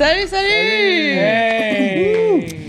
[0.00, 1.09] Salut, salut!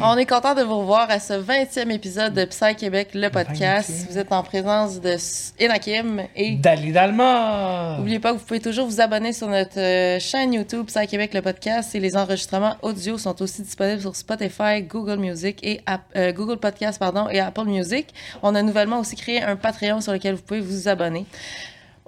[0.04, 3.90] On est content de vous revoir à ce 20e épisode de Psy Québec, le podcast.
[3.90, 4.08] 20e.
[4.10, 5.16] Vous êtes en présence de
[5.64, 7.98] Enakim et Dali Dalma!
[8.00, 11.34] n'oubliez pas que vous pouvez toujours vous abonner sur notre euh, chaîne YouTube Psy Québec,
[11.36, 11.94] le podcast.
[11.94, 16.58] Et les enregistrements audio sont aussi disponibles sur Spotify, Google Music et App- euh, Google
[16.58, 18.08] Podcast pardon, et Apple Music.
[18.42, 21.26] On a nouvellement aussi créé un Patreon sur lequel vous pouvez vous abonner.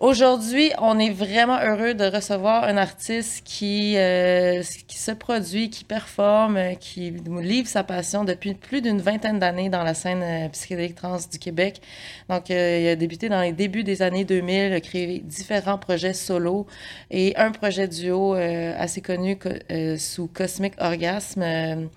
[0.03, 5.85] Aujourd'hui, on est vraiment heureux de recevoir un artiste qui, euh, qui se produit, qui
[5.85, 10.95] performe, qui livre sa passion depuis plus d'une vingtaine d'années dans la scène euh, psychédélique
[10.95, 11.81] trans du Québec.
[12.27, 16.11] Donc, euh, il a débuté dans les débuts des années 2000, a créé différents projets
[16.13, 16.67] solo
[17.09, 19.51] et un projet duo assez connu co-
[19.97, 21.87] sous Cosmic Orgasme.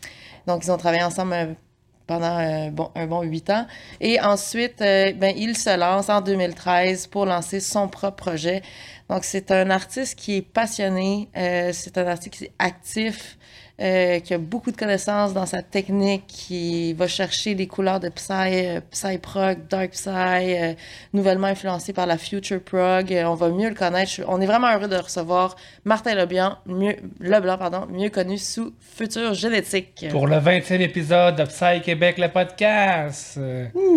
[0.46, 1.56] Donc, ils ont travaillé ensemble
[2.06, 3.66] pendant euh, bon, un bon huit ans.
[4.00, 8.62] Et ensuite, euh, ben, il se lance en 2013 pour lancer son propre projet.
[9.08, 13.38] Donc, c'est un artiste qui est passionné, euh, c'est un artiste qui est actif,
[13.80, 18.08] euh, qui a beaucoup de connaissances dans sa technique, qui va chercher des couleurs de
[18.08, 20.72] psy, euh, psy prog, dark psy, euh,
[21.12, 23.12] nouvellement influencé par la future prog.
[23.12, 24.10] Euh, on va mieux le connaître.
[24.12, 28.72] Je- On est vraiment heureux de recevoir Martin Leblanc, mieux, Leblanc, pardon, mieux connu sous
[28.80, 30.06] Future Génétique.
[30.10, 33.38] Pour le 20e épisode de Psy Québec, le podcast!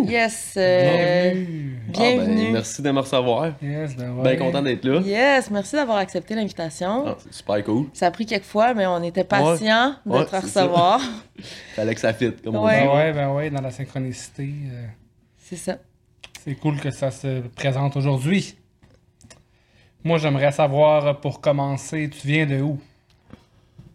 [0.06, 0.54] Yes.
[0.58, 1.80] euh, Bienvenue!
[1.88, 1.92] Ah, ben,
[2.26, 2.52] bienvenue.
[2.52, 3.52] merci de me recevoir.
[3.62, 4.38] Yes, ben Bien ouais.
[4.38, 5.00] content d'être là.
[5.02, 7.06] Yes, merci d'avoir accepté l'invitation.
[7.08, 7.86] Ah, c'est super cool.
[7.94, 9.69] Ça a pris quelques fois, mais on était patients de
[10.06, 10.64] Ouais, te c'est ça.
[10.64, 11.02] recevoir.
[11.76, 12.82] Fallait que ça fit, comme on Ouais.
[12.82, 12.88] dit.
[12.88, 14.50] Ben ouais, ben ouais, dans la synchronicité.
[14.72, 14.86] euh,
[15.38, 15.78] C'est ça.
[16.44, 18.56] c'est cool que ça se présente aujourd'hui.
[20.04, 22.80] Moi, j'aimerais savoir, euh, pour commencer, tu viens de où?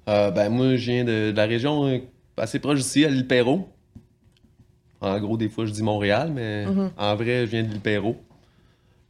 [0.09, 2.01] Euh, ben, moi, je viens de, de la région
[2.37, 3.69] assez proche d'ici, à l'île Perrault.
[5.01, 6.91] En gros, des fois, je dis Montréal, mais Mhm.
[6.97, 8.17] en vrai, je viens de l'île Perrault.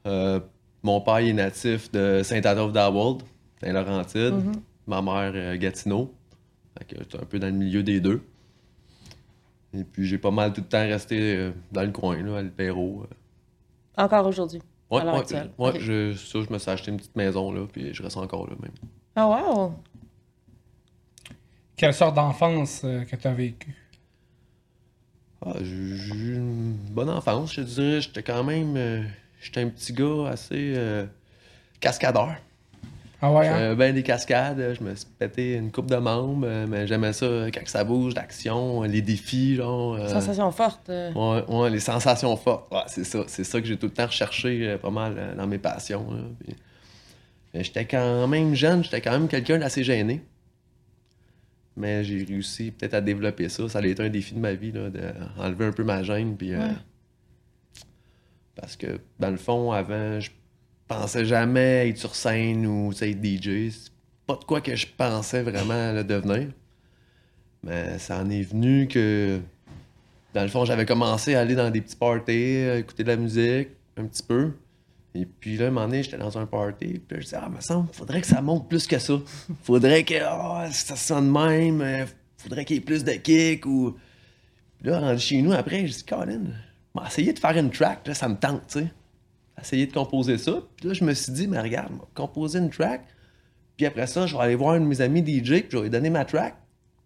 [0.06, 0.38] Euh,
[0.82, 3.22] mon père il est natif de Saint-Adolphe-d'Awald,
[3.62, 4.34] Saint-Laurentide.
[4.34, 4.52] Mhm.
[4.86, 6.12] Ma mère, Gatineau.
[6.88, 8.22] Fait que j'étais un peu dans le milieu des deux.
[9.72, 12.42] Et puis, j'ai pas mal tout le temps resté euh, dans le coin, là, à
[12.42, 13.06] l'île Perrault.
[13.96, 14.62] Encore aujourd'hui.
[14.90, 15.50] Ouais, à l'heure ouais, actuelle.
[15.58, 15.78] ouais, Ok.
[15.80, 18.54] je, ça, je me suis acheté une petite maison là, puis je reste encore là
[18.60, 18.72] même.
[19.16, 19.74] Ah, wow!
[21.76, 23.74] Quelle sorte d'enfance euh, que tu as vécu?
[25.44, 28.00] Ah, j'ai j'ai eu une bonne enfance, je te dirais.
[28.00, 28.76] J'étais quand même.
[28.76, 29.02] euh,
[29.40, 31.06] j'étais un petit gars assez euh,
[31.80, 32.36] cascadeur.
[33.26, 33.58] Ah ouais, hein?
[33.58, 37.14] J'avais bien des cascades, je me suis pété une coupe de membres, euh, mais j'aimais
[37.14, 39.94] ça euh, quand ça bouge, l'action, les défis, genre.
[39.94, 40.90] euh, Sensation forte.
[40.90, 41.10] euh.
[41.14, 42.70] Ouais, ouais, les sensations fortes.
[42.70, 43.20] Ouais, c'est ça.
[43.26, 46.04] C'est ça que j'ai tout le temps recherché euh, pas mal euh, dans mes passions.
[46.40, 46.54] Puis,
[47.54, 50.22] euh, j'étais quand même jeune, j'étais quand même quelqu'un d'assez gêné.
[51.78, 53.68] Mais j'ai réussi peut-être à développer ça.
[53.70, 56.36] Ça a été un défi de ma vie, d'enlever un peu ma gêne.
[56.36, 56.68] Puis, euh.
[58.54, 60.30] Parce que, dans le fond, avant, je
[60.88, 63.70] pensais jamais être sur scène ou être DJ.
[63.70, 63.92] C'est
[64.26, 66.48] pas de quoi que je pensais vraiment le devenir.
[67.62, 69.40] Mais ça en est venu que
[70.34, 73.16] dans le fond, j'avais commencé à aller dans des petits parties, à écouter de la
[73.16, 74.52] musique, un petit peu.
[75.14, 77.60] Et puis là, un moment donné, j'étais dans un party, puis je disais, ah, me
[77.60, 79.14] semble, faudrait que ça monte plus que ça.
[79.62, 82.04] Faudrait que ah, ça sonne même, euh,
[82.36, 83.96] faudrait qu'il y ait plus de kick ou.
[84.80, 86.40] Puis là, rendu chez nous, après, je dis, Colin,
[86.94, 88.88] on va essayer de faire une track, là, ça me tente, tu sais.
[89.60, 90.62] Essayer de composer ça.
[90.76, 93.02] Puis là, je me suis dit, mais regarde, composer une track.
[93.76, 95.82] Puis après ça, je vais aller voir un de mes amis DJ, puis je vais
[95.84, 96.54] lui donner ma track.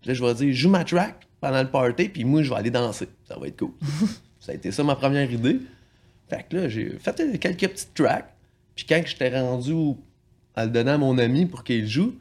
[0.00, 2.56] Puis là, je vais dire, joue ma track pendant le party, puis moi, je vais
[2.56, 3.08] aller danser.
[3.26, 3.72] Ça va être cool.
[4.40, 5.60] ça a été ça ma première idée.
[6.28, 8.32] Fait que là, j'ai fait quelques petites tracks.
[8.74, 9.96] Puis quand j'étais rendu
[10.54, 12.14] à le donner à mon ami pour qu'il joue,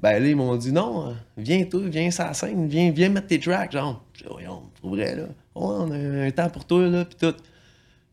[0.00, 3.28] ben là, ils m'ont dit non, viens toi, viens sur la scène, viens, viens mettre
[3.28, 4.04] tes tracks, genre.
[4.30, 5.24] Voyons, pour vrai, là.
[5.54, 7.34] On a un temps pour toi, là, puis tout.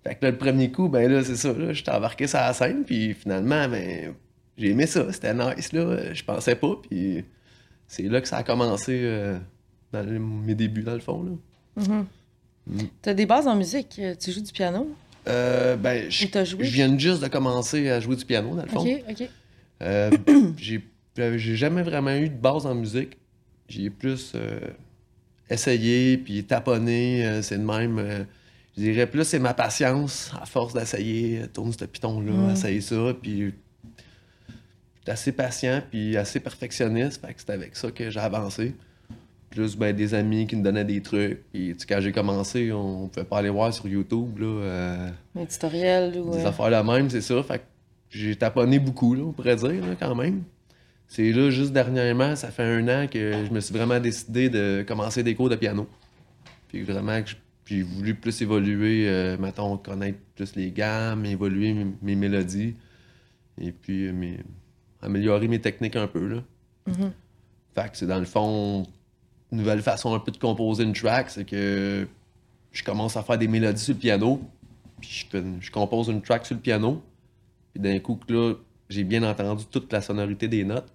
[0.03, 2.53] Fait que là, le premier coup, ben là, c'est ça, là, j'étais embarqué sur la
[2.53, 4.13] scène, puis finalement, ben,
[4.57, 7.23] j'ai aimé ça, c'était nice, là, je pensais pas, puis
[7.87, 9.37] c'est là que ça a commencé euh,
[9.91, 11.83] dans mes débuts, dans le fond, là.
[11.83, 12.05] Mhm.
[12.67, 12.79] Mm.
[13.01, 13.97] T'as des bases en musique.
[13.99, 14.89] euh, Tu joues du piano?
[15.27, 18.81] Euh, ben, je viens juste de commencer à jouer du piano, dans le fond.
[18.81, 19.29] Ok, ok.
[19.83, 20.11] Euh,
[20.57, 23.17] j'ai jamais vraiment eu de base en musique.
[23.67, 24.33] J'ai plus
[25.49, 28.25] essayé, puis taponné, c'est de même.
[28.77, 32.51] Je dirais plus c'est ma patience, à force d'essayer, tourner ce piton-là, Mm.
[32.51, 33.53] essayer ça, puis
[34.99, 38.75] j'étais assez patient, puis assez perfectionniste, fait que c'est avec ça que j'ai avancé.
[39.49, 41.43] Plus ben, des amis qui me donnaient des trucs.
[41.51, 44.39] Puis, quand j'ai commencé, on pouvait pas aller voir sur YouTube.
[44.39, 46.31] Là, euh, Un tutoriel ou.
[46.31, 47.43] des euh, affaires la même, c'est ça.
[47.43, 47.63] Fait que
[48.11, 50.43] j'ai taponné beaucoup, là, on pourrait dire, là, quand même.
[51.09, 54.85] C'est là, juste dernièrement, ça fait un an que je me suis vraiment décidé de
[54.87, 55.85] commencer des cours de piano.
[56.69, 57.35] Puis vraiment, que j-
[57.71, 62.75] j'ai voulu plus évoluer, euh, mettons, connaître plus les gammes, évoluer mes, mes mélodies.
[63.59, 64.39] Et puis, euh, mes-
[65.01, 66.43] améliorer mes techniques un peu, là.
[66.87, 67.13] Mhm.
[67.73, 68.85] Fait que c'est dans le fond,
[69.51, 72.05] une nouvelle façon un peu de composer une track, c'est que
[72.73, 74.41] je commence à faire des mélodies sur le piano,
[74.99, 75.25] puis
[75.61, 77.01] je, compose une track sur le piano,
[77.73, 78.53] puis d'un coup que là,
[78.89, 80.91] j'ai bien entendu toute la sonorité des notes.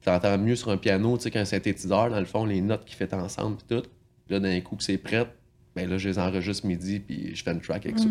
[0.00, 2.84] Tu entends mieux sur un piano, tu sais, qu'un synthétiseur, dans le fond, les notes
[2.84, 3.88] qui fait ensemble, puis tout.
[4.26, 5.26] Puis là, d'un coup que c'est prêt,
[5.74, 8.06] ben là, je les enregistre midi, puis je fais une track avec ça.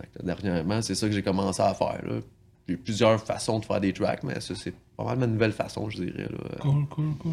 [0.00, 2.20] Fait que là, dernièrement, c'est ça que j'ai commencé à faire, là.
[2.68, 5.90] J'ai plusieurs façons de faire des tracks, mais ça, c'est pas mal ma nouvelle façon,
[5.90, 6.58] je dirais, là.
[6.60, 7.32] Cool, cool, cool.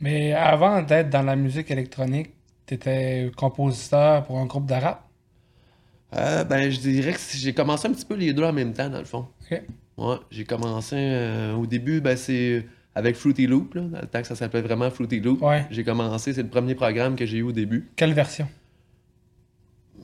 [0.00, 2.30] Mais avant d'être dans la musique électronique,
[2.66, 5.08] t'étais compositeur pour un groupe de rap?
[6.14, 8.88] Euh, ben, je dirais que j'ai commencé un petit peu les deux en même temps,
[8.88, 9.26] dans le fond.
[9.42, 9.62] Ok.
[9.96, 12.66] Ouais, j'ai commencé euh, au début, ben, c'est
[12.96, 15.42] avec Fruity Loop, là, dans le temps que ça s'appelait vraiment Fruity Loop.
[15.42, 15.66] Ouais.
[15.70, 17.86] J'ai commencé, c'est le premier programme que j'ai eu au début.
[17.94, 18.48] Quelle version?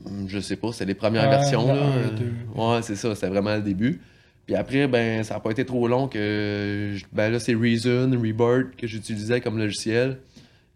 [0.05, 1.67] Hum, Je sais pas, c'est les premières Ouais, versions.
[1.67, 1.75] Là.
[1.75, 2.77] Euh.
[2.77, 4.01] Ouais, c'est ça, c'était vraiment le début.
[4.45, 6.95] Puis après, ben, ça n'a pas été trop long que.
[7.13, 10.19] Ben là, c'est Reason, Rebirth que j'utilisais comme logiciel.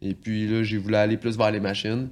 [0.00, 2.08] Et puis là, j'ai voulu aller plus vers les machines.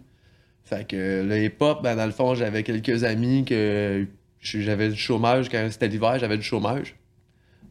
[0.65, 4.07] Fait que le hip-hop, ben, dans le fond, j'avais quelques amis que
[4.41, 5.49] j'avais du chômage.
[5.49, 6.95] Quand c'était l'hiver, j'avais du chômage.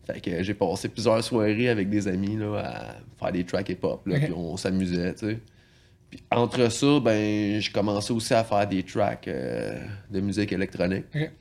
[0.05, 4.05] Fait que j'ai passé plusieurs soirées avec des amis là, à faire des tracks hip-hop.
[4.05, 4.19] là.
[4.19, 5.39] Puis on s'amusait, tu sais.
[6.09, 11.05] Puis entre ça, ben, j'ai commencé aussi à faire des tracks euh, de musique électronique.
[11.15, 11.31] Ok.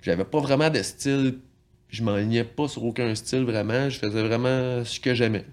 [0.00, 1.40] J'avais pas vraiment de style.
[1.88, 3.90] Je m'enlignais pas sur aucun style vraiment.
[3.90, 5.44] Je faisais vraiment ce que j'aimais.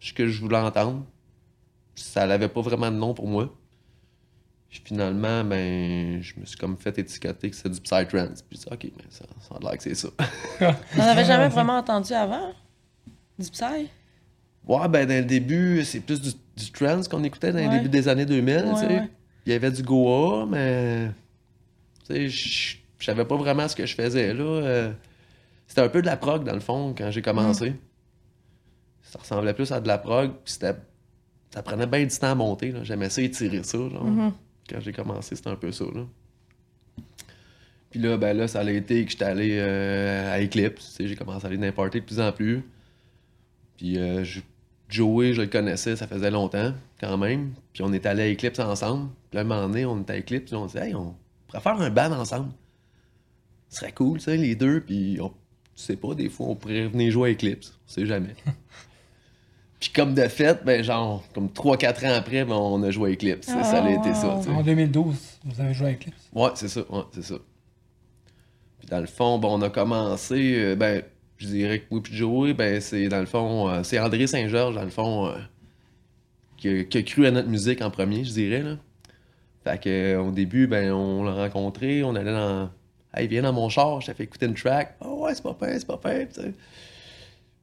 [0.00, 1.04] Ce que je voulais entendre.
[1.96, 3.52] Ça n'avait pas vraiment de nom pour moi.
[4.68, 8.42] Puis finalement, ben, je me suis comme fait étiqueter que c'est du Psytrance.
[8.42, 10.08] Puis ok, ben, ça, ça a l'air que c'est ça.
[10.58, 12.52] T'en avais jamais vraiment entendu avant?
[13.38, 13.88] Du Psy?
[14.66, 17.66] Ouais, ben, dans le début, c'est plus du, du trance qu'on écoutait dans Ouais.
[17.68, 18.86] le début des années 2000, tu sais.
[18.86, 19.08] Ouais, ouais.
[19.46, 21.10] Il y avait du Goa, mais.
[22.08, 24.42] Tu sais, je savais pas vraiment ce que je faisais, là.
[24.44, 24.92] Euh,
[25.68, 27.70] C'était un peu de la prog, dans le fond, quand j'ai commencé.
[27.70, 27.76] Mm.
[29.02, 30.74] Ça ressemblait plus à de la prog, puis c'était.
[31.54, 32.80] Ça prenait bien du temps à monter, là.
[32.82, 34.04] J'aimais ça étirer ça, genre.
[34.04, 34.32] Mhm.
[34.68, 36.06] Quand j'ai commencé, c'était un peu ça, là.
[37.90, 40.98] Puis là, ben là, ça a été que j'étais allé euh, à Eclipse.
[41.00, 42.62] J'ai commencé à aller parties de plus en plus.
[43.76, 44.24] Puis euh,
[44.88, 47.54] Joey, je le connaissais, ça faisait longtemps, quand même.
[47.72, 49.10] Puis on est allé à Eclipse ensemble.
[49.30, 51.14] Puis là, un moment donné, on était à Eclipse, puis on s'est dit, hey, on
[51.46, 52.52] pourrait faire un band ensemble.
[53.68, 54.80] Ce serait cool, sais, les deux.
[54.80, 55.34] Puis on, tu
[55.74, 57.78] sais pas, des fois, on pourrait venir jouer à Eclipse.
[57.86, 58.34] On sait jamais.
[59.80, 63.12] puis comme de fait, ben genre, comme 3-4 ans après, ben, on a joué à
[63.12, 63.46] Eclipse.
[63.46, 64.40] ça a été ça.
[64.48, 66.30] En 2012, vous avez joué avec Eclipse?
[66.32, 67.34] Ouais, c'est ça, ouais, c'est ça.
[68.78, 71.02] Puis dans le fond, bon, on a commencé, euh, ben,
[71.36, 74.74] je dirais que moi puis Joey, ben, c'est dans le fond, euh, c'est André Saint-Georges,
[74.74, 75.34] dans le fond, euh,
[76.56, 78.76] qui, a, qui a cru à notre musique en premier, je dirais, là.
[79.64, 82.70] Fait que, au début, ben, on l'a rencontré, on allait dans...
[83.12, 84.94] Hey, viens dans mon char, je t'ai fait écouter une track.
[85.00, 86.52] Ah ouais, c'est pas pire, c'est pas pire, tu sais.
[86.52, 86.54] Puis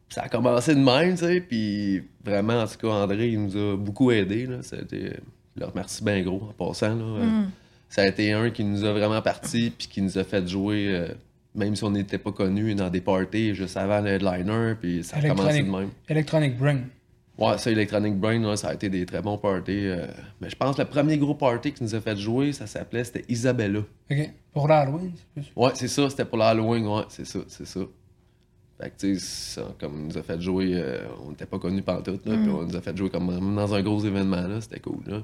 [0.09, 3.57] ça a commencé de même, tu sais, puis vraiment, en tout cas, André, il nous
[3.57, 4.57] a beaucoup aidés, là.
[4.61, 5.17] C'était...
[5.55, 7.03] Je le remercie bien gros, en passant, là.
[7.03, 7.49] Mhm.
[7.89, 10.87] ça a été un qui nous a vraiment parti puis qui nous a fait jouer,
[10.89, 11.07] euh,
[11.53, 15.17] même si on n'était pas connus, dans des parties juste avant le headliner, puis ça
[15.17, 15.89] a commencé de même.
[16.09, 16.79] Electronic Brain.
[17.37, 19.87] Ouais, ça, Electronic Brain, ouais, ça a été des très bons parties.
[19.87, 20.05] euh,
[20.39, 23.03] mais je pense que le premier gros party qui nous a fait jouer, ça s'appelait,
[23.03, 23.79] c'était Isabella.
[24.11, 24.29] OK.
[24.53, 25.51] Pour l'Halloween, c'est plus.
[25.55, 27.79] Ouais, c'est ça, c'était pour l'Halloween, ouais, c'est ça, c'est ça.
[28.81, 29.25] Fait que, tu sais,
[29.55, 32.49] ça, comme il nous a fait jouer, euh, on n'était pas connus pantoute, là, puis
[32.49, 35.23] on nous a fait jouer comme dans un gros événement, là, c'était cool, là.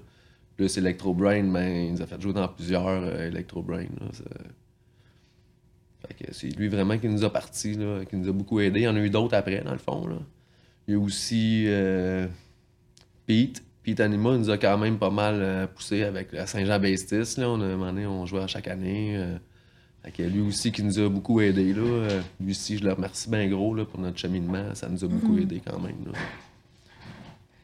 [0.56, 4.08] Plus Electro Brain, ben, il nous a fait jouer dans plusieurs euh, Electro Brain, là.
[4.12, 4.24] ça-
[6.08, 8.82] Fait que c'est lui vraiment qui nous a partis, là, qui nous a beaucoup aidé.
[8.82, 10.18] Il y en a eu d'autres après, dans le fond, là.
[10.88, 12.28] Il y a aussi euh,
[13.26, 13.64] Pete.
[13.84, 17.50] Pete Anima nous a quand même pas mal euh, poussé avec la Saint-Jean-Bastis, là.
[17.50, 19.18] On a, un moment donné, on jouait à chaque année.
[20.04, 21.82] Fait que lui aussi qui nous a beaucoup aidé là.
[21.82, 24.74] Euh, lui aussi, je le remercie bien gros là, pour notre cheminement.
[24.74, 25.98] Ça nous a beaucoup aidé quand même.
[26.06, 26.18] Là.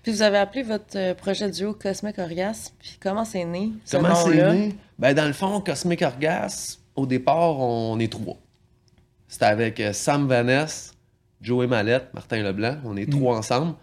[0.03, 2.75] Puis vous avez appelé votre euh, projet duo Cosmic Orgasme.
[2.77, 4.75] Puis comment c'est né, ce Comment c'est né?
[4.99, 8.37] Ben, dans le fond, Cosmic Orgasme, au départ, on est trois.
[9.27, 10.91] C'était avec euh, Sam Vanessa,
[11.41, 12.77] Joey Mallette, Martin Leblanc.
[12.85, 13.73] On est trois ensemble.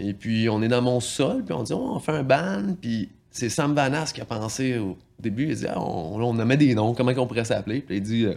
[0.00, 2.74] Et puis, on est dans mon sol, puis on dit, Oh, on fait un band.
[2.80, 5.48] Puis, c'est Sam Vanessa qui a pensé au début.
[5.50, 7.80] Il dit, Ah, on, on nommait des noms, comment on pourrait s'appeler?
[7.80, 8.34] Puis, il dit, euh,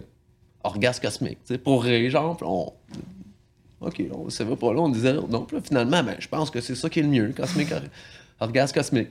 [0.64, 2.38] Orgasme Cosmique, tu sais, pour rire, genre.
[2.42, 2.72] On,
[3.86, 5.44] OK, on savait pas là, on disait non.
[5.44, 7.82] Puis là, finalement, ben, je pense que c'est ça qui est le mieux, cosmique, or-
[8.40, 9.10] orgasme cosmique.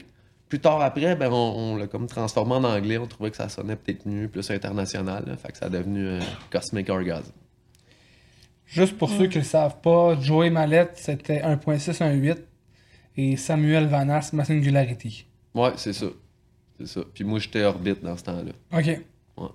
[0.49, 3.49] Plus tard après, ben, on, on l'a comme transformé en anglais, on trouvait que ça
[3.49, 6.19] sonnait peut-être mieux, plus international, là, fait que ça a devenu euh,
[6.51, 7.31] Cosmic Orgasm.
[8.65, 12.37] Juste pour ceux qui ne le savent pas, Joey Mallette, c'était 1.618
[13.17, 15.27] et Samuel Vanas, ma singularity.
[15.53, 16.07] Ouais, c'est ça.
[16.79, 17.01] C'est ça.
[17.13, 18.51] Puis moi, j'étais Orbite dans ce temps-là.
[18.77, 18.85] OK.
[19.37, 19.47] Ouais.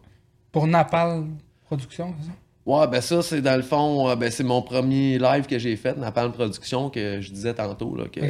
[0.53, 1.25] Pour Napal
[1.67, 2.33] Production, c'est ça?
[2.65, 5.75] Ouais, ben ça, c'est dans le fond, euh, ben c'est mon premier live que j'ai
[5.77, 8.21] fait, Napalm Production, que je disais tantôt, là, que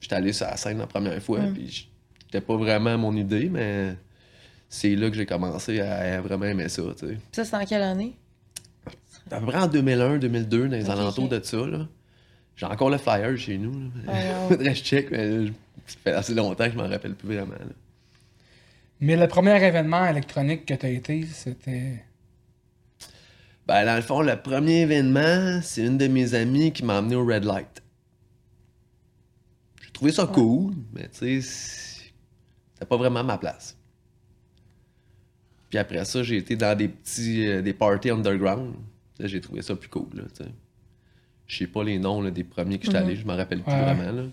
[0.00, 1.54] j'étais allé sur la scène la première fois, Mm.
[1.54, 1.88] puis
[2.22, 3.94] c'était pas vraiment mon idée, mais
[4.68, 7.12] c'est là que j'ai commencé à, vraiment aimer ça, tu sais.
[7.14, 8.16] Puis ça, c'est en quelle année?
[9.30, 11.86] À peu près en 2001, 2002, dans les alentours de ça, là.
[12.56, 13.88] J'ai encore le flyer chez nous, là.
[14.08, 14.12] Ah,
[14.42, 14.48] wow.
[14.48, 15.46] Faudrait que je check, mais
[15.86, 17.74] ça fait assez longtemps que je m'en rappelle plus vraiment, là.
[19.00, 22.04] Mais le premier événement électronique que tu as été, c'était?
[23.66, 27.16] Ben, dans le fond, le premier événement, c'est une de mes amies qui m'a amené
[27.16, 27.82] au Red Light.
[29.82, 32.10] J'ai trouvé ça cool, mais tu sais,
[32.74, 33.76] c'était pas vraiment ma place.
[35.70, 38.74] Puis après ça, j'ai été dans des petits euh, des parties underground.
[39.18, 40.50] Là, j'ai trouvé ça plus cool, là, tu sais.
[41.46, 43.72] Je sais pas les noms là, des premiers que j'étais allé, je m'en rappelle plus
[43.72, 44.24] vraiment, là.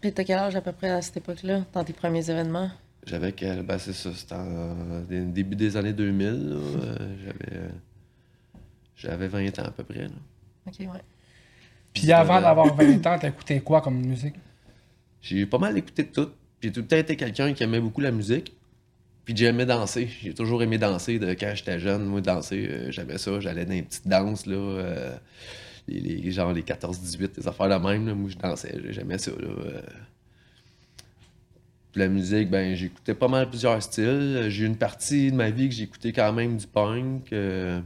[0.00, 2.70] Puis t'as quel âge à peu près à cette époque-là, dans tes premiers événements?
[3.10, 3.62] J'avais quel...
[3.62, 6.56] Ben, c'est ça, c'était en dé- début des années 2000, là.
[6.56, 7.56] Euh, j'avais...
[7.56, 7.68] euh,
[8.96, 10.14] J'avais 20 ans à peu près, là.
[10.66, 10.86] Ok, ouais.
[11.92, 14.34] Puis avant d'avoir 20 ans, t'écoutais quoi comme musique?
[15.20, 16.28] J'ai pas mal écouté de tout.
[16.62, 18.54] J'ai tout le temps été quelqu'un qui aimait beaucoup la musique.
[19.24, 20.08] Puis j'aimais danser.
[20.22, 22.04] J'ai toujours aimé danser de quand j'étais jeune.
[22.04, 23.40] Moi, danser, euh, j'aimais ça.
[23.40, 24.54] J'allais dans les petites danses, là.
[24.56, 25.16] euh,
[25.88, 28.06] les, les- genre les 14-18, des affaires de même.
[28.06, 28.14] là.
[28.14, 28.78] Moi, je dansais.
[28.90, 29.48] J'aimais ça, là.
[29.48, 29.82] euh.
[31.92, 34.46] Puis la musique, ben, j'écoutais pas mal plusieurs styles.
[34.48, 37.32] J'ai eu une partie de ma vie que j'écoutais quand même du punk.
[37.32, 37.80] euh,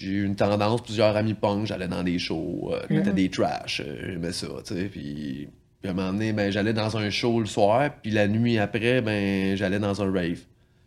[0.00, 3.82] j'ai eu une tendance, plusieurs amis punk, j'allais dans des shows, euh, étaient des trash,
[3.84, 5.48] euh, j'aimais ça, tu sais, puis,
[5.80, 8.58] puis à un moment donné, ben, j'allais dans un show le soir, puis la nuit
[8.58, 10.40] après, ben, j'allais dans un rave.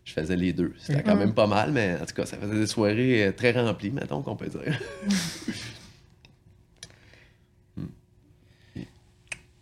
[0.04, 0.74] Je faisais les deux.
[0.80, 3.52] C'était quand même pas mal, mais en tout cas, ça faisait des soirées euh, très
[3.52, 4.80] remplies, mettons qu'on peut dire.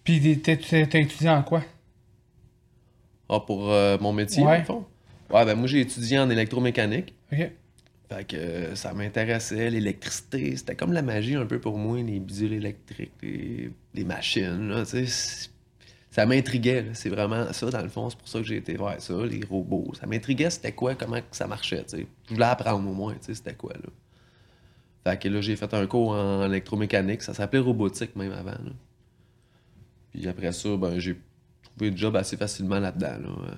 [0.04, 1.64] Puis t'es étudié en quoi?
[3.30, 4.64] Ah, pour euh, mon métier, Ouais.
[4.64, 4.86] fond?
[5.30, 7.14] Ouais, ben moi, j'ai étudié en électromécanique.
[7.32, 7.52] OK.
[8.10, 12.20] Fait que euh, ça m'intéressait, l'électricité, c'était comme la magie un peu pour moi, les
[12.20, 15.06] bidules électriques, les, les machines, là, tu sais.
[15.06, 15.50] c'est-
[16.10, 19.00] Ça m'intriguait, c'est vraiment ça, dans le fond, c'est pour ça que j'ai été vers
[19.02, 19.94] ça, les robots.
[19.98, 22.08] Ça m'intriguait, c'était quoi, comment ça marchait, tu sais.
[22.28, 23.90] Je voulais apprendre au moins, tu sais, c'était quoi, là.
[25.06, 28.72] Fait que là, j'ai fait un cours en électromécanique, ça s'appelait robotique même avant, là.
[30.12, 31.18] Puis après ça, ben, j'ai
[31.64, 33.56] trouvé le job assez facilement là-dedans, là.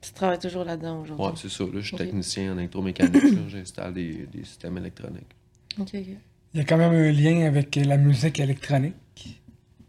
[0.00, 1.26] Tu travailles toujours là-dedans aujourd'hui?
[1.26, 5.34] Ouais, c'est ça, là, je suis technicien en électromécanique, j'installe des, des systèmes électroniques.
[5.78, 6.06] Ok, ok.
[6.54, 8.94] Il y a quand même un lien avec la musique électronique.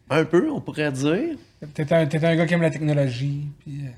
[0.09, 1.37] Un peu, on pourrait dire.
[1.75, 3.45] T'es un, t'es un gars qui aime la technologie.
[3.59, 3.89] Puis, euh,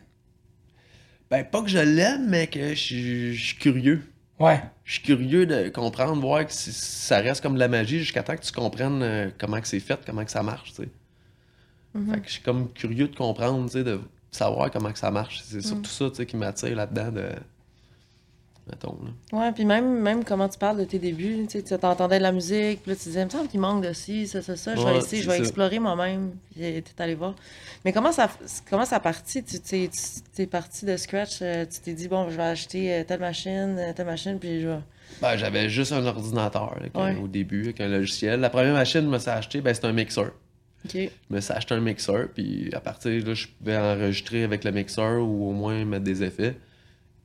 [1.29, 4.01] Ben, pas que je l'aime, mais que je suis- curieux.
[4.37, 4.61] Ouais.
[4.83, 8.21] Je suis curieux de comprendre, voir que si- ça reste comme de la magie jusqu'à
[8.23, 10.89] temps que tu comprennes euh, comment que c'est fait, comment que ça marche, tu sais.
[11.93, 12.13] Mhm.
[12.13, 13.99] Fait que je suis comme curieux de comprendre, de
[14.31, 15.41] savoir comment que ça marche.
[15.45, 17.25] C'est surtout ça, tu sais, qui m'attire là-dedans de...
[18.69, 19.37] Mettons, là.
[19.39, 22.83] Ouais, puis même, même comment tu parles de tes débuts, tu t'entendais de la musique,
[22.83, 24.81] puis là tu disais, il me semble qu'il manque de ci, ça, ça, ça, je
[24.81, 25.41] vais Ouais, essayer, je vais ça.
[25.41, 27.33] explorer moi-même, puis t'es allé voir.
[27.83, 28.29] Mais comment ça,
[28.69, 29.43] comment ça parti?
[29.43, 29.89] Tu t'es,
[30.35, 33.75] t'es parti de scratch, euh, tu t'es dit, bon, je vais acheter euh, telle machine,
[33.79, 34.79] euh, telle machine, puis je vais...
[35.21, 37.17] Ben, j'avais juste un ordinateur là, quand- Ouais.
[37.17, 38.39] au début, avec un logiciel.
[38.39, 40.31] La première machine que je me suis acheté, ben, c'était un mixeur.
[40.89, 44.63] Je me suis acheté un mixeur, puis à partir de là, je pouvais enregistrer avec
[44.63, 46.57] le mixeur ou au moins mettre des effets.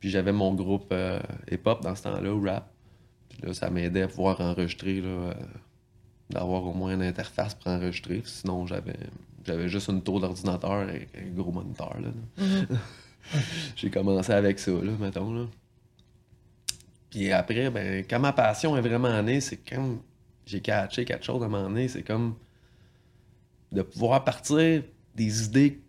[0.00, 1.18] Puis j'avais mon groupe euh,
[1.50, 2.70] hip-hop dans ce temps-là, ou rap.
[3.30, 5.34] Puis là, ça m'aidait à pouvoir enregistrer, là, euh,
[6.30, 8.22] d'avoir au moins une interface pour enregistrer.
[8.24, 8.96] Sinon, j'avais
[9.46, 11.96] j'avais juste une tour d'ordinateur et un gros moniteur.
[12.00, 12.76] Là, là.
[13.76, 15.32] J'ai commencé avec ça, là, mettons.
[15.32, 15.46] Là.
[17.10, 20.00] Puis après, ben, quand ma passion est vraiment née, c'est comme
[20.44, 22.34] j'ai catché quelque chose à un moment donné, c'est comme
[23.72, 24.82] de pouvoir partir
[25.14, 25.80] des idées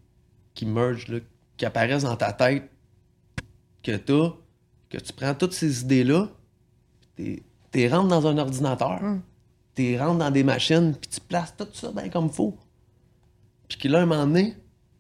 [0.54, 1.20] qui mergent, là,
[1.58, 2.70] qui apparaissent dans ta tête,
[3.84, 4.34] que t'as,
[4.90, 6.30] que tu prends toutes ces idées-là,
[7.16, 9.22] t'es t'es rentres dans un ordinateur, Mm.
[9.76, 12.58] t'es rentres dans des machines, puis tu places tout ça bien comme faut.
[13.68, 14.56] Puis que là, un moment donné,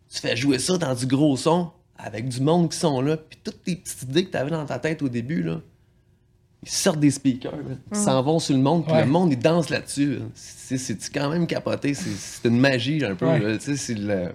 [0.09, 3.39] tu fais jouer ça dans du gros son, avec du monde qui sont là, puis
[3.43, 5.61] toutes tes petites idées que t'avais dans ta tête au début, là,
[6.63, 7.75] ils sortent des speakers, là.
[7.91, 9.03] ils s'en vont sur le monde, puis Ouais.
[9.05, 10.15] le monde, il danse là-dessus.
[10.17, 10.25] là.
[10.33, 13.27] C'est quand même capoté, c'est- une magie un peu.
[13.27, 13.39] Ouais.
[13.39, 13.57] là.
[13.57, 14.33] Tu sais, C'est le-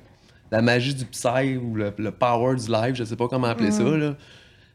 [0.50, 3.70] la magie du psy ou le, le power du live, je sais pas comment appeler
[3.70, 3.82] ça.
[3.84, 4.16] Là.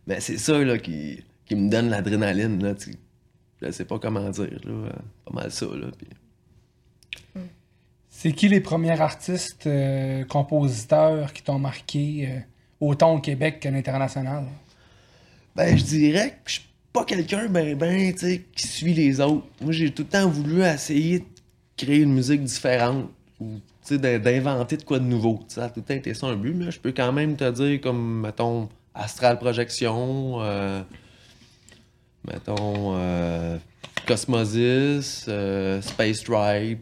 [0.07, 2.61] Mais c'est ça là, qui, qui me donne l'adrénaline.
[2.63, 2.95] là, tu-
[3.61, 4.59] Je sais pas comment dire.
[4.65, 4.71] Là.
[4.71, 4.89] euh,
[5.25, 5.65] Pas mal ça.
[5.65, 6.07] Là, puis-
[8.09, 12.39] C'est qui les premiers artistes, euh, compositeurs qui t'ont marqué euh,
[12.79, 14.45] autant au Québec qu'à l'international?
[15.55, 16.65] Ben, je dirais que je suis
[16.99, 19.45] pas quelqu'un ben, ben, tu sais, qui suit les autres.
[19.61, 21.25] Moi, j'ai tout le temps voulu essayer de
[21.77, 23.09] créer une musique différente.
[23.39, 25.43] Ou, tu sais, d'in- d'inventer de quoi de nouveau.
[25.47, 27.49] Ça a tout le temps été ça un but, mais je peux quand même te
[27.51, 30.81] dire, comme, mettons, Astral Projection, euh,
[32.25, 33.57] mettons, euh,
[34.07, 36.79] Cosmosis, euh, Space Tribe,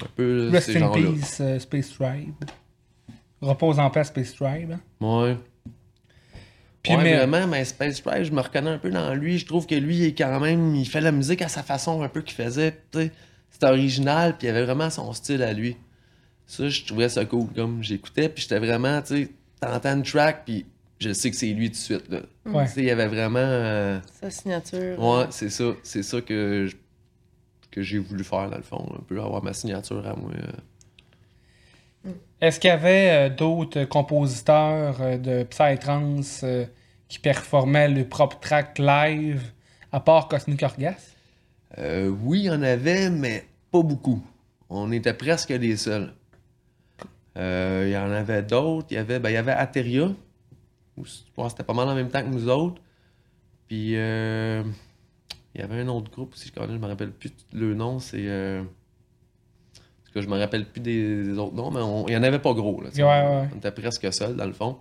[0.00, 2.34] un peu Rest ces in peace, Space Tribe.
[3.40, 4.72] Repose en paix, Space Tribe.
[4.72, 4.80] hein?
[5.00, 5.36] Ouais.
[6.86, 9.38] Puis ouais, mais- vraiment, mais Space Tribe, je me reconnais un peu dans lui.
[9.38, 12.02] Je trouve que lui, il est quand même, il fait la musique à sa façon
[12.02, 12.72] un peu qu'il faisait.
[12.92, 13.12] tu sais.
[13.50, 15.76] C'était original, puis il avait vraiment son style à lui.
[16.46, 17.48] Ça, je trouvais ça cool.
[17.54, 20.66] Comme j'écoutais, puis j'étais vraiment, tu sais, t'entends une track, puis
[21.00, 22.08] je sais que c'est lui tout de suite.
[22.10, 22.20] Là.
[22.44, 22.66] Ouais.
[22.66, 23.38] Tu sais, il y avait vraiment.
[23.40, 25.02] euh, Sa signature.
[25.02, 25.64] Ouais, c'est ça.
[25.82, 26.76] C'est ça que, je-
[27.70, 28.86] que j'ai voulu faire, dans le fond.
[28.98, 30.30] Un peu avoir ma signature à moi.
[30.34, 30.52] euh.
[32.40, 36.66] Est-ce qu'il y avait euh, d'autres compositeurs euh, de Psytrance euh,
[37.08, 39.42] qui performaient le propre track live
[39.90, 40.96] à part Cosmic Orgasm?
[41.78, 44.22] Euh, oui, il y en avait, mais pas beaucoup.
[44.68, 46.12] On était presque les seuls.
[47.36, 48.86] Il y en avait d'autres.
[48.90, 50.08] Il y avait, ben, il y avait Ateria.
[51.04, 52.80] C'était pas mal en même temps que nous autres.
[53.68, 53.94] Puis il
[55.54, 57.98] y avait un autre groupe aussi, je je me rappelle plus le nom.
[57.98, 58.26] C'est.
[60.16, 62.38] Que je me rappelle plus des, des autres noms, mais on- il y en avait
[62.38, 62.80] pas gros.
[62.80, 63.02] Là, tu sais.
[63.02, 63.48] Ouais, ouais.
[63.54, 64.78] On était presque seuls, dans le fond.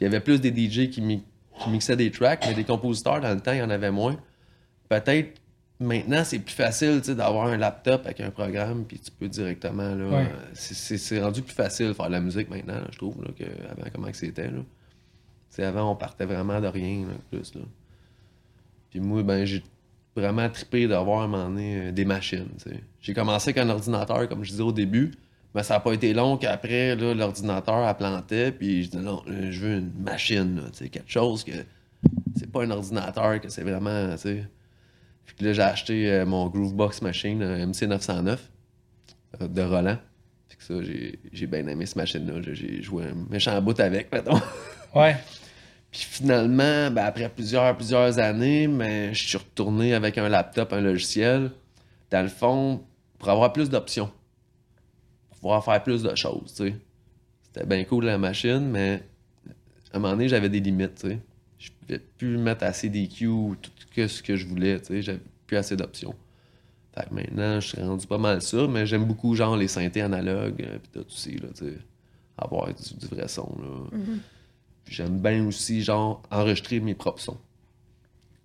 [0.00, 1.24] Il y avait plus des DJ qui, mi-
[1.58, 4.16] qui mixaient des tracks, mais des compositeurs, dans le temps, il y en avait moins.
[4.88, 5.40] Peut-être
[5.80, 9.92] maintenant, c'est plus facile d'avoir un laptop avec un programme, puis tu peux directement.
[9.92, 10.26] Là, Ouais.
[10.52, 13.88] c'est- rendu plus facile de faire de la musique maintenant, là, je trouve, là, qu'avant,
[13.92, 14.44] comment que c'était.
[14.52, 14.58] Là.
[14.60, 14.62] Tu
[15.50, 17.56] sais, avant, on partait vraiment de rien, là, plus.
[17.56, 17.62] Là.
[18.90, 19.64] Puis moi, ben, j'ai
[20.16, 22.48] vraiment trippé d'avoir à un euh, des machines.
[23.00, 25.12] J'ai commencé avec un ordinateur, comme je disais au début,
[25.54, 29.50] mais ça n'a pas été long qu'après, l'ordinateur a planté, puis je dis non, là,
[29.50, 31.52] je veux une machine, quelque chose que
[32.36, 34.44] c'est pas un ordinateur, que c'est vraiment, tu sais.
[35.24, 38.38] Puis que là, j'ai acheté euh, mon Groovebox Machine euh, MC909
[39.40, 39.98] euh, de Roland.
[40.58, 42.34] Ça, j'ai, bien aimé cette machine-là.
[42.34, 42.54] là.
[42.54, 44.40] J'ai joué un méchant bout avec, mettons.
[44.94, 45.16] Ouais.
[45.94, 50.80] Puis finalement, ben, après plusieurs, plusieurs années, mais je suis retourné avec un laptop, un
[50.80, 51.52] logiciel,
[52.10, 52.82] dans le fond,
[53.16, 54.10] pour avoir plus d'options.
[55.28, 56.52] Pour pouvoir faire plus de choses.
[57.44, 59.04] C'était bien cool la machine, mais
[59.92, 61.18] à un moment donné, j'avais des limites, tu sais.
[61.60, 64.80] Je pouvais plus mettre assez d'EQ ou tout ce que je voulais.
[64.90, 66.16] J'avais plus assez d'options.
[66.92, 70.02] Fait que maintenant, je suis rendu pas mal ça, mais j'aime beaucoup, genre, les synthés
[70.02, 71.78] analogues, euh, pis tout aussi, là, tu sais.
[72.36, 73.88] Avoir du, vrai son, là.
[73.92, 74.00] Puis
[74.88, 77.38] J'aime bien aussi, genre, enregistrer mes propres sons.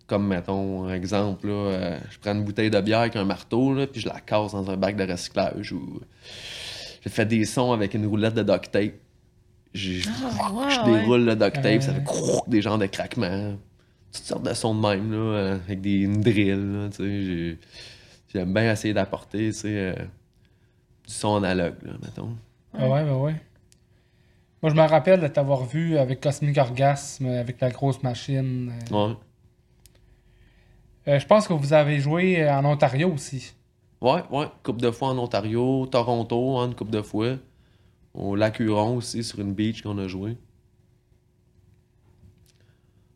[0.08, 3.86] Comme, mettons, exemple, là, euh, je prends une bouteille de bière avec un marteau, là,
[3.86, 5.72] puis je la casse dans un bac de recyclage.
[5.74, 6.00] Ou
[7.04, 8.94] j'ai fait des sons avec une roulette de duct tape.
[9.76, 10.86] Ah, wow, je ouais.
[11.00, 11.94] déroule le duct tape, ça Euh.
[11.94, 13.56] fait des genres de craquements.
[14.12, 17.26] Toutes sortes de sons de même, là, euh, avec des une drill, là, tu sais.
[17.26, 17.60] j'ai-
[18.32, 19.94] J'aime bien essayer d'apporter, tu sais, euh,
[21.08, 22.36] du son analogue, là, mettons.
[22.76, 23.36] Ah ouais, bah ouais.
[24.62, 28.74] Moi, je me rappelle de t'avoir vu avec Cosmic Orgasm, euh, avec la grosse machine.
[28.92, 29.08] euh.
[29.10, 29.16] Ouais.
[31.08, 33.54] Euh, je pense que vous avez joué euh, en Ontario aussi.
[34.02, 34.48] Ouais, ouais.
[34.64, 37.38] Coupe de fois en Ontario, Toronto, hein, une coupe de fois.
[38.14, 40.38] Au lac Huron aussi, sur une beach qu'on a joué.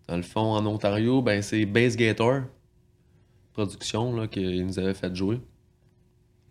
[0.07, 2.41] Dans le fond, en Ontario, ben c'est Base Gator
[3.53, 5.39] Production là, qui nous avait fait jouer.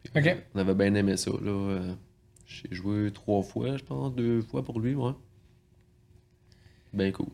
[0.03, 0.37] Puis, Ok.
[0.55, 1.31] On avait bien aimé ça.
[1.31, 1.51] Là.
[1.51, 1.95] euh,
[2.53, 5.13] J'ai joué trois fois, je pense, deux fois pour lui, ouais.
[6.93, 7.29] Ben cool.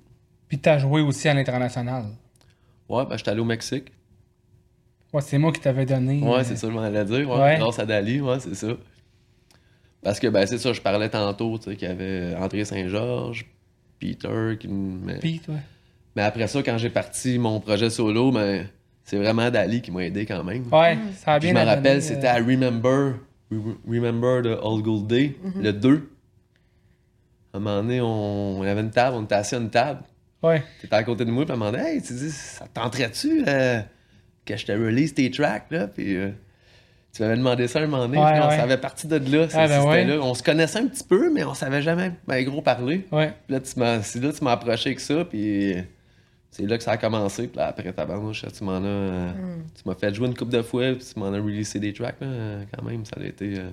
[0.48, 2.04] Puis t'as joué aussi à l'international.
[2.88, 3.92] Ouais, ben j'étais allé au Mexique.
[5.12, 6.22] Ouais, c'est moi qui t'avais donné.
[6.22, 7.28] Ouais, euh, c'est ça, je m'en allais dire.
[7.28, 7.56] Ouais, Ouais.
[7.58, 8.68] Grâce à Dali, ouais, c'est ça.
[10.02, 13.46] Parce que, ben, c'est ça, je parlais tantôt, tu sais, qu'il y avait André Saint-Georges,
[13.98, 15.18] Peter, qui me-.
[15.18, 15.56] Pete, ouais.
[16.14, 18.68] mais après ça, quand j'ai parti mon projet solo, ben,
[19.04, 20.64] c'est vraiment Dali qui m'a aidé quand même.
[20.72, 23.16] Ouais, ça a bien je me rappelle, euh, c'était à Remember, Re-
[23.50, 26.10] Remember the Old Gold Day, le 2.
[27.54, 30.02] À un moment donné, on, on avait une table, on était assis à une table.
[30.42, 30.62] Ouais.
[30.80, 33.44] T'étais à côté de moi, puis elle m'a demandé Hey, tu dis, ça te tenterait-tu
[33.48, 33.80] euh,
[34.44, 35.88] que je te release tes tracks, là?
[35.88, 36.30] Puis euh,
[37.12, 38.56] tu m'avais demandé ça un moment donné, Ouais, puis on ouais.
[38.56, 39.46] savait parti de là.
[39.54, 40.04] Ah, ben ouais.
[40.04, 40.18] là.
[40.20, 43.06] On se connaissait un petit peu, mais on savait jamais ben, gros parler.
[43.10, 43.32] Ouais.
[43.46, 45.74] Puis là, tu m'as, c'est là que tu m'as approché avec ça, puis
[46.58, 47.46] c'est là que ça a commencé.
[47.48, 48.82] Puis là, après ta bande, tu m'en as.
[48.84, 49.30] euh,
[49.74, 52.20] Tu m'as fait jouer une couple de fois, puis tu m'en as releasé des tracks,
[52.20, 53.04] là, euh, quand même.
[53.04, 53.54] Ça a été.
[53.58, 53.70] euh,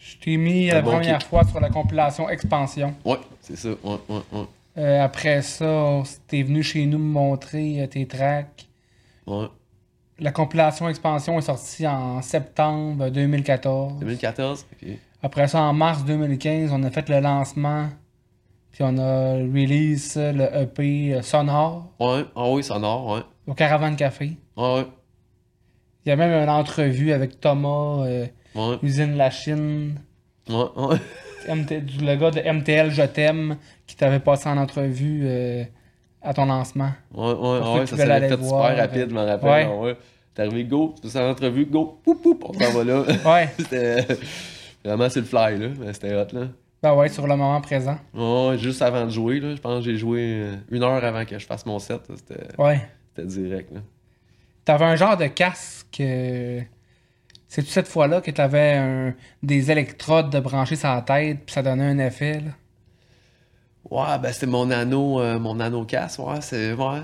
[0.00, 1.28] Je t'ai mis la bon première kick.
[1.28, 2.94] fois sur la compilation Expansion.
[3.04, 3.68] Ouais, c'est ça.
[3.70, 4.44] Ouais, ouais, ouais.
[4.78, 8.66] Euh, après ça, t'es venu chez nous me montrer euh, tes tracks.
[9.26, 9.46] ouais.
[10.20, 14.00] La compilation Expansion est sortie en septembre 2014.
[14.00, 14.88] 2014, ok.
[15.22, 17.88] Après ça, en mars 2015, on a fait le lancement.
[18.72, 23.20] Puis on a release le EP euh, Sonore Ouais, ah oui, sonore, ouais.
[23.46, 24.36] au Caravane Café.
[24.56, 24.86] Ouais, ouais.
[26.04, 28.76] Il y a même une entrevue avec Thomas, euh, ouais.
[28.82, 30.00] Usine La Chine.
[30.48, 30.96] Ouais, ouais.
[31.48, 35.64] Le gars de MTL Je t'aime qui t'avait passé en entrevue euh,
[36.22, 36.90] à ton lancement.
[37.14, 39.68] Ouais, ouais, ouais, ça s'est fait super rapide, je m'en rappelle.
[39.68, 39.76] ouais.
[39.78, 39.96] Ouais.
[40.34, 43.02] T'es arrivé, go, tu fais l'entrevue, go, poup, poup, on s'en va là.
[43.26, 44.06] Ouais, c'était
[44.84, 45.68] vraiment sur le fly, là.
[45.80, 46.48] Mais c'était hot, là.
[46.82, 47.98] Ben ouais, sur le moment présent.
[48.14, 49.54] Ouais, juste avant de jouer, là.
[49.54, 52.00] Je pense que j'ai joué euh, une heure avant que je fasse mon set.
[52.16, 52.80] C'était Ouais.
[53.14, 53.80] c'était direct, là.
[54.64, 56.00] T'avais un genre de casque.
[56.00, 56.60] euh,
[57.48, 59.14] C'est-tu cette fois-là que t'avais un...
[59.42, 62.50] des électrodes de brancher sur la tête, puis ça donnait un effet, là?
[63.90, 66.74] Ouais, ben c'était mon anneau, euh, mon anneau casse, ouais, c'est.
[66.74, 67.00] Ouais.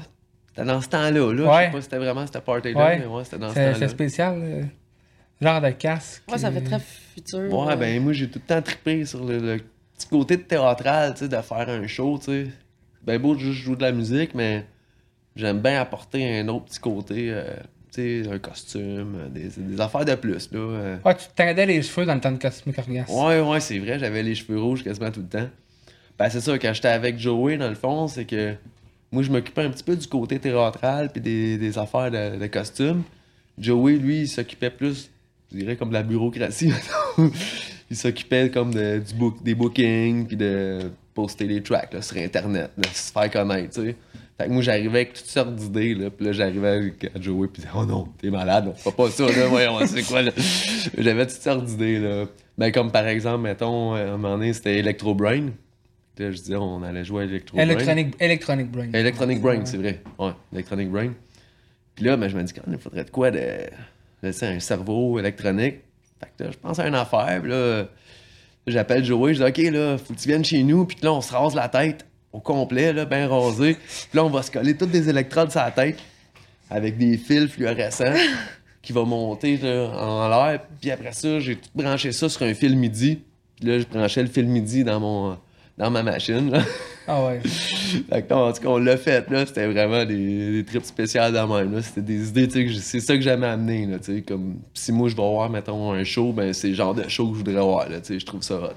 [0.48, 1.34] C'était dans ce temps-là, là.
[1.34, 1.64] Je Ouais.
[1.64, 2.98] sais pas si c'était vraiment cette party-là, Ouais.
[2.98, 3.74] mais ouais, c'était dans ce temps-là.
[3.74, 4.62] c'est spécial, euh,
[5.40, 6.22] genre de casque.
[6.30, 7.52] Ouais, ça fait euh, très futur.
[7.52, 9.58] Ouais, ben moi j'ai tout le temps trippé sur le, le
[9.96, 12.46] petit côté de théâtral, tu sais, de faire un show, tu sais.
[13.02, 14.64] Ben beau de juste jouer de la musique, mais
[15.36, 17.44] j'aime bien apporter un autre petit côté, euh,
[17.92, 20.58] tu sais, un costume, euh, des, des affaires de plus, là.
[20.58, 20.96] euh.
[21.04, 23.12] Ouais, tu te teindais les cheveux dans le temps de Cosmic Orgasm.
[23.12, 25.48] Ouais, ouais, c'est vrai, j'avais les cheveux rouges quasiment tout le temps.
[26.18, 28.54] Ben c'est ça, quand j'étais avec Joey, dans le fond, c'est que
[29.12, 32.46] moi je m'occupais un petit peu du côté théâtral puis des, des affaires de, de
[32.46, 33.02] costumes.
[33.58, 35.10] Joey, lui, il s'occupait plus,
[35.52, 36.72] je dirais, comme de la bureaucratie.
[37.90, 42.16] il s'occupait comme de, du book, des bookings puis de poster les tracks là, sur
[42.16, 43.96] Internet, de se faire connaître, tu sais.
[44.36, 46.10] Fait que moi, j'arrivais avec toutes sortes d'idées, là.
[46.10, 49.26] Puis là, j'arrivais avec à Joey, puis oh non, t'es malade, on fait pas ça,
[49.26, 50.32] là, voyons, c'est quoi, là.
[50.98, 52.26] J'avais toutes sortes d'idées, là.
[52.58, 55.50] Ben, comme par exemple, mettons, à un moment donné, c'était Electro Brain.
[56.18, 57.66] Là, je disais, on allait jouer à Electro Brain.
[57.66, 58.92] Electronic, Electronic Brain.
[58.92, 60.02] Electronic Brain, c'est vrai.
[60.18, 61.12] Ouais, Electronic Brain.
[61.94, 63.40] Puis là, ben, je me dis, quand il faudrait de quoi de.
[64.32, 65.76] Sais, un cerveau électronique.
[66.20, 67.40] Fait que là, je pense à une affaire.
[67.40, 67.86] Puis là,
[68.66, 69.34] j'appelle Joey.
[69.34, 70.84] Je dis, OK, là, faut que tu viennes chez nous.
[70.84, 73.74] Puis là, on se rase la tête au complet, là, bien rasé.
[73.74, 75.98] Puis là, on va se coller toutes des électrodes sur la tête
[76.68, 78.14] avec des fils fluorescents
[78.82, 80.60] qui vont monter là, en l'air.
[80.80, 83.22] Puis après ça, j'ai tout branché ça sur un fil MIDI.
[83.56, 85.38] Puis là, je branchais le fil MIDI dans mon.
[85.76, 86.50] Dans ma machine.
[86.50, 86.62] Là.
[87.06, 87.40] Ah ouais.
[87.44, 89.44] Fait que, en tout cas, on l'a fait, là.
[89.44, 91.82] C'était vraiment des, des trips spéciales de même, là.
[91.82, 94.22] C'était des idées, tu sais, c'est ça que j'aimais amener, là, tu sais.
[94.22, 97.26] Comme, si moi, je vais voir, mettons, un show, ben, c'est le genre de show
[97.26, 98.20] que je voudrais voir, là, tu sais.
[98.20, 98.74] Je trouve ça hot.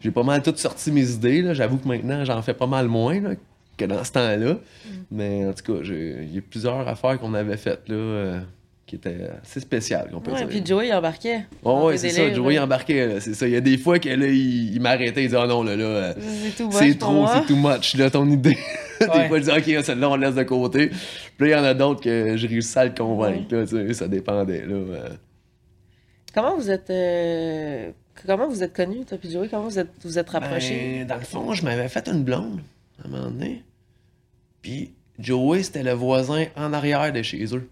[0.00, 1.54] J'ai pas mal tout sorti mes idées, là.
[1.54, 3.30] J'avoue que maintenant, j'en fais pas mal moins, là,
[3.78, 4.58] que dans ce temps-là.
[5.10, 8.40] Mais, en tout cas, il y a plusieurs affaires qu'on avait faites, là, euh,
[8.92, 10.48] qui étaient assez spéciales, qu'on peut Ouais, dire.
[10.48, 11.46] puis Joey il embarquait.
[11.62, 12.30] Dans ouais, c'est ça.
[12.30, 13.48] Joey embarquait, c'est ça.
[13.48, 15.76] Il y a des fois que, là, il, il m'arrêtait, il disait, oh non, là,
[15.76, 15.84] là.
[15.84, 16.14] euh,
[16.70, 18.58] C'est trop, c'est too much, là, ton idée.
[19.00, 19.28] des Ouais.
[19.28, 20.88] fois, je dis, OK, celle-là, on laisse de côté.
[21.38, 23.68] Puis là, il y en a d'autres que j'ai réussi à le convaincre, là, tu
[23.86, 24.74] sais, ça dépendait, là.
[24.74, 25.08] euh.
[26.34, 27.90] Comment vous êtes euh,
[28.26, 29.48] comment vous êtes connus, toi puis Joey?
[29.50, 30.98] Comment vous êtes vous êtes rapprochés?
[30.98, 32.60] Ben, dans le fond, je m'avais fait une blonde,
[33.02, 33.62] à un moment donné.
[34.60, 37.68] Puis Joey, c'était le voisin en arrière de chez eux.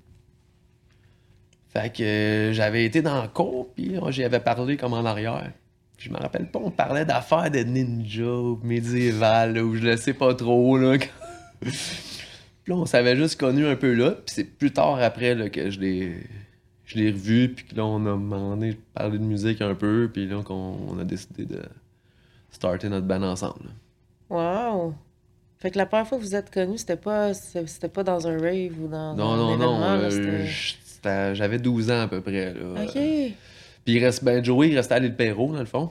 [1.72, 5.04] Fait que euh, j'avais été dans le cour, puis euh, j'y avais parlé comme en
[5.04, 5.50] arrière.
[5.98, 10.14] Je me rappelle pas, on parlait d'affaires de ninja ou médiéval, ou je le sais
[10.14, 10.96] pas trop, là.
[11.62, 15.70] là, on s'avait juste connu un peu là, puis c'est plus tard après là, que
[15.70, 16.16] je l'ai
[16.86, 20.26] je l'ai revu, puis là, on a demandé de parler de musique un peu, puis
[20.26, 21.62] là, qu'on on a décidé de
[22.50, 23.60] starter notre band ensemble.
[23.66, 23.70] là.
[24.72, 24.94] Wow!
[25.58, 28.38] Fait que la première fois que vous êtes connus, c'était pas c'était pas dans un
[28.40, 30.48] rave ou dans, Non, non, un non, euh, c'était-
[31.04, 32.52] j'avais 12 ans à peu près.
[32.54, 32.82] Là.
[32.84, 32.92] OK.
[32.92, 35.90] Puis il reste, ben, Joey, il restait à l'île Perrault, dans le fond.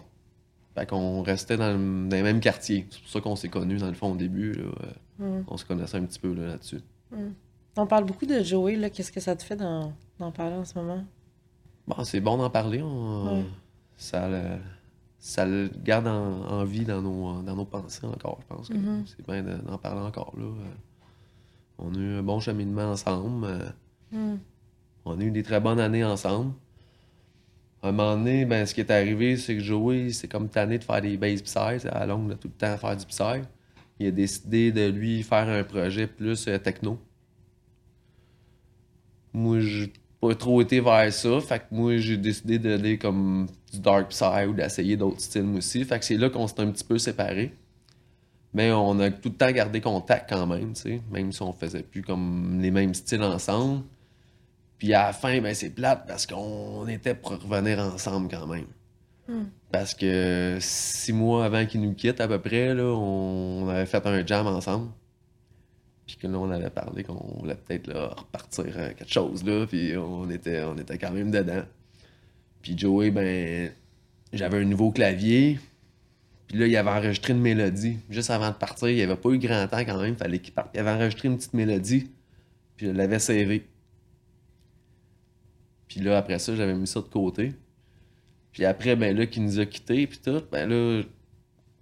[0.75, 2.85] Fait qu'on restait dans, le- dans les mêmes quartiers.
[2.91, 4.53] C'est pour ça qu'on s'est connus, dans le fond, au début.
[4.53, 4.63] Là.
[4.83, 4.85] Euh,
[5.21, 5.43] Mm.
[5.49, 6.79] On se connaissait un petit peu là, là-dessus.
[7.75, 8.89] On parle beaucoup de Joey, là.
[8.89, 9.91] Qu'est-ce que ça te fait d'en
[10.33, 11.03] parler en ce moment?
[11.85, 12.81] Bon, c'est bon d'en parler.
[12.81, 13.43] on-
[13.97, 14.41] ça, le,
[15.17, 16.11] ça le garde en,
[16.47, 18.69] en vie dans nos, dans nos pensées encore, je pense.
[18.69, 19.03] que Mhm.
[19.07, 20.33] C'est bien de- d'en parler encore.
[20.37, 20.45] Là.
[20.45, 20.63] Euh,
[21.79, 23.73] On a eu un bon cheminement ensemble.
[25.05, 26.53] On a eu des très bonnes années ensemble.
[27.81, 30.79] À un moment donné, ben, ce qui est arrivé, c'est que Joey, c'est comme tanné
[30.79, 33.41] de faire des bass psy, à longue, de tout le temps faire du psy.
[33.99, 36.99] Il a décidé de lui faire un projet plus euh, techno.
[39.33, 41.39] Moi, j'ai pas trop été vers ça.
[41.39, 45.85] Fait que moi, j'ai décidé d'aller comme du dark psy ou d'essayer d'autres styles aussi.
[45.85, 47.53] Fait que c'est là qu'on s'est un petit peu séparés.
[48.53, 51.01] Mais on a tout le temps gardé contact quand même, tu sais.
[51.11, 53.83] Même si on faisait plus comme les mêmes styles ensemble.
[54.79, 58.65] Puis à la fin, ben c'est plate parce qu'on était pour revenir ensemble quand même.
[59.27, 59.45] Hmm.
[59.71, 64.03] Parce que six mois avant qu'il nous quitte, à peu près, là, on avait fait
[64.07, 64.89] un jam ensemble.
[66.07, 69.67] Puis que là, on avait parlé qu'on voulait peut-être là, repartir à quelque chose, là.
[69.67, 71.61] Puis on était, on était quand même dedans.
[72.63, 73.71] Puis Joey, ben,
[74.33, 75.59] j'avais un nouveau clavier.
[76.47, 77.99] Puis là, il avait enregistré une mélodie.
[78.09, 80.15] Juste avant de partir, il n'y avait pas eu grand temps quand même.
[80.15, 80.71] Fallait qu'il parte.
[80.73, 82.09] Il avait enregistré une petite mélodie.
[82.75, 83.67] Puis je l'avais serré.
[85.89, 87.53] Puis là, après ça, j'avais mis ça de côté.
[88.53, 91.01] Puis après, ben là, qui nous a quittés, puis tout, ben là,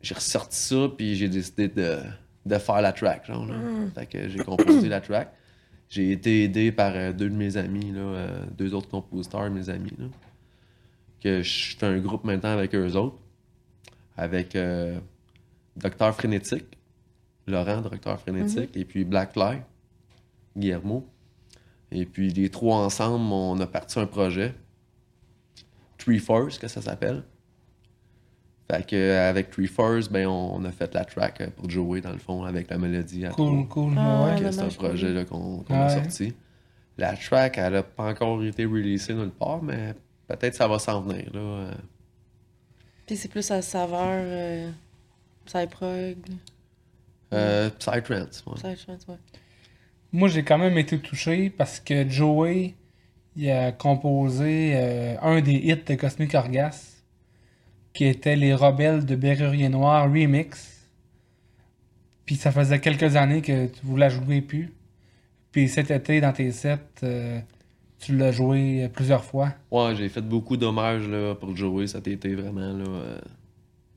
[0.01, 1.99] j'ai ressorti ça, puis j'ai décidé de,
[2.45, 3.45] de faire la track, genre.
[3.45, 3.55] Là.
[3.93, 5.33] Fait que j'ai composé la track.
[5.89, 9.69] J'ai été aidé par euh, deux de mes amis, là, euh, deux autres compositeurs, mes
[9.69, 10.05] amis, là,
[11.21, 13.17] que je fais un groupe maintenant avec eux autres,
[14.17, 14.99] avec euh,
[15.77, 16.77] Docteur Frénétique,
[17.45, 19.59] Laurent, Docteur Frénétique, et puis Blackfly,
[20.57, 21.07] Guillermo.
[21.91, 24.53] Et puis les trois ensemble, on a parti un projet,
[25.97, 27.23] Three Force, que ça s'appelle.
[28.69, 31.69] Fait que euh, avec Three Force, ben on, on a fait la track euh, pour
[31.69, 33.45] jouer dans le fond avec la mélodie à trois.
[33.45, 33.93] Cool, cool.
[33.97, 34.51] Ah, ouais.
[34.51, 35.93] C'est un projet là, qu'on qu'on a Ouais.
[36.03, 36.33] sorti.
[36.97, 39.93] La track, elle a pas encore été releasée nulle part, mais
[40.27, 41.29] peut-être ça va s'en venir.
[41.33, 41.39] Là.
[41.39, 41.71] euh.
[43.05, 44.69] Puis c'est plus à saveur euh,
[45.45, 46.17] Psyprog,
[47.33, 48.55] Euh, Psytrance, ouais.
[48.55, 49.15] Psytrance, ouais.
[50.13, 52.75] Moi, j'ai quand même été touché parce que Joey,
[53.35, 57.03] il a composé euh, un des hits de Cosmic Orgas,
[57.93, 60.89] qui était Les Rebelles de Berrurier Noir Remix.
[62.25, 64.73] Puis ça faisait quelques années que tu voulais jouer plus.
[65.51, 67.39] Puis cet été, dans tes sets, euh,
[67.99, 69.53] tu l'as joué euh, plusieurs fois.
[69.71, 72.73] Ouais, j'ai fait beaucoup d'hommages pour jouer cet été, vraiment.
[72.73, 73.19] Là,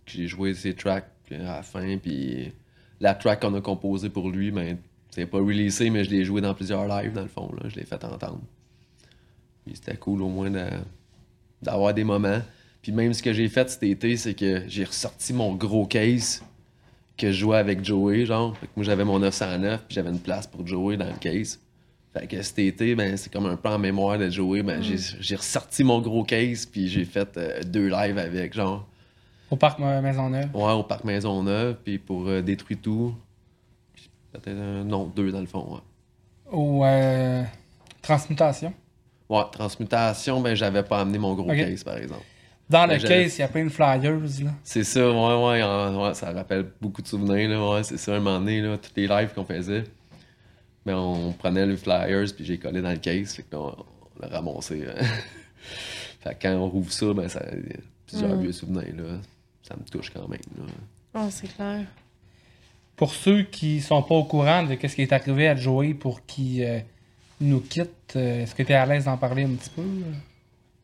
[0.06, 2.52] j'ai joué ses tracks à la fin, puis
[3.00, 4.76] la track qu'on a composée pour lui, ben,
[5.10, 7.50] c'est pas releasé, mais je l'ai joué dans plusieurs lives, dans le fond.
[7.62, 8.40] Là, je l'ai fait entendre.
[9.66, 10.66] Puis c'était cool au moins de-
[11.62, 12.40] d'avoir des moments.
[12.82, 16.42] Puis même ce que j'ai fait cet été, c'est que j'ai ressorti mon gros case
[17.18, 18.56] que je jouais avec Joey, genre.
[18.56, 21.60] Fait que moi, j'avais mon 909, puis j'avais une place pour Joey dans le case.
[22.14, 24.62] Fait que cet été, ben, c'est comme un peu en mémoire de Joey.
[24.62, 28.86] Ben, j'ai, j'ai ressorti mon gros case, puis j'ai fait euh, deux lives avec, genre.
[29.50, 30.48] Au parc Ma- Maisonneuve.
[30.54, 33.14] Ouais, au Parc Maisonneuve, puis pour euh, Détruit tout.
[34.32, 35.80] Peut-être, un- non, deux dans le fond, ouais.
[36.52, 37.42] Au euh,
[38.02, 38.72] Transmutation.
[39.28, 42.24] Ouais, Transmutation, ben, j'avais pas amené mon gros case, par exemple.
[42.68, 44.18] Dans Ben, le case, il y a plein de flyers.
[44.44, 44.50] Là.
[44.62, 45.14] C'est ça, ouais,
[45.48, 48.60] ouais, en- ouais, ça rappelle beaucoup de souvenirs, là, ouais, c'est ça, un moment donné,
[48.60, 49.84] là, tous les lives qu'on faisait,
[50.86, 54.28] ben, on prenait les flyers, puis j'ai collé dans le case, fait qu'on on l'a
[54.28, 54.84] ramassé.
[54.88, 55.02] hein.
[56.20, 58.40] fait que quand on rouvre ça, ben, ça il y a plusieurs Mm.
[58.42, 59.18] vieux souvenirs, là,
[59.62, 60.64] ça me touche quand même, là.
[61.14, 61.84] Ah, c'est clair.
[63.00, 66.26] Pour ceux qui sont pas au courant de ce qui est arrivé à Joey pour
[66.26, 66.80] qu'il euh,
[67.40, 69.80] nous quitte, euh, est-ce que tu es à l'aise d'en parler un petit peu?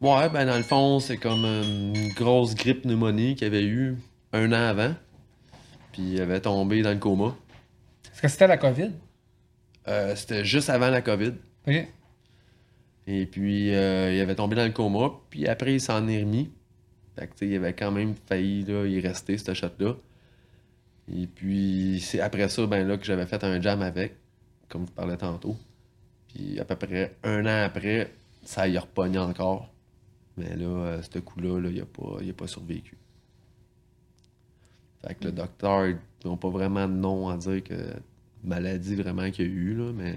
[0.01, 3.99] Ouais, ben, dans le fond, c'est comme une grosse grippe pneumonie qu'il avait eu
[4.33, 4.95] un an avant,
[5.93, 7.37] puis il avait tombé dans le coma.
[8.11, 8.93] Est-ce que c'était la COVID?
[9.87, 11.35] Euh, C'était juste avant la COVID.
[11.69, 11.87] Ok.
[13.09, 16.51] Et puis, euh, il avait tombé dans le coma, puis après, il s'en est remis.
[17.15, 19.97] Fait que, il avait quand même failli là, y rester, ce shot-là.
[21.13, 24.17] Et puis, c'est après ça, ben là, que j'avais fait un jam avec,
[24.69, 25.57] comme je parlais tantôt.
[26.29, 29.73] Puis, à peu près un an après, ça y a repogné encore.
[30.37, 32.97] Mais là, euh, ce coup-là, là, il n'a pas, il a pas survécu.
[35.07, 37.95] Fait que le docteur, ils n'ont pas vraiment de nom à dire que
[38.45, 40.17] maladie vraiment qu'il y a eu, là, mais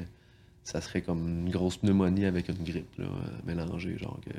[0.64, 4.32] ça serait comme une grosse pneumonie avec une grippe là, euh, mélangée, genre que.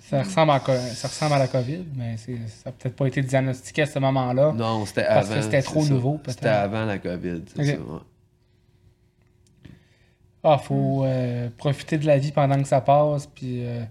[0.00, 3.22] Ça ressemble, à, ça ressemble à la COVID, mais c'est- ça n'a peut-être pas été
[3.22, 4.52] diagnostiqué à ce moment-là.
[4.52, 5.42] Non, c'était Parce que avant.
[5.42, 5.90] c'était trop ça.
[5.90, 6.36] nouveau, peut-être.
[6.36, 7.66] C'était avant la COVID, c'est Ok.
[7.66, 7.92] ça.
[7.94, 8.00] ouais.
[10.42, 13.82] Ah, faut euh, profiter de la vie pendant que ça passe, puis euh,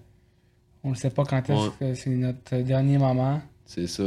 [0.82, 1.70] on ne sait pas quand est-ce Ouais.
[1.78, 3.40] que c'est notre dernier moment.
[3.64, 4.02] C'est ça.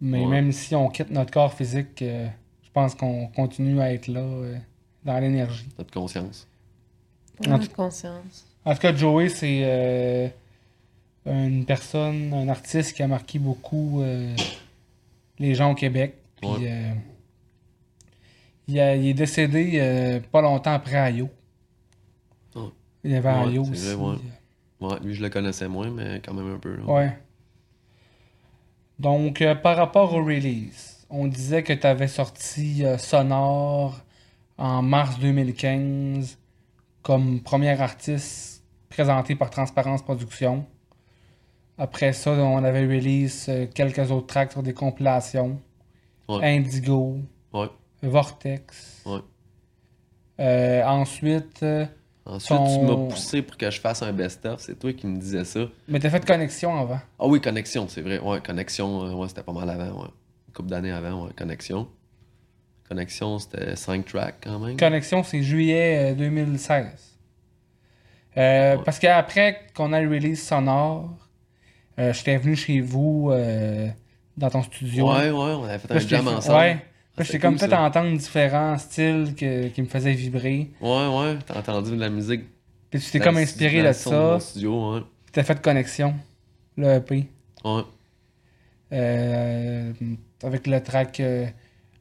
[0.00, 0.26] Mais Ouais.
[0.26, 2.28] même si on quitte notre corps physique, euh,
[2.62, 4.56] je pense qu'on continue à être là euh,
[5.04, 5.68] dans l'énergie.
[5.76, 6.46] Notre conscience.
[7.42, 8.46] Tout- conscience.
[8.64, 10.28] En tout cas, Joey, c'est euh,
[11.26, 14.34] une personne, un artiste qui a marqué beaucoup euh,
[15.38, 16.14] les gens au Québec.
[16.40, 16.68] Puis, Ouais.
[16.70, 16.92] euh,
[18.68, 21.30] il, a- il est décédé euh, pas longtemps après Ayo.
[22.54, 22.62] Ouais.
[23.04, 23.94] Il y avait Ouais, Ayo aussi.
[23.94, 24.16] vrai, ouais.
[24.80, 26.76] Ouais, lui, je le connaissais moins, mais quand même un peu.
[26.76, 26.84] là.
[26.84, 27.18] Ouais.
[28.98, 34.00] Donc, par rapport au release, on disait que tu avais sorti Sonore
[34.58, 36.38] en mars 2015
[37.02, 40.64] comme premier artiste présenté par Transparence Productions.
[41.78, 45.60] Après ça, on avait release euh, quelques autres tracks sur des compilations.
[46.28, 46.56] Ouais.
[46.56, 47.18] Indigo,
[47.52, 47.66] Ouais.
[48.02, 49.02] Vortex.
[49.06, 49.18] Ouais.
[50.40, 51.86] Euh, ensuite, euh,
[52.26, 54.58] Ensuite, Ton- tu m'as poussé pour que je fasse un best-of.
[54.60, 55.60] C'est toi qui me disais ça.
[55.88, 56.98] mais t'as fait connexion avant.
[57.18, 58.18] Ah oui, Connexion, c'est vrai.
[58.18, 60.02] Ouais, Connexion, ouais, c'était pas mal avant.
[60.04, 60.08] Ouais.
[60.48, 61.86] Une couple d'années avant, ouais, Connexion.
[62.88, 64.76] Connexion, c'était 5 tracks quand même.
[64.78, 66.86] Connexion, c'est juillet euh, 2016.
[68.36, 68.82] Euh, Ouais.
[68.84, 71.10] Parce qu'après qu'on a le release sonore,
[71.98, 73.88] euh, j'étais venu chez vous euh,
[74.36, 75.10] dans ton studio.
[75.12, 76.58] Ouais, ouais, on avait fait un jam ensemble.
[76.58, 76.84] Ouais.
[77.16, 77.80] Ah, j'étais comme cool, ça.
[77.82, 80.70] entendre différents styles que- qui me faisaient vibrer.
[80.80, 82.42] Ouais, ouais, t'as entendu de la musique.
[82.90, 84.40] Puis tu t'es comme inspiré de ça.
[84.40, 85.00] studio, ouais.
[85.24, 86.14] Puis t'as fait connexion.
[86.76, 87.26] le EP.
[87.64, 87.82] Ouais.
[88.92, 89.92] Euh,
[90.42, 91.20] avec le track.
[91.20, 91.46] euh,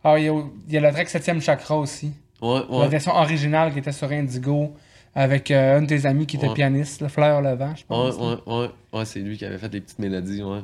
[0.03, 2.11] Ah, il y, y a le track 7ème Chakra aussi.
[2.41, 2.87] Ouais, La ouais.
[2.89, 4.75] version originale qui était sur Indigo
[5.15, 6.53] avec euh, un de tes amis qui était Ouais.
[6.53, 8.15] pianiste, le Fleur Levent, je Ouais, pense.
[8.17, 8.69] ouais, ouais.
[8.93, 10.61] Ouais, c'est lui qui avait fait les petites mélodies, ouais.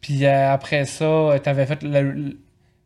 [0.00, 2.36] Puis euh, après ça, euh, t'avais fait le, le-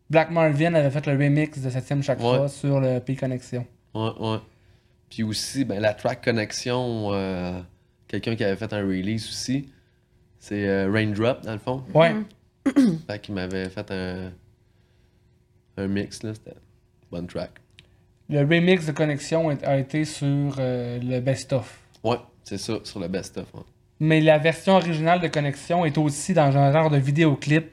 [0.09, 2.47] Black Marvin avait fait le remix de 7ème Chakra Ouais.
[2.47, 3.65] sur le P Connexion.
[3.93, 4.37] Ouais, ouais.
[5.09, 7.59] Puis aussi, ben, la track connexion, euh,
[8.07, 9.69] quelqu'un qui avait fait un release aussi,
[10.39, 11.83] c'est Raindrop, dans le fond.
[11.93, 12.15] Ouais.
[13.07, 14.31] Fait qu'il m'avait fait un,
[15.77, 16.33] un mix, là.
[16.33, 16.55] C'était
[17.11, 17.51] bonne track.
[18.29, 21.79] Le remix de Connexion a- été sur euh, le best-of.
[22.03, 23.45] Ouais, c'est ça, sur le best-of.
[23.53, 23.61] ouais.
[23.99, 27.71] Mais la version originale de Connexion est aussi dans un genre de vidéoclip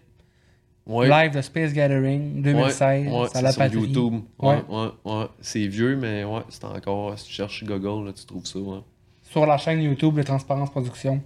[0.87, 1.09] Ouais.
[1.09, 3.79] live de Space Gathering 2016 Ouais, la sur patrie.
[3.79, 4.23] YouTube.
[4.41, 4.59] Ouais,
[5.05, 5.27] Ouais.
[5.41, 7.17] C'est vieux, mais ouais, c'est encore.
[7.19, 8.79] Si tu cherches Google, là, tu trouves ça, ouais.
[9.23, 11.23] Sur la chaîne YouTube de Transparence Production.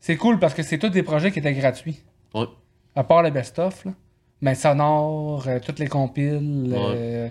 [0.00, 2.00] C'est cool parce que c'est tous des projets qui étaient gratuits.
[2.34, 2.46] Ouais.
[2.96, 3.86] À part le best-of.
[4.40, 7.28] Mais sonore, euh, toutes les compiles, euh,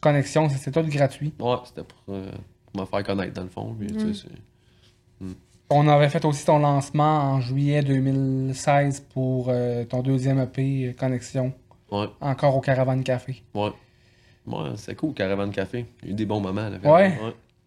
[0.00, 1.32] connexion, c'est tout gratuit.
[1.40, 2.30] Ouais, c'était pour, euh,
[2.72, 3.74] pour me faire connaître, dans le fond.
[3.78, 5.26] Puis, tu sais, c'est-
[5.68, 10.92] On avait fait aussi ton lancement en juillet 2016 pour euh, ton deuxième EP euh,
[10.92, 11.52] Connexion,
[11.90, 13.42] Ouais, encore au Caravane Café.
[13.54, 13.70] ouais.
[14.46, 15.86] Ouais, c'est cool, Caravane Café.
[16.02, 16.78] Il y a eu des bons moments, là.
[16.84, 17.18] Ouais.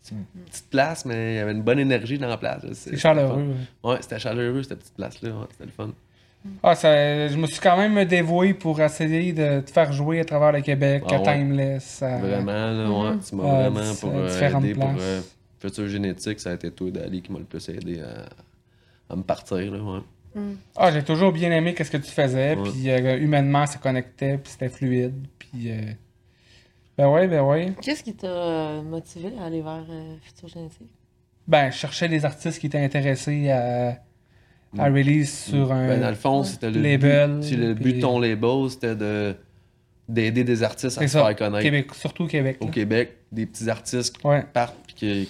[0.02, 2.66] C'est une petite place, mais il y avait une bonne énergie dans la place.
[2.72, 3.54] C'est chaleureux.
[3.84, 5.30] Ouais, c'était chaleureux, cette petite place-là.
[5.32, 5.90] Ouais, c'était le fun.
[6.64, 10.26] Ah, ça- je me suis quand même dévoué pour essayer de te faire jouer à
[10.26, 11.38] travers le Québec, Ah à ouais.
[11.38, 12.02] Timeless.
[12.02, 13.18] à- Vraiment, là, ouais.
[13.28, 15.00] Tu m'as Ah, vraiment, dis- pour euh, différentes aider pour places.
[15.02, 15.22] euh,
[15.60, 19.24] Futur Génétique, ça a été toi, Dali, qui m'a le plus aidé à, à me
[19.24, 20.00] partir, là, ouais.
[20.78, 24.52] Ah, j'ai toujours bien aimé ce que tu faisais, puis euh, humainement, ça connectait, puis
[24.54, 25.72] c'était fluide, puis...
[25.72, 25.82] euh,
[26.98, 27.74] Ben ouais, ben ouais.
[27.82, 30.90] Qu'est-ce qui t'a euh, motivé à aller vers euh, Futur Génétique?
[31.48, 33.98] Ben, je cherchais des artistes qui étaient intéressés à,
[34.78, 37.38] à release sur un Ben, dans le fond, c'était le label.
[37.38, 39.36] but, si le but de ton label, c'était de
[40.08, 42.58] d'aider des artistes à se faire connaître Québec, surtout au Québec.
[42.62, 42.72] au là.
[42.72, 44.44] Québec, des petits artistes qui Ouais.
[44.54, 45.30] partent puis qui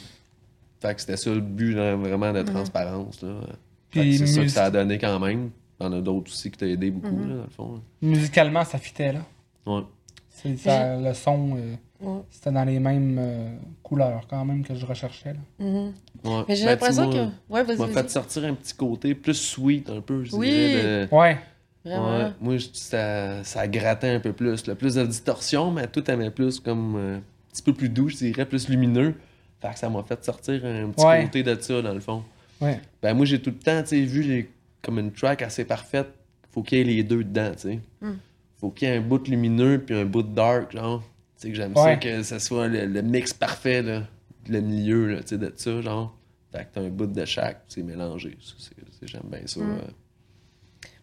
[0.82, 3.42] fait que c'était ça le but là, vraiment de transparence là.
[3.90, 5.50] Fait que Puis c'est ça que ça a donné quand même.
[5.78, 7.82] T'en as d'autres aussi qui t'ont aidé beaucoup là, dans le fond.
[8.02, 9.20] musicalement, ça fitait, là.
[9.66, 9.82] Ouais.
[10.30, 12.22] C'est- ça- le son, euh, Ouais.
[12.30, 13.50] c'était dans les mêmes euh,
[13.84, 15.40] couleurs, quand même, que je recherchais, là.
[15.66, 15.94] Mhm.
[16.24, 16.44] Ouais.
[16.48, 17.24] Mais j'ai Ben, l'impression tu que.
[17.50, 17.78] Ouais, vas-y.
[17.78, 17.94] m'a vas-y.
[17.94, 20.50] fait sortir un petit côté plus sweet un peu, je Oui.
[20.50, 21.08] dirais.
[21.08, 21.38] de- Ouais.
[21.86, 22.18] Vraiment.
[22.18, 24.68] Ouais, moi, je- ça, ça grattait un peu plus.
[24.68, 24.76] Là.
[24.76, 28.18] Plus de distorsion, mais tout aimait plus comme euh, un petit peu plus doux, je
[28.18, 29.16] dirais, plus lumineux.
[29.62, 31.24] Fait que ça m'a fait sortir un petit Ouais.
[31.24, 32.24] côté de ça, dans le fond.
[32.62, 32.80] Ouais.
[33.02, 34.50] Ben, moi, j'ai tout le temps, tu sais, vu les,
[34.82, 36.08] comme une track assez parfaite,
[36.52, 37.80] faut qu'il y ait les deux dedans, tu sais.
[38.02, 38.12] Mm.
[38.58, 41.02] Faut qu'il y ait un bout lumineux puis un bout dark, genre.
[41.40, 44.04] Tu sais, que j'aime ça que ce soit le, le mix parfait, là.
[44.48, 46.16] Le milieu, là, tu sais, de ça, genre.
[46.52, 48.38] Fait que t'as un bout de chaque, c'est mélangé.
[48.42, 48.56] Ça,
[49.04, 49.60] J'aime bien ça.
[49.62, 49.72] Mm.
[49.72, 49.82] euh.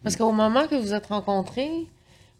[0.03, 1.87] Parce qu'au moment que vous êtes rencontrés,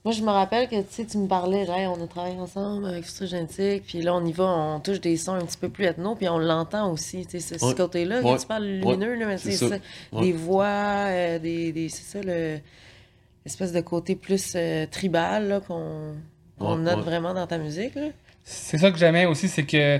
[0.05, 2.37] moi, je me rappelle que tu sais, tu me parlais, là, Hey, on a travaillé
[2.39, 5.57] ensemble avec Futur Génétique, puis là, on y va, on touche des sons un petit
[5.57, 8.37] peu plus ethno, puis on l'entend aussi, tu sais, ce, côté-là, Ouais.
[8.37, 9.69] tu parles lumineux, là, mais C'est ça.
[9.69, 9.75] ça,
[10.13, 10.21] Ouais.
[10.21, 12.59] des voix, euh, des, des- c'est ça, le,
[13.45, 16.13] l'espèce de côté plus euh, tribal, là, qu'on,
[16.59, 17.01] Ouais, note ouais.
[17.03, 18.07] vraiment dans ta musique, là.
[18.43, 19.99] C'est ça que j'aimais aussi, c'est que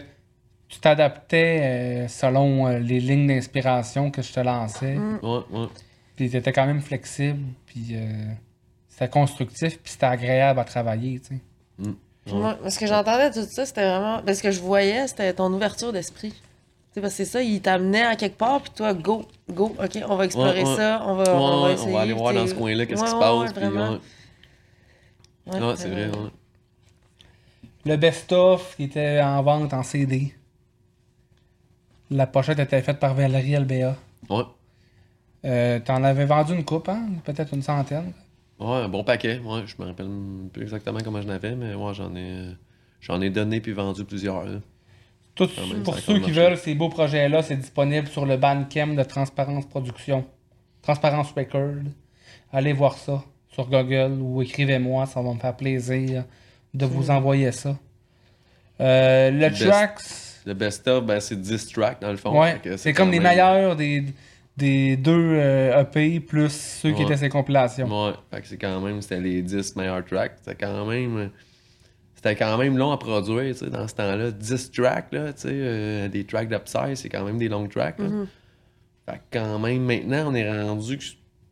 [0.69, 4.95] tu t'adaptais euh, selon euh, les lignes d'inspiration que je te lançais.
[4.95, 5.19] Mm.
[5.21, 5.67] Ouais, ouais.
[6.15, 8.05] Puis t'étais quand même flexible, puis euh,
[8.89, 11.41] c'était constructif, puis c'était agréable à travailler, tu sais.
[12.25, 14.21] Puis moi, parce que j'entendais tout ça, c'était vraiment.
[14.25, 16.31] Parce que je voyais, c'était ton ouverture d'esprit.
[16.31, 16.37] Tu
[16.95, 19.99] sais, parce que c'est ça, il t'amenait à quelque part, puis toi, go, go, ok,
[20.09, 20.75] on va explorer Ouais, ouais.
[20.75, 21.89] ça, on va, Ouais, on va ouais, essayer.
[21.89, 23.39] on va aller voir dans ce coin-là qu'est-ce qui se Ouais, passe.
[23.39, 23.89] ouais, puis, ouais.
[25.45, 26.29] Ouais, Ouais, c'est vrai, ouais.
[27.87, 30.33] Le best-of qui était en vente en CD.
[32.09, 33.95] La pochette était faite par Valérie LBA.
[34.29, 34.43] Ouais.
[35.45, 37.07] Euh, T'en avais vendu une coupe, hein?
[37.23, 38.11] Peut-être une centaine.
[38.59, 39.39] Ouais, un bon paquet.
[39.39, 40.09] Ouais, je me rappelle
[40.51, 42.47] plus exactement comment je l'avais, mais ouais, j'en ai,
[42.99, 44.43] j'en ai donné puis vendu plusieurs.
[44.45, 44.59] là.
[45.35, 46.33] Tout, Quand même, pour ceux qui marché.
[46.33, 50.25] veulent, ces beaux projets-là, c'est disponible sur le Bandcamp de Transparence Production.
[50.81, 51.83] Transparence Record.
[52.51, 56.25] Allez voir ça sur Google ou écrivez-moi, ça va me faire plaisir
[56.77, 57.75] de vous envoyer ça.
[58.79, 59.99] Euh, le Best- tracks,
[60.45, 62.39] Le best-of, ben, c'est 10 tracks dans le fond.
[62.39, 64.03] ouais, c'est comme les même- meilleurs des,
[64.55, 67.87] des deux euh, EP plus ceux qui étaient ces compilations.
[67.87, 70.33] Ouais, fait que c'est quand même, c'était les 10 meilleurs tracks.
[70.43, 71.31] C'était quand même.
[72.15, 74.31] C'était quand même long à produire, tu sais, dans ce temps-là.
[74.31, 77.99] 10 tracks, là, tu sais, euh, des tracks d'Upside, c'est quand même des longs tracks,
[77.99, 78.07] là.
[78.07, 78.27] Mhm.
[79.05, 81.03] Fait que quand même, maintenant, on est rendu que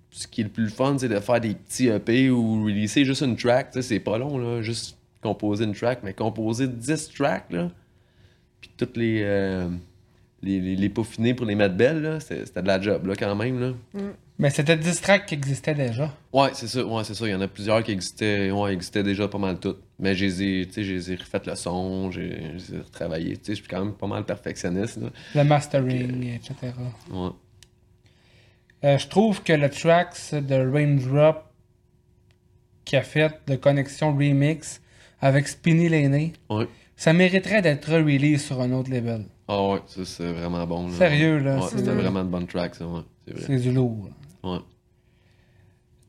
[0.09, 3.21] ce qui est le plus fun, c'est de faire des petits EP ou releaser juste
[3.21, 7.09] une track, tu sais, c'est pas long, là, juste composer une track, mais composer 10
[7.13, 7.71] tracks, là,
[8.61, 9.67] puis toutes les, euh,
[10.43, 13.15] les, les, les peaufiner pour les mettre belles, là, c'était c'était de la job, là,
[13.15, 13.71] quand même, là.
[14.38, 16.13] Mais c'était 10 tracks qui existaient déjà.
[16.32, 17.26] Ouais, c'est ça, ouais, c'est ça.
[17.26, 19.82] Il y en a plusieurs qui existaient, ouais, existaient déjà pas mal toutes.
[19.97, 22.51] Mais je les ai, tu sais, je les ai refait le son, j'ai
[22.86, 23.38] retravaillés.
[23.38, 25.09] Tu sais, je suis quand même pas mal perfectionniste, là.
[25.36, 26.53] Le mastering, etc.
[27.09, 27.30] Ouais.
[28.84, 31.45] Euh, je trouve que le tracks de Raindrop
[32.84, 34.82] qui a fait de Connexion Remix
[35.22, 36.68] avec Spinny Lane, Ouais.
[36.95, 39.26] ça mériterait d'être release sur un autre label.
[39.47, 40.88] Ah ouais, ça c'est vraiment bon.
[40.88, 40.93] Là.
[40.93, 43.01] Sérieux, là, Ouais, c'était vraiment de bonne track, ça, ouais.
[43.28, 43.43] C'est vrai.
[43.47, 44.09] C'est du lourd.
[44.43, 44.57] Ouais.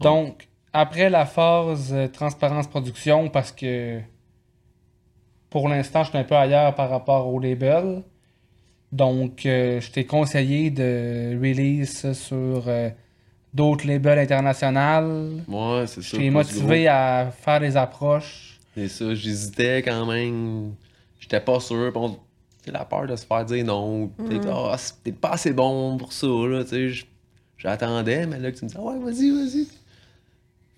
[0.00, 4.00] Donc, après la phase euh, transparence production, parce que
[5.50, 8.02] pour l'instant, je suis un peu ailleurs par rapport au label.
[8.92, 12.90] Donc, euh, je t'ai conseillé de release ça sur euh,
[13.54, 15.40] d'autres labels internationaux.
[15.48, 16.16] Ouais, c'est Je ça.
[16.16, 18.45] t'ai plus motivé à faire des approches.
[18.76, 20.74] C'est ça, j'hésitais quand même.
[21.18, 21.90] J'étais pas sûr.
[21.94, 22.18] on-
[22.64, 24.08] C'est la peur de se faire dire non.
[24.08, 26.64] Peut-être, ah, c'est peut-être pas assez bon pour ça, là.
[26.64, 27.06] Tu sais, j-
[27.58, 29.66] j'attendais, mais là, que tu me dis, ah ouais, vas-y, vas-y.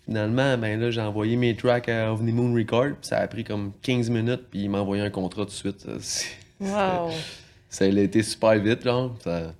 [0.05, 3.44] Finalement, ben là, j'ai envoyé mes tracks à OVNI Moon Record, puis ça a pris
[3.44, 5.80] comme 15 minutes, puis il m'a envoyé un contrat tout de suite.
[6.01, 6.24] Ça,
[6.61, 7.11] Wow.
[7.68, 9.14] ça a été super vite, genre.
[9.22, 9.55] Ça...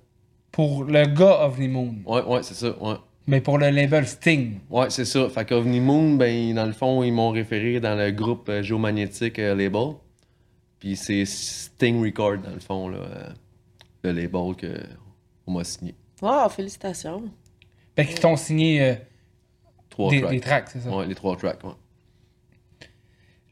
[0.51, 1.95] Pour le gars of the Moon.
[2.05, 2.95] Ouais, ouais, c'est ça, ouais.
[3.29, 4.59] Mais pour le label Sting.
[4.71, 5.29] Ouais, c'est ça.
[5.29, 9.37] Fait qu'OVNI Moon, ben, dans le fond, ils m'ont référé dans le groupe euh, géomagnétique
[9.37, 9.93] euh, label.
[10.79, 13.29] Puis c'est Sting Record, dans le fond, là, euh,
[14.03, 14.55] le label
[15.45, 15.93] qu'on m'a signé.
[16.23, 17.23] Wow, félicitations.
[17.95, 18.95] Fait qu'ils t'ont signé euh,
[19.91, 20.31] Trois des, tracks.
[20.31, 20.89] des tracks, c'est ça.
[20.89, 21.73] Ouais, les trois tracks, ouais.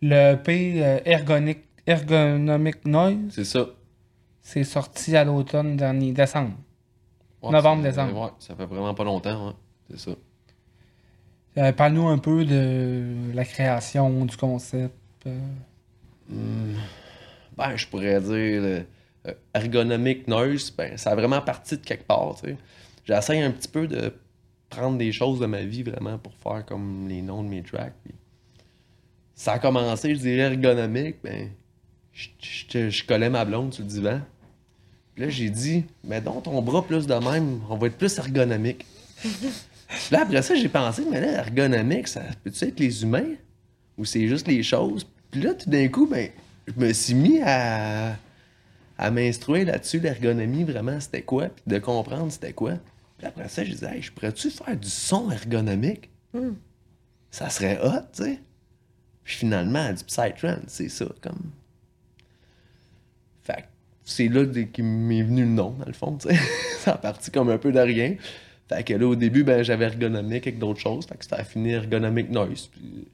[0.01, 3.67] Le euh, Ergonic- Ergonomic Noise, C'est ça.
[4.41, 6.53] c'est sorti à l'automne dernier, décembre.
[7.43, 8.21] Ouais, Novembre, c'est- décembre.
[8.21, 9.53] Ouais, ça fait vraiment pas longtemps, ouais.
[9.89, 10.11] C'est ça.
[11.57, 14.93] Euh, Parle-nous un peu de la création, du concept.
[15.25, 15.39] euh.
[17.57, 18.85] Ben, je pourrais dire le,
[19.27, 22.57] euh, ergonomic noise, ben, ça a vraiment parti de quelque part, tu sais.
[23.05, 24.13] J'essaye un petit peu de
[24.69, 27.93] prendre des choses de ma vie vraiment pour faire comme les noms de mes tracks.
[29.33, 31.49] ça a commencé, je dirais ergonomique, ben,
[32.13, 34.21] je, je- je collais ma blonde sur le divan.
[35.15, 38.17] Puis là, j'ai dit, mais donc ton bras plus de même, on va être plus
[38.19, 38.85] ergonomique.
[40.11, 43.35] Là, après ça, j'ai pensé, mais là, ergonomique, ça peut-tu être les humains?
[43.97, 45.07] Ou c'est juste les choses?
[45.31, 46.29] Puis là, tout d'un coup, ben,
[46.67, 48.15] je me suis mis à,
[48.97, 52.73] à m'instruire là-dessus, l'ergonomie, vraiment, c'était quoi, puis de comprendre c'était quoi.
[53.17, 56.09] Puis après ça, je disais, hey, je pourrais-tu faire du son ergonomique?
[57.31, 58.39] Ça serait hot, tu sais.
[59.23, 61.51] Puis finalement, du Psytrance, c'est ça, comme.
[63.43, 63.67] Fait que
[64.05, 66.39] c'est là qu'il m'est venu le nom, dans le fond, tu sais.
[66.79, 68.15] ça a parti comme un peu de rien.
[68.70, 71.05] Fait que là, au début, ben, j'avais ergonomique avec d'autres choses.
[71.05, 72.68] Fait que c'était fini ergonomic noise.
[72.68, 73.07] Puis,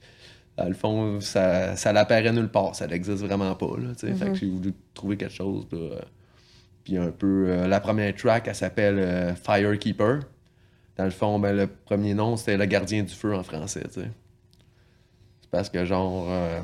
[0.56, 2.74] dans le fond, ça, ça l'apparaît nulle part.
[2.74, 3.94] Ça n'existe vraiment pas, là.
[3.96, 5.66] Fait que j'ai voulu trouver quelque chose,
[6.84, 7.46] Puis un peu...
[7.48, 10.20] euh, la première track, elle s'appelle euh, Firekeeper.
[10.96, 14.00] Dans le fond, ben, le premier nom, c'était Le gardien du feu en français, tu
[14.00, 14.10] sais.
[15.40, 16.26] C'est parce que, genre...
[16.28, 16.60] euh,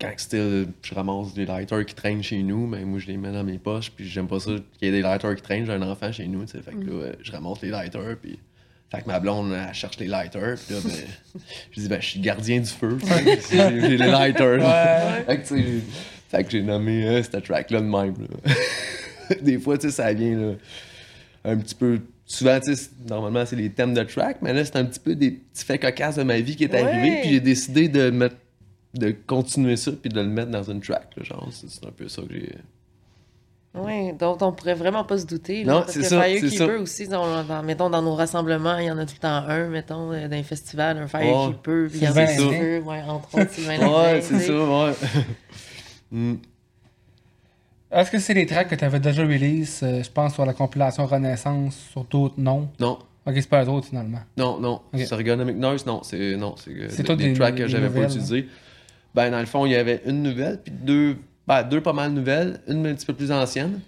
[0.00, 3.32] quand c'était, je ramasse des lighters qui traînent chez nous, ben moi je les mets
[3.32, 5.72] dans mes poches, puis j'aime pas ça qu'il y ait des lighters qui traînent, j'ai
[5.72, 8.38] un enfant chez nous, tu sais, fait que là, euh, je ramasse les lighters, puis
[8.90, 10.92] fait que ma blonde, elle cherche les lighters, puis là, ben,
[11.72, 12.96] je dis, ben, je suis gardien du feu,
[13.50, 15.24] j'ai les lighters, Ouais.
[15.26, 15.60] fait que,
[16.30, 18.54] fait que j'ai nommé euh, cette track-là de même, là.
[19.42, 20.52] Des fois, tu sais, ça vient, là,
[21.44, 22.00] un petit peu.
[22.24, 25.14] Souvent, tu sais, normalement, c'est les thèmes de track, mais là, c'est un petit peu
[25.14, 26.82] des petits faits cocasses de ma vie qui est Ouais.
[26.82, 28.36] arrivé, puis j'ai décidé de mettre
[28.94, 31.90] de continuer ça puis de le mettre dans une track là, genre c'est c'est un
[31.90, 32.54] peu ça que j'ai
[33.74, 35.64] Oui, dont on pourrait vraiment pas se douter.
[35.64, 36.82] Non, là, parce c'est que ça, c'est Firekeeper ça.
[36.82, 39.68] aussi, dans, dans- mettons, dans nos rassemblements, il y en a tout le temps un,
[39.68, 43.34] mettons, euh, dans les festivals, un Firekeeper, puis il y en a deux, ouais, entre
[43.38, 44.92] autres, Sylvain ouais c'est ça ouais
[46.10, 46.36] Mm.
[47.90, 50.54] Est-ce que c'est les tracks que tu avais déjà release, euh, je pense, sur la
[50.54, 52.68] compilation Renaissance, sur d'autres noms?
[52.80, 54.20] Non Ok, c'est pas eux autres finalement.
[54.38, 55.00] non non Ok.
[55.04, 57.66] c'est Ergonomic Noise non c'est non c'est euh, C'est des, tout des des- tracks que
[57.66, 58.48] j'avais pas nouvelles, utilisés
[59.18, 61.16] ben dans le fond il y avait une nouvelle puis deux
[61.48, 63.80] ben, deux pas mal nouvelles une un petit peu plus ancienne.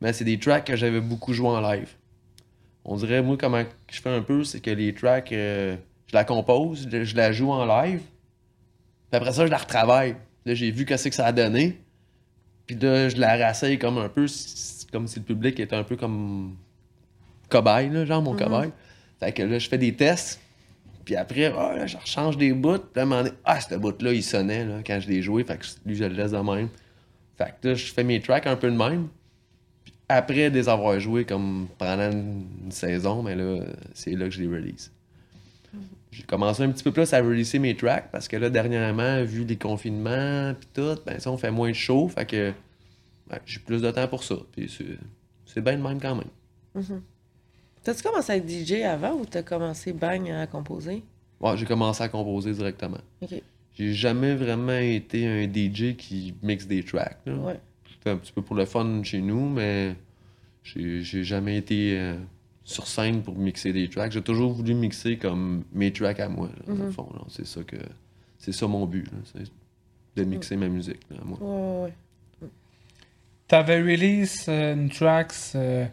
[0.00, 1.88] Mais c'est des tracks que j'avais beaucoup joué en live.
[2.84, 5.76] On dirait moi comment je fais un peu c'est que les tracks euh,
[6.08, 8.00] je la compose je, la joue en live
[9.10, 10.16] puis après ça je la retravaille.
[10.46, 11.78] Là j'ai vu qu'est-ce que ça a donné
[12.66, 14.26] puis là je la rassaille comme un peu
[14.90, 16.56] comme si le public était un peu comme
[17.50, 18.72] cobaye là, genre mon cobaye.
[19.20, 20.40] Fait que là je fais des tests
[21.06, 24.22] puis après ah, je rechange des bouts puis là, donné, ah ce bout là il
[24.22, 26.68] sonnait là, quand je l'ai joué fait que lui je le laisse de même
[27.38, 29.08] fait que là je fais mes tracks un peu de même
[29.84, 33.60] Puis après les avoir joués comme pendant une, saison mais là
[33.94, 34.92] c'est là que je les release
[36.16, 39.44] j'ai commencé un petit peu plus à releaser mes tracks parce que là, dernièrement, vu
[39.44, 42.08] les confinements puis tout, ben ça, on fait moins de show.
[42.08, 42.52] Fait que
[43.30, 44.36] ouais, j'ai plus de temps pour ça.
[44.52, 44.74] Puis
[45.44, 47.02] c'est, bien de même quand même.
[47.86, 51.04] T'as-tu commencé à être DJ avant ou t'as commencé bang à composer?
[51.40, 52.98] Ouais, j'ai commencé à composer directement.
[53.22, 53.40] Ok.
[53.74, 57.20] J'ai jamais vraiment été un DJ qui mixe des tracks.
[57.26, 57.34] là.
[57.36, 57.60] Ouais.
[57.88, 59.94] C'était un petit peu pour le fun chez nous, mais
[60.64, 62.16] j'ai j'ai jamais été euh,
[62.64, 64.10] sur scène pour mixer des tracks.
[64.10, 67.08] J'ai toujours voulu mixer comme mes tracks à moi, là, dans le fond.
[67.14, 67.20] là.
[67.28, 67.76] C'est ça que
[68.38, 69.44] c'est ça mon but, là, c'est
[70.16, 71.38] de mixer ma musique là, à moi.
[71.40, 71.92] Ouais, ouais,
[72.42, 72.48] ouais.
[73.46, 75.86] T'avais release euh, une tracks, euh,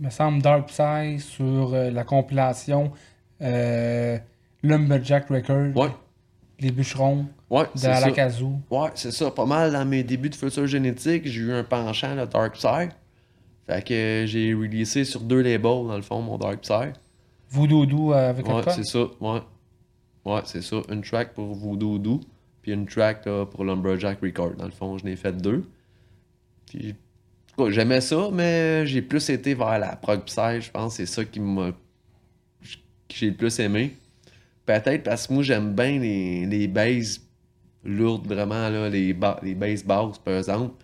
[0.00, 2.92] me semble Dark Psy, sur euh, la compilation
[3.42, 4.18] euh,
[4.62, 5.90] Lumberjack Records, Ouais,
[6.58, 7.96] Les Bûcherons, ouais, de c'est ça.
[7.96, 8.52] Alakazoo.
[8.70, 9.30] Ouais, c'est ça.
[9.30, 12.88] Pas mal dans mes débuts de future génétique, j'ai eu un penchant de Dark Psy.
[13.66, 16.92] Fait que j'ai releasé sur deux labels, dans le fond, mon Dark Psy.
[17.50, 19.40] Voodoo Doo euh, avec Ouais, c'est ça, ouais.
[20.24, 20.76] Ouais, c'est ça.
[20.90, 22.20] Une track pour Voodoo Doo,
[22.62, 24.52] puis une track là, pour Lumberjack Record.
[24.56, 25.64] Dans le fond, je n'ai fait deux.
[26.66, 26.94] Puis,
[27.68, 30.94] j'aimais ça, mais j'ai plus été vers la prog psy, je pense.
[30.94, 31.72] C'est ça qui m'a.
[33.08, 33.96] que j'ai le plus aimé.
[34.64, 37.20] Peut-être parce que moi, j'aime bien les, les basses
[37.84, 40.74] lourdes, vraiment, là, les, ba- les basses basses, par exemple.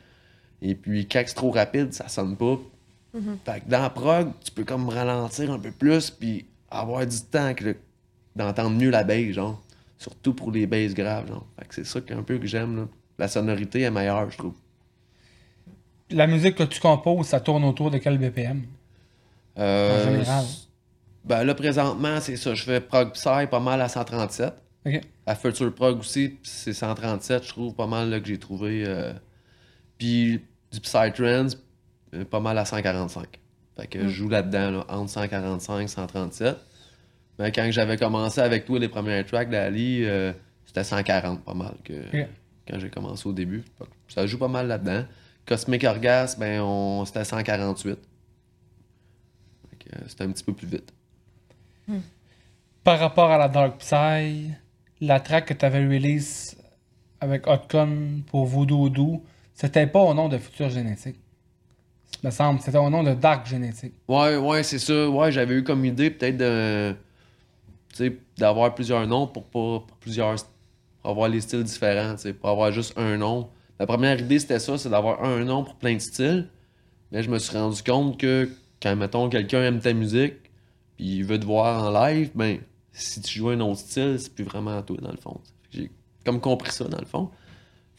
[0.61, 2.59] Et puis, quand c'est trop rapide, ça sonne pas.
[3.45, 7.21] Fait que dans la prog, tu peux comme ralentir un peu plus, puis avoir du
[7.31, 7.77] temps le-
[8.35, 9.63] d'entendre mieux la bass, genre.
[9.99, 11.47] Surtout pour les basses graves, genre.
[11.59, 12.89] Fait que c'est ça qu'un peu que j'aime.
[13.19, 14.55] La sonorité est meilleure, je trouve.
[16.11, 18.63] La musique que tu composes, ça tourne autour de quel BPM
[19.59, 20.45] Euh, En général.
[21.25, 22.55] Ben là, présentement, c'est ça.
[22.55, 24.53] Je fais prog psy pas mal à 137.
[24.87, 25.01] Ok.
[25.27, 28.85] À Future Prog aussi, c'est 137, je trouve pas mal là, que j'ai trouvé.
[28.87, 29.13] euh,
[29.99, 30.41] Puis
[30.71, 31.57] du Psytrance,
[32.15, 33.27] euh, pas mal à 145.
[33.77, 36.57] Fait que je joue là-dedans, là, entre 145 et 137.
[37.41, 40.33] Mais quand j'avais commencé avec toi les premiers tracks d'Ali, euh,
[40.65, 41.93] c'était 140 pas mal que,
[42.71, 43.65] quand j'ai commencé au début.
[44.09, 45.05] Ça joue pas mal là-dedans.
[45.47, 47.99] Cosmic Orgasm, ben, on, c'était 148.
[49.71, 50.93] Fait que, euh, c'était un petit peu plus vite.
[52.83, 54.51] Par rapport à la Dark Psy,
[55.01, 56.57] la track que tu avais release
[57.21, 59.23] avec Hotcon pour Voodoo Doo,
[59.55, 61.17] c'était pas au nom de Future Génétique.
[62.23, 63.95] Me semble, c'était au nom de Dark Génétique.
[64.09, 65.09] Ouais, ouais, c'est ça.
[65.09, 66.95] Ouais, j'avais eu comme idée peut-être de.
[67.91, 69.81] Tu sais, d'avoir plusieurs noms pour pas.
[69.87, 70.37] Pour plusieurs.
[71.03, 73.49] Pour avoir les styles différents, tu sais, pour avoir juste un nom.
[73.79, 76.49] La première idée, c'était ça, c'est d'avoir un nom pour plein de styles.
[77.13, 78.49] Mais je me suis rendu compte que
[78.83, 80.35] quand, mettons, quelqu'un aime ta musique,
[80.97, 82.59] puis il veut te voir en live, ben,
[82.93, 85.41] si tu joues un autre style, c'est plus vraiment toi, dans le fond.
[85.71, 85.91] J'ai
[86.25, 87.31] comme compris ça, dans le fond.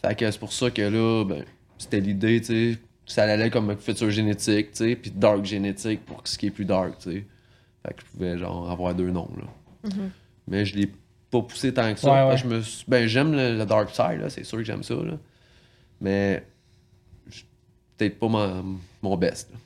[0.03, 1.45] Fait que c'est pour ça que là, ben,
[1.78, 2.80] c'était l'idée, tu sais.
[3.05, 6.65] Ça allait comme futur génétique, tu sais, puis dark génétique pour ce qui est plus
[6.65, 7.25] dark, tu sais.
[7.86, 9.89] Fait que je pouvais, genre, avoir deux noms, là.
[10.47, 10.91] Mais je l'ai
[11.32, 12.07] pas poussé tant que ça.
[12.09, 14.57] Ouais, parce que Je me suis- Ben, j'aime le, le dark side, là, c'est sûr
[14.57, 15.17] que j'aime ça, là.
[16.01, 16.43] Mais,
[17.97, 19.57] peut-être pas mon, mon best, là.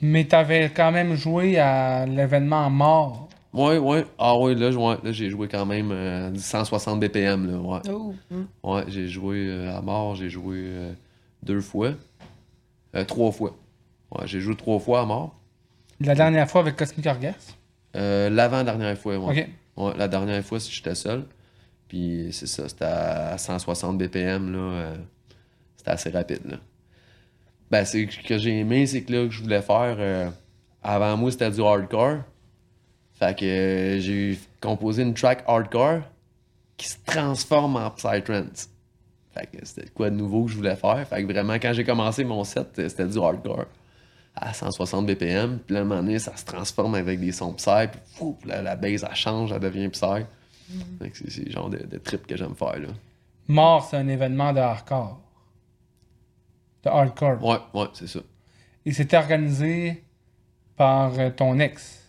[0.00, 3.28] Mais t'avais quand même joué à l'événement mort.
[3.52, 4.04] Ouais, ouais.
[4.18, 7.80] Ah ouais, là, ouais, là j'ai joué quand même euh, du 160 BPM, là, ouais.
[7.90, 8.14] Oh.
[8.30, 8.46] hum.
[8.62, 10.92] Ouais, j'ai joué euh, à mort, j'ai joué euh,
[11.42, 11.90] deux fois.
[12.96, 13.56] Euh, trois fois.
[14.10, 15.38] Ouais, j'ai joué trois fois à mort.
[16.00, 17.36] La dernière fois avec Cosmic Orgasm.
[17.94, 19.18] Euh, L'avant-dernière fois.
[19.18, 19.48] Ok.
[19.76, 21.24] Ouais, la dernière fois, si j'étais seul.
[21.88, 24.94] Puis c'est ça, c'était à 160 BPM, là.
[25.82, 26.56] C'était assez rapide, là.
[27.70, 29.96] Ben, c'est ce que j'ai aimé, c'est que là, que je voulais faire.
[29.98, 30.30] euh,
[30.82, 32.18] avant moi, c'était du hardcore.
[33.18, 36.02] Fait que euh, j'ai composé une track hardcore
[36.76, 38.68] qui se transforme en psytrance.
[39.34, 41.06] Fait que c'était quoi de nouveau que je voulais faire?
[41.08, 43.66] Fait que vraiment, quand j'ai commencé mon set, euh, c'était du hardcore
[44.36, 45.58] à 160 BPM.
[45.60, 47.88] Puis là, à un moment donné, ça se transforme avec des sons psy.
[47.90, 50.24] Puis fou, la, la base, elle change, elle devient psy.
[51.00, 52.88] Fait que c'est c'est le genre de, de trip que j'aime faire, là.
[53.48, 55.20] Mort, c'est un événement de hardcore.
[56.84, 57.42] De hardcore.
[57.44, 58.20] Ouais, ouais, c'est ça.
[58.84, 60.02] Et c'était organisé
[60.76, 62.00] par euh, ton ex.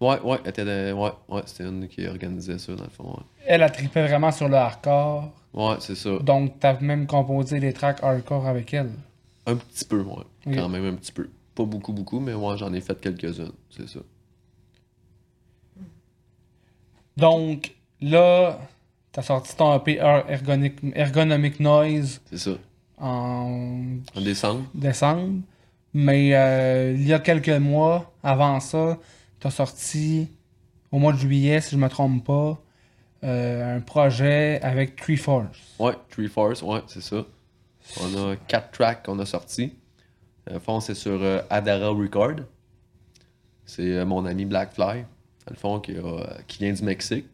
[0.00, 3.10] Ouais, ouais, elle était de- ouais, ouais, c'était une qui organisait ça, dans le fond.
[3.10, 5.30] Ouais, Elle a trippé vraiment sur le hardcore.
[5.52, 6.18] Ouais, c'est ça.
[6.20, 8.92] Donc, t'as même composé des tracks hardcore avec elle.
[9.46, 10.24] Un petit peu, ouais.
[10.54, 11.28] Quand même un petit peu.
[11.54, 14.00] Pas beaucoup, beaucoup, mais ouais, j'en ai fait quelques-unes, c'est ça.
[17.16, 18.58] Donc, là,
[19.12, 22.52] t'as sorti ton EP Er- Ergonic, Ergonomic Noise C'est ça.
[23.00, 24.64] En En décembre.
[24.74, 25.40] décembre.
[25.92, 28.98] Mais euh, il y a quelques mois, avant ça,
[29.40, 30.28] t'as sorti,
[30.92, 32.60] au mois de juillet, si je me trompe pas,
[33.24, 35.58] euh, un projet avec Tree Force.
[35.78, 37.24] Ouais, Tree Force, ouais, c'est ça.
[38.00, 39.72] On a quatre tracks qu'on a sortis.
[40.46, 42.36] Le fond, c'est sur euh, Adara Record.
[43.66, 47.26] C'est euh, mon ami Blackfly, dans le fond, qui, a- qui vient du Mexique.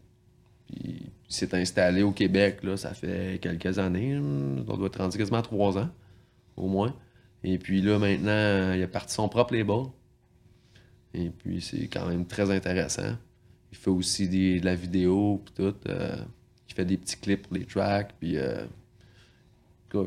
[0.67, 4.17] Puis s'est installé au Québec, là, ça fait quelques années.
[4.19, 5.89] On doit être rendu quasiment trois ans.
[6.57, 6.95] au moins.
[7.45, 9.87] Et puis là, maintenant, il a parti son propre label.
[11.15, 13.17] Et puis, c'est quand même très intéressant.
[13.73, 15.75] Il fait aussi des- de la vidéo, puis tout.
[15.89, 16.17] euh,
[16.69, 18.37] il fait des petits clips pour les tracks, puis...
[18.39, 18.65] euh,
[19.95, 20.03] il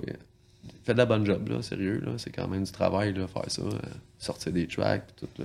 [0.84, 2.02] fait de la bonne job, là, sérieux.
[2.06, 2.14] Là.
[2.18, 3.62] C'est quand même du travail, là, faire ça.
[3.62, 3.80] euh,
[4.18, 5.44] sortir des tracks, puis tout,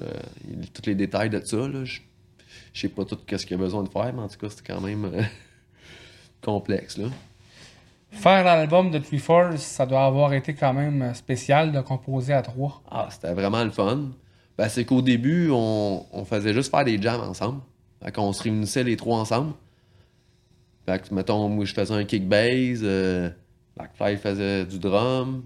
[0.74, 1.84] tous les détails de ça, là.
[1.84, 2.00] Je
[2.74, 4.80] sais pas tout ce qu'il a besoin de faire, mais en tout cas, c'est quand
[4.80, 5.04] même
[6.44, 7.06] complexe, là.
[8.10, 12.42] Faire l'album de Three Force, ça doit avoir été quand même spécial de composer à
[12.42, 12.80] trois.
[12.88, 14.10] Ah, c'était vraiment le fun.
[14.56, 17.60] Ben, c'est qu'au début, on, on faisait juste faire des jams ensemble.
[18.00, 19.54] Fait qu'on se réunissait les trois ensemble.
[20.86, 23.30] Fait que, mettons, moi, je faisais un kick bass, euh,
[23.76, 25.42] Blackfly faisait du drum,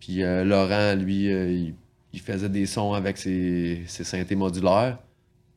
[0.00, 1.74] puis euh, Laurent, lui, euh, il,
[2.12, 4.98] il faisait des sons avec ses, ses synthés modulaires.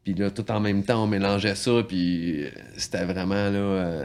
[0.04, 4.04] Puis là, tout en même temps, on mélangeait ça, puis euh, c'était vraiment, là...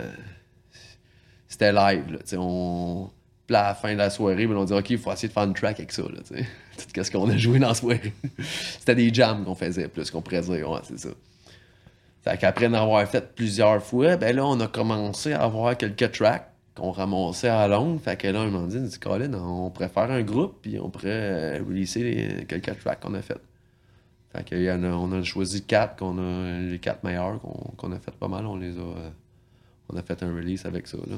[1.49, 3.11] c'était live, là, on...
[3.47, 5.33] Puis à la fin de la soirée, ben, on dit OK, il faut essayer de
[5.33, 6.03] faire une track avec ça.
[6.03, 6.19] Là.
[6.95, 8.13] Tout ce qu'on a joué dans la soirée.
[8.79, 10.69] C'était des jams qu'on faisait, plus qu'on pourrait dire.
[10.69, 11.11] Ouais, c'est ça.
[12.25, 16.11] Fait qu'après en avoir fait plusieurs fois, ben là, on a commencé à avoir quelques
[16.11, 18.01] tracks qu'on ramassait à longue.
[18.01, 20.91] Fait que là, on m'a dit, dit Colin, on pourrait faire un groupe, puis on
[20.91, 23.39] pourrait euh, releaser les- quelques tracks qu'on a fait.
[24.35, 28.11] Fait a- on a choisi quatre, qu'on a, les quatre meilleurs qu'on qu'on a fait
[28.11, 28.45] pas mal.
[28.45, 28.81] On les a.
[28.81, 29.11] euh,
[29.89, 31.17] on a fait un release avec ça, là.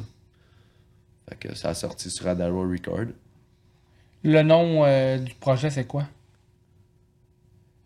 [1.29, 3.07] Fait que ça a sorti sur Adaro Record.
[4.25, 6.05] Le nom euh, du projet, c'est quoi?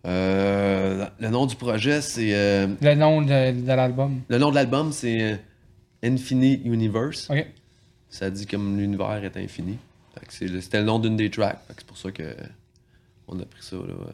[0.06, 2.34] Euh, le nom du projet, c'est.
[2.34, 4.20] euh, Le nom de, de l'album.
[4.28, 5.36] le nom de l'album, c'est euh,
[6.02, 7.30] Infinite Universe.
[7.30, 7.46] OK.
[8.08, 9.78] Ça dit comme l'univers est infini.
[10.28, 11.58] C'était le nom d'une des tracks.
[11.68, 12.34] C'est pour ça que
[13.28, 13.76] on a pris ça.
[13.76, 14.12] Là, euh,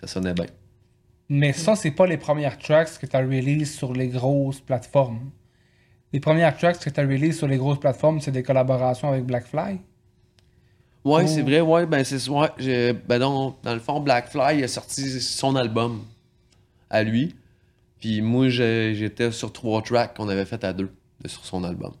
[0.00, 0.46] ça sonnait bien.
[1.28, 5.30] Mais ça, c'est pas les premières tracks que tu as release sur les grosses plateformes.
[6.12, 9.24] Les premières tracks que tu as release sur les grosses plateformes, c'est des collaborations avec
[9.24, 9.78] Blackfly?
[11.04, 11.26] Ouais, Oh.
[11.26, 15.20] c'est vrai, ouais, ben c'est ouais, ben non, dans le fond, Blackfly il a sorti
[15.20, 16.04] son album
[16.90, 17.34] à lui.
[18.00, 20.90] Puis moi, j'étais sur trois tracks qu'on avait fait à deux
[21.22, 21.92] de- sur son album.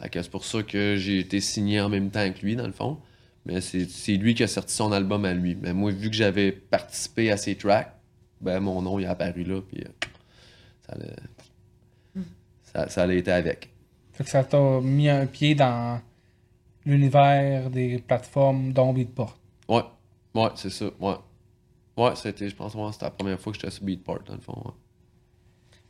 [0.00, 2.66] Fait que c'est pour ça que j'ai été signé en même temps que lui, dans
[2.66, 2.98] le fond.
[3.46, 5.54] Mais c'est c'est lui qui a sorti son album à lui.
[5.60, 7.92] Mais moi, vu que j'avais participé à ses tracks,
[8.40, 9.88] ben mon nom il est apparu là, puis euh,
[10.86, 11.06] ça l'a
[12.84, 13.70] ça, ça l'a été avec.
[14.12, 16.00] Fait que ça t'a mis un pied dans
[16.84, 19.38] l'univers des plateformes dont Beatport.
[19.68, 19.82] Ouais,
[20.34, 21.14] ouais, c'est ça, ouais.
[21.96, 24.40] Ouais, c'était, je pense, ouais, c'était la première fois que j'étais sur Beatport, dans le
[24.40, 24.54] fond.
[24.64, 24.72] ouais.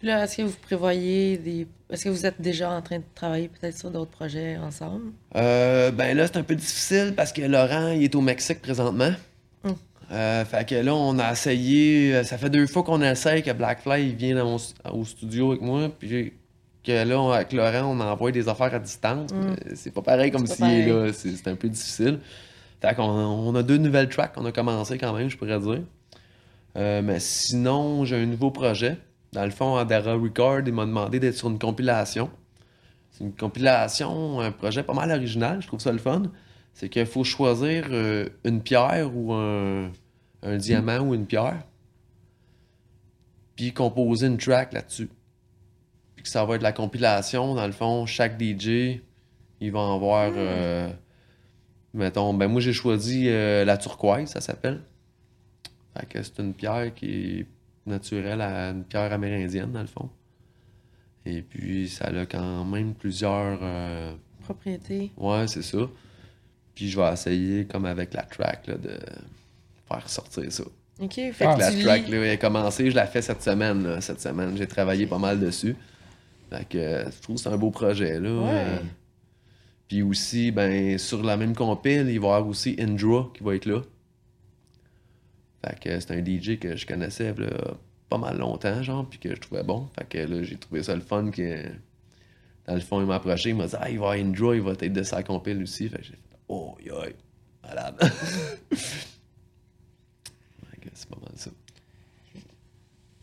[0.00, 1.66] Là, est-ce que vous prévoyez des.
[1.90, 5.10] Est-ce que vous êtes déjà en train de travailler peut-être sur d'autres projets ensemble?
[5.34, 9.10] Euh, ben là, c'est un peu difficile parce que Laurent, il est au Mexique présentement.
[9.64, 9.70] Mm.
[10.12, 12.14] Euh, fait que là, on a essayé.
[12.14, 15.04] euh, Ça fait deux fois qu'on essaye que Blackfly il vient dans mon st- au
[15.04, 15.88] studio avec moi.
[15.98, 16.32] Puis
[16.84, 19.32] que là, on- avec Laurent, on envoie des affaires à distance.
[19.32, 19.54] Mm.
[19.74, 21.12] C'est pas pareil comme s'il est là.
[21.12, 22.20] C'est un peu difficile.
[22.80, 25.82] Fait qu'on on a deux nouvelles tracks qu'on a commencé quand même, je pourrais dire.
[26.76, 28.98] Euh, mais sinon, j'ai un nouveau projet.
[29.32, 32.30] Dans le fond, Adara Record, il m'a demandé d'être sur une compilation.
[33.10, 36.22] C'est une compilation, un projet pas mal original, je trouve ça le fun.
[36.72, 39.90] C'est qu'il faut choisir euh, une pierre ou un,
[40.44, 41.58] un diamant ou une pierre,
[43.56, 45.08] puis composer une track là-dessus.
[46.28, 49.00] Que ça va être la compilation, dans le fond, chaque DJ,
[49.62, 50.90] il va en avoir, euh,
[51.94, 54.82] mettons, ben moi j'ai choisi euh, la turquoise, ça s'appelle.
[55.98, 57.46] Fait que c'est une pierre qui est
[57.86, 60.10] naturelle à une pierre amérindienne, dans le fond.
[61.24, 63.58] Et puis, ça a quand même plusieurs.
[63.62, 64.12] euh,
[64.42, 65.10] Propriété.
[65.16, 65.78] Ouais, c'est ça.
[66.74, 68.98] Puis, je vais essayer, comme avec la track, là, de
[69.90, 70.64] faire sortir ça.
[71.00, 71.14] OK.
[71.14, 73.82] Fait Ah, que la track, lis- là, elle est commencée, je la fais cette semaine.
[73.82, 75.74] là, cette semaine, j'ai travaillé pas mal dessus.
[76.50, 78.30] Fait que euh, je trouve que c'est un beau projet, là.
[78.30, 78.50] Ouais.
[78.50, 78.78] Euh,
[79.88, 83.54] Puis aussi, ben, sur la même compile, il va y avoir aussi Indra qui va
[83.54, 83.82] être là.
[85.64, 87.74] Fait que c'est un DJ que je connaissais là,
[88.08, 89.88] pas mal longtemps, genre, puis que je trouvais bon.
[89.98, 91.64] Fait que là, j'ai trouvé ça le fun que.
[92.66, 94.54] Dans le fond, il m'a approché, il m'a dit Ah, il va y avoir Indra,
[94.54, 95.88] il va être de sa compile aussi.
[95.88, 97.14] Fait que j'ai fait Oh, yoï,
[97.62, 97.96] malade.
[100.94, 101.50] c'est pas mal ça.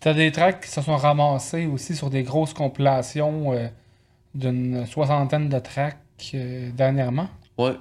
[0.05, 3.67] T'as des tracks qui se sont ramassés aussi sur des grosses compilations euh,
[4.35, 5.97] d'une soixantaine de tracks
[6.35, 7.27] euh, dernièrement.
[7.57, 7.73] Ouais.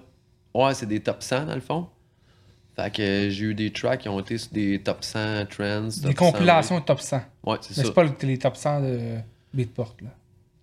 [0.55, 1.87] Ouais, c'est des top 100 dans le fond.
[2.77, 5.19] Fait que euh, j'ai eu des tracks qui ont été sur des top 100
[5.51, 5.83] trends.
[5.83, 7.17] Des top 100 compilations top 100.
[7.45, 7.85] Ouais, c'est Mais ça.
[7.85, 9.01] c'est pas le- les top 100 de
[9.53, 9.95] Beatport.
[10.01, 10.09] Là.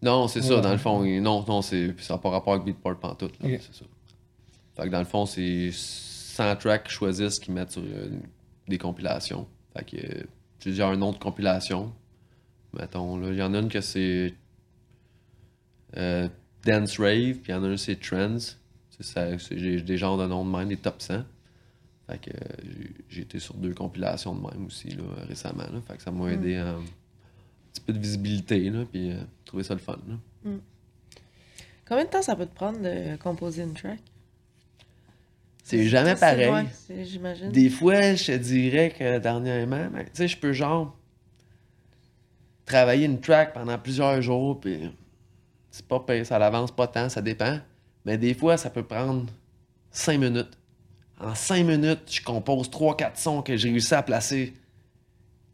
[0.01, 0.61] Non, c'est ça, Ouais.
[0.61, 1.03] dans le fond.
[1.21, 3.35] Non, non, c'est, ça n'a pas rapport avec Beatport pantoute.
[3.39, 3.49] Là.
[3.61, 3.85] C'est ça.
[4.77, 8.09] Fait que dans le fond, c'est 100 tracks qu'ils choisissent qui mettent sur euh,
[8.67, 9.45] des compilations.
[9.77, 10.25] Fait que
[10.61, 11.91] euh, plusieurs noms de compilations.
[12.73, 14.33] Mettons, là, il y en a une que c'est
[15.97, 16.27] euh,
[16.65, 18.37] Dance Rave, puis il y en a une c'est Trends.
[19.51, 21.23] J'ai des genres de noms de même, des top 100.
[22.07, 22.31] Fait que
[23.09, 25.63] j'ai- été sur deux compilations de même aussi là, récemment.
[25.63, 25.81] Là.
[25.87, 26.81] Fait que ça m'a aidé à un
[27.73, 29.97] petit peu de visibilité, là, puis euh, trouver ça le fun.
[30.07, 30.51] là.
[31.87, 33.99] Combien de temps ça peut te prendre de composer une track?
[35.71, 36.49] C'est jamais pareil.
[36.49, 37.49] ouais, c'est- J'imagine.
[37.51, 40.95] Des fois, je te dirais que dernièrement, ben, tu sais, je peux genre
[42.65, 44.91] travailler une track pendant plusieurs jours, puis
[45.71, 47.59] c'est pas ça avance pas tant, ça dépend.
[48.05, 49.25] Mais des fois, ça peut prendre
[49.91, 50.57] 5 minutes.
[51.19, 54.53] En 5 minutes, je compose 3-4 sons que j'ai réussi à placer.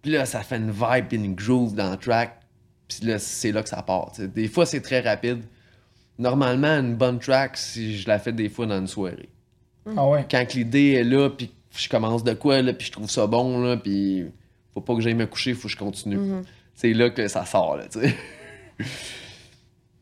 [0.02, 2.40] Puis là, ça fait une vibe et une groove dans le track.
[2.88, 4.14] Puis là, c'est là que ça part.
[4.18, 5.44] Des fois, c'est très rapide.
[6.18, 9.30] Normalement, une bonne track, si je la fais des fois dans une soirée
[9.96, 10.26] Ah ouais.
[10.30, 13.62] quand l'idée est là, puis je commence de quoi, là, puis je trouve ça bon,
[13.62, 14.26] là, puis
[14.74, 16.44] faut pas que j'aille me coucher, faut que je continue.
[16.76, 18.16] C'est là que ça sort, là, tu sais.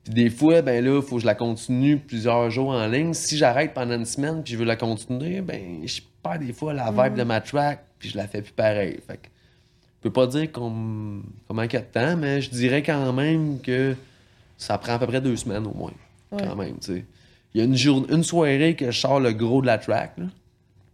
[0.03, 3.13] puis des fois, ben là, faut que je la continue plusieurs jours en ligne.
[3.13, 6.73] Si j'arrête pendant une semaine, puis je veux la continuer, ben je perds des fois
[6.73, 8.99] la vibe de ma track, puis je la fais plus pareil.
[9.07, 13.59] Fait que je peux pas dire qu'on a de temps, mais je dirais quand même
[13.61, 13.95] que
[14.57, 15.93] ça prend à peu près deux semaines au moins.
[16.29, 17.05] Quand même, tu sais.
[17.55, 20.17] Il y a une, jour- une soirée que je sors le gros de la track,
[20.17, 20.25] là.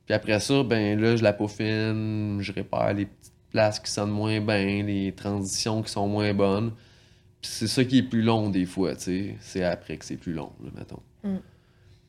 [0.06, 4.12] Puis après ça, ben là, je la peaufine, je répare les petites places qui sonnent
[4.12, 6.70] moins bien, les transitions qui sont moins bonnes.
[7.42, 9.36] Puis c'est ça qui est plus long des fois, tu sais.
[9.40, 11.00] C'est après que c'est plus long, là, mettons.
[11.24, 11.38] Mm.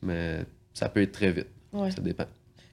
[0.03, 0.45] Mais
[0.75, 1.49] ça peut être très vite.
[1.73, 1.91] Ouais.
[1.91, 2.27] Ça dépend.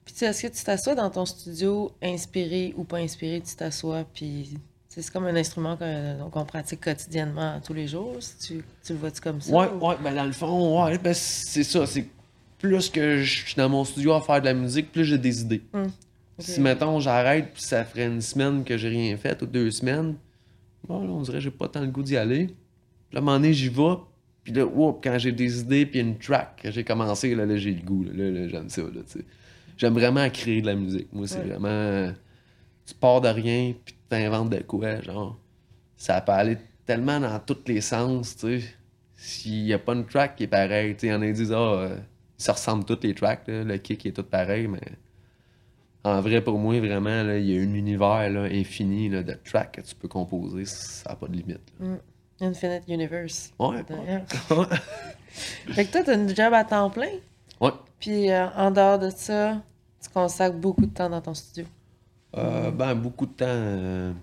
[0.03, 3.55] Puis tu sais, est-ce que tu t'assois dans ton studio inspiré ou pas inspiré, tu
[3.55, 4.57] t'assois, puis
[4.89, 5.77] c'est comme un instrument
[6.31, 8.15] qu'on pratique quotidiennement tous les jours.
[8.19, 9.53] Si tu, tu le vois-tu comme ça?
[9.55, 11.85] Ouais, ou- ouais, ben dans le fond, ouais, ben c'est ça.
[11.85, 12.07] C'est
[12.57, 15.41] plus que je suis dans mon studio à faire de la musique, plus j'ai des
[15.41, 15.61] idées.
[15.73, 15.87] Ok.
[16.39, 20.15] Si, mettons, j'arrête, puis ça ferait une semaine que j'ai rien fait, ou deux semaines,
[20.87, 22.47] bon, là, on dirait que j'ai pas tant le goût d'y aller.
[22.47, 22.55] Puis
[23.13, 23.95] là, à un moment donné, j'y vais,
[24.43, 27.57] puis là, whoop, quand j'ai des idées, puis une track que j'ai commencé, là, là
[27.57, 29.25] j'ai le goût, là, là, là, j'aime ça, là, tu sais.
[29.77, 31.07] J'aime vraiment créer de la musique.
[31.13, 31.45] Moi, c'est Ouais.
[31.45, 32.11] vraiment...
[32.89, 35.37] Tu pars de rien, puis t'inventes de quoi, genre.
[35.95, 38.67] Ça peut aller tellement dans tous les sens, tu sais.
[39.15, 41.29] S'il y a pas une track qui est pareille, tu sais, il y en a
[41.31, 41.97] disent, ah, euh,
[42.37, 44.79] ça ressemble toutes les tracks, là, le kick est tout pareil, mais
[46.05, 49.73] en vrai, pour moi, vraiment, là, il y a un univers là, infini de tracks
[49.73, 51.59] que tu peux composer, ça n'a pas de limite.
[51.79, 51.97] là.
[52.41, 53.51] Infinite Universe.
[53.59, 53.83] Ouais.
[55.67, 57.11] Fait que toi, t'as une job à temps plein,
[57.59, 57.71] Ouais.
[57.99, 59.61] puis euh, en dehors de ça,
[60.01, 61.65] tu consacres beaucoup de temps dans ton studio.
[62.37, 63.45] Euh, ben, beaucoup de temps.
[63.47, 64.13] euh,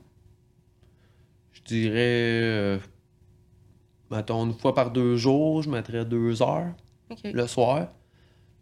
[1.52, 1.94] je dirais.
[1.98, 2.78] euh,
[4.10, 6.72] mettons, une fois par deux jours, je mettrais deux heures
[7.24, 7.88] le soir.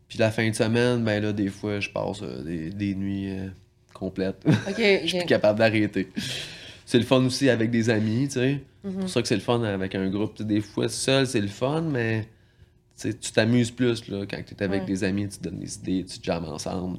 [0.08, 3.36] Puis la fin de semaine, ben là, des fois, je passe euh, des, des nuits
[3.92, 4.44] complètes.
[4.76, 6.08] Je suis plus capable d'arrêter.
[6.86, 8.60] C'est le fun aussi avec des amis, tu sais.
[8.82, 9.00] C'est Mhm.
[9.00, 10.42] pour ça que c'est le fun avec un groupe.
[10.42, 12.28] Des fois, seul, c'est le fun, mais
[13.00, 14.86] tu t'amuses plus là, quand tu es avec Ouais.
[14.86, 16.98] des amis, tu te donnes des idées, tu te jammes ensemble.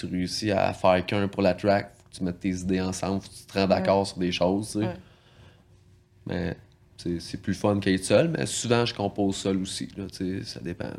[0.00, 3.20] Tu réussis à faire qu'un pour la track, faut que tu mettes tes idées ensemble,
[3.22, 4.72] faut que tu te rends d'accord sur des choses.
[4.72, 4.86] tu sais.
[4.86, 4.96] Ouais.
[6.26, 6.56] Mais
[6.96, 9.88] c'est plus fun qu'être seul, mais souvent je compose seul aussi.
[9.96, 10.84] Là, tu sais, ça dépend.
[10.88, 10.94] Là.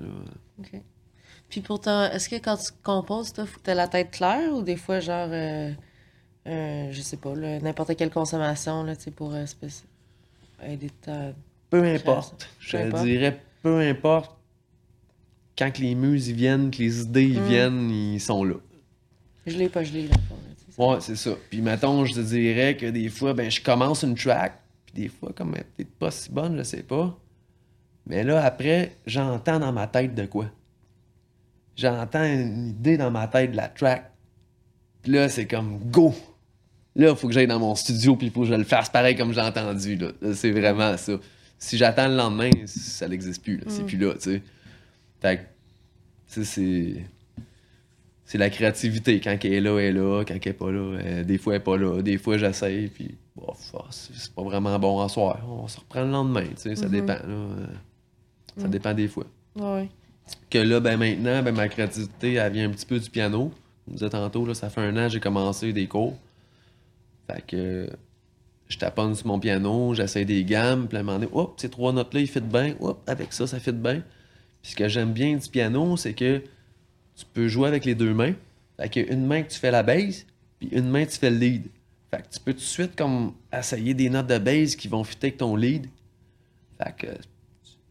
[0.59, 0.81] OK.
[1.49, 4.61] Puis pourtant, est-ce que quand tu composes, toi, faut que tu la tête claire ou
[4.61, 5.71] des fois, genre, euh,
[6.47, 9.83] euh, je sais pas, n'importe quelle consommation, là, tu sais, pour euh, spéc-
[10.63, 11.33] aider ta...
[11.69, 12.47] Peu importe.
[12.59, 13.05] Je Peu te importe.
[13.05, 14.35] dirais peu importe.
[15.57, 17.45] Quand que les muses ils viennent, que les idées ils Mm.
[17.47, 18.55] viennent, ils sont là.
[19.49, 20.09] Je l'ai pas, je l'ai,
[20.77, 21.31] Ouais, c'est ça.
[21.49, 25.09] Puis mettons, je te dirais que des fois, ben, je commence une track, puis des
[25.09, 27.17] fois, comme elle est peut-être pas si bonne, je sais pas.
[28.07, 30.45] Mais là, après, j'entends dans ma tête de quoi?
[31.75, 34.11] J'entends une idée dans ma tête de la track.
[35.01, 36.13] Puis là, c'est comme go!
[36.95, 38.89] Là, il faut que j'aille dans mon studio, puis il faut que je le fasse
[38.89, 39.95] pareil comme j'ai entendu.
[39.95, 40.11] Là.
[40.21, 41.13] Là, c'est vraiment ça.
[41.57, 43.61] Si j'attends le lendemain, ça n'existe plus.
[43.67, 43.85] C'est Mm.
[43.85, 44.41] plus là, tu sais.
[45.21, 45.41] Fait que,
[46.33, 47.03] tu sais, c'est
[48.31, 49.19] c'est la créativité.
[49.19, 50.23] Quand elle est là, elle est là.
[50.23, 51.99] Quand elle est pas là, elle- des fois, elle est pas là.
[52.03, 53.15] Des fois, j'essaye, puis
[53.47, 53.53] ah,
[53.89, 55.39] c'est pas vraiment bon en soir.
[55.49, 56.91] On se reprend le lendemain, tu sais, ça Mhm.
[56.91, 57.13] dépend.
[57.13, 57.23] Là.
[57.27, 57.65] Euh,
[58.57, 58.71] Ça Mm.
[58.71, 59.25] dépend des fois.
[59.55, 59.89] Ouais.
[60.49, 63.51] Que là, ben maintenant, ben, ma créativité, elle vient un petit peu du piano.
[63.85, 66.17] Comme je disais tantôt, là, ça fait un an que j'ai commencé des cours.
[67.31, 67.89] Fait que
[68.67, 71.69] je taponne sur mon piano, j'essaie des gammes, puis à un moment donné, hop, ces
[71.69, 72.75] trois notes-là, ils fit bien.
[72.79, 74.01] Hop, avec ça, ça fit bien.
[74.61, 76.41] Puis ce que j'aime bien du piano, c'est que
[77.19, 78.33] tu peux jouer avec les deux mains.
[78.77, 80.25] Fait que une main que tu fais la bass,
[80.59, 81.63] puis une main tu fais le lead.
[82.11, 85.03] Fait que tu peux tout de suite comme essayer des notes de bass qui vont
[85.03, 85.87] fitter avec ton lead.
[86.81, 87.07] Fait que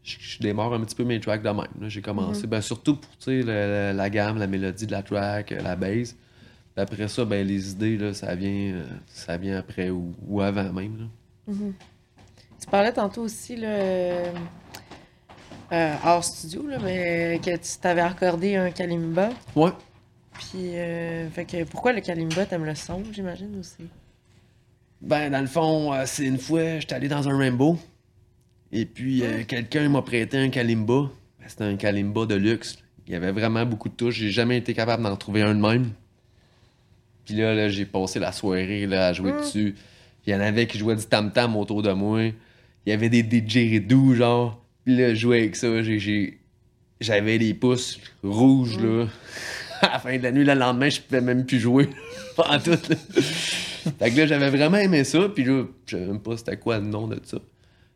[0.03, 1.89] je, je démarre un petit peu mes tracks de même.
[1.89, 5.51] J'ai commencé, ben, surtout pour tu sais, le- la gamme, la mélodie de la track,
[5.51, 5.75] euh, la.
[5.77, 6.13] Puis
[6.75, 10.71] après ça, ben, les idées, là, ça, vient, euh, ça vient après ou, ou avant
[10.73, 10.97] même.
[11.47, 11.53] là.
[12.59, 14.31] Tu parlais tantôt aussi, là,
[15.71, 19.29] euh, hors studio, là, mais que tu t'avais accordé un kalimba.
[19.55, 19.71] Ouais.
[20.33, 23.87] Puis, euh, fait que pourquoi le kalimba, t'aimes le son, j'imagine aussi?
[25.01, 27.77] Ben, dans le fond, euh, c'est une fois, j'étais allé dans un rainbow.
[28.71, 31.09] Et puis, euh, quelqu'un m'a prêté un kalimba.
[31.39, 32.77] Ben, C'était un kalimba de luxe.
[33.07, 34.15] Il y avait vraiment beaucoup de touches.
[34.15, 35.91] J'ai jamais été capable d'en trouver un de même.
[37.25, 39.75] Puis là, là, j'ai passé la soirée là, à jouer dessus.
[40.25, 42.23] Il y en avait qui jouaient du tam-tam autour de moi.
[42.23, 44.63] Il y avait des DJ doux, genre.
[44.85, 45.81] Puis là, je jouais avec ça.
[45.83, 46.39] J'ai-
[47.01, 49.05] J'avais les pouces rouges, là.
[49.81, 51.89] à la fin de la nuit, le lendemain, je pouvais même plus jouer.
[52.37, 52.71] en tout.
[52.71, 52.95] là.
[53.97, 55.29] Fait que là, j'avais vraiment aimé ça.
[55.29, 57.37] Puis là, je savais même pas c'était quoi le nom de ça.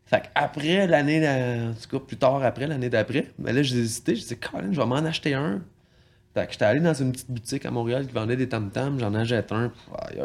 [0.06, 4.16] Fait qu'après l'année, en tout cas plus tard après, l'année d'après, ben là, j'ai hésité.
[4.16, 5.62] J'ai dit, Colin, je vais m'en acheter un.
[6.34, 9.00] Fait que j'étais allé dans une petite boutique à Montréal qui vendait des tam-tams.
[9.00, 9.72] J'en ai acheté un.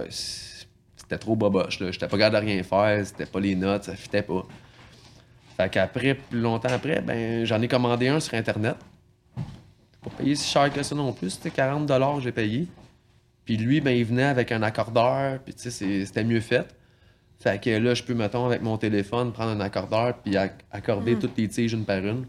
[0.09, 1.91] C'était trop boboche, là.
[1.91, 3.05] J'étais pas capable de rien faire.
[3.07, 4.47] C'était pas les notes, ça fitait pas.
[5.59, 8.77] Fait qu'après, plus longtemps après, ben, j'en ai commandé un sur Internet.
[10.03, 11.31] Pas payé si cher que ça non plus.
[11.31, 12.69] C'était 40 que j'ai payé.
[13.45, 16.67] Puis lui, ben, il venait avec un accordeur, puis tu sais, c'était mieux fait.
[17.41, 21.19] Fait que là, je peux, mettons, avec mon téléphone, prendre un accordeur, puis acc- accorder
[21.19, 22.27] toutes les tiges une par une.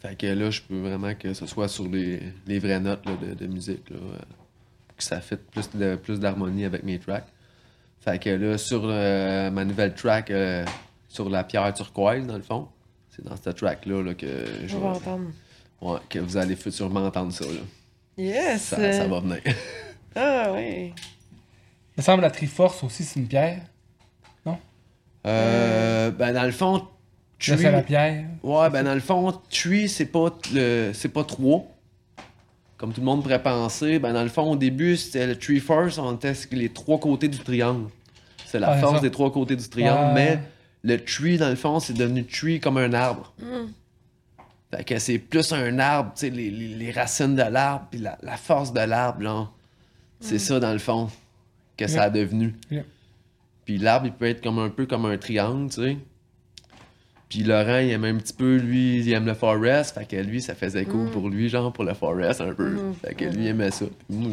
[0.00, 3.12] Fait que là, je peux vraiment que ce soit sur les, les vraies notes là,
[3.16, 4.18] de, de musique, là, euh,
[4.96, 7.26] que ça fait plus de plus d'harmonie avec mes tracks.
[8.00, 10.64] Fait que là, sur euh, ma nouvelle track, euh,
[11.16, 12.68] sur la pierre turquoise, dans le fond,
[13.10, 14.26] c'est dans cette track-là là, que,
[14.66, 15.24] je On va vais- entendre.
[15.82, 17.44] ouais, que vous allez sûrement entendre ça.
[17.46, 17.60] Là.
[18.18, 18.62] Yes!
[18.62, 19.40] Ça, ça va venir.
[20.18, 20.94] Ah, oui.
[20.94, 23.60] Il me semble la Triforce aussi, c'est une pierre.
[25.26, 26.86] Euh, ben, dans le fond,
[27.38, 28.24] Tree- c'est la pierre.
[28.42, 30.92] Ouais, ben dans le fond, Tree, c'est pas le.
[30.94, 31.66] c'est pas trois.
[32.76, 33.98] Comme tout le monde pourrait penser.
[33.98, 37.28] Ben dans le fond, au début, c'était le Tree Force, on était les trois côtés
[37.28, 37.88] du triangle.
[38.46, 39.00] C'est la Ouais, force ça.
[39.00, 40.14] des trois côtés du triangle, Ouais.
[40.14, 40.38] mais
[40.86, 43.32] le Tree, dans le fond, c'est devenu Tree comme un arbre.
[44.74, 48.00] Fait que c'est plus un arbre, tu sais, les, les- les racines de l'arbre, puis
[48.00, 49.48] la, la force de l'arbre, là.
[50.20, 51.08] C'est ça, dans le fond,
[51.76, 52.54] que ça a devenu.
[52.70, 52.82] Yeah.
[53.64, 55.96] Puis l'arbre, il peut être comme un peu comme un triangle, tu sais.
[57.28, 59.94] Puis Laurent, il aime un petit peu, lui, il aime le forest.
[59.98, 62.92] Fait que lui, ça faisait cool pour lui, genre, pour le forest un peu.
[63.04, 63.84] Fait que lui, il aimait ça.
[64.08, 64.30] Puis moi,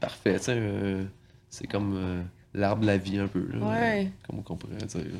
[0.00, 0.54] parfait, tu sais.
[0.56, 1.04] euh,
[1.50, 2.22] c'est comme euh,
[2.54, 3.66] l'arbre de la vie un peu, là.
[3.66, 4.10] Ouais.
[4.26, 5.00] Comme on pourrait dire.
[5.00, 5.18] là.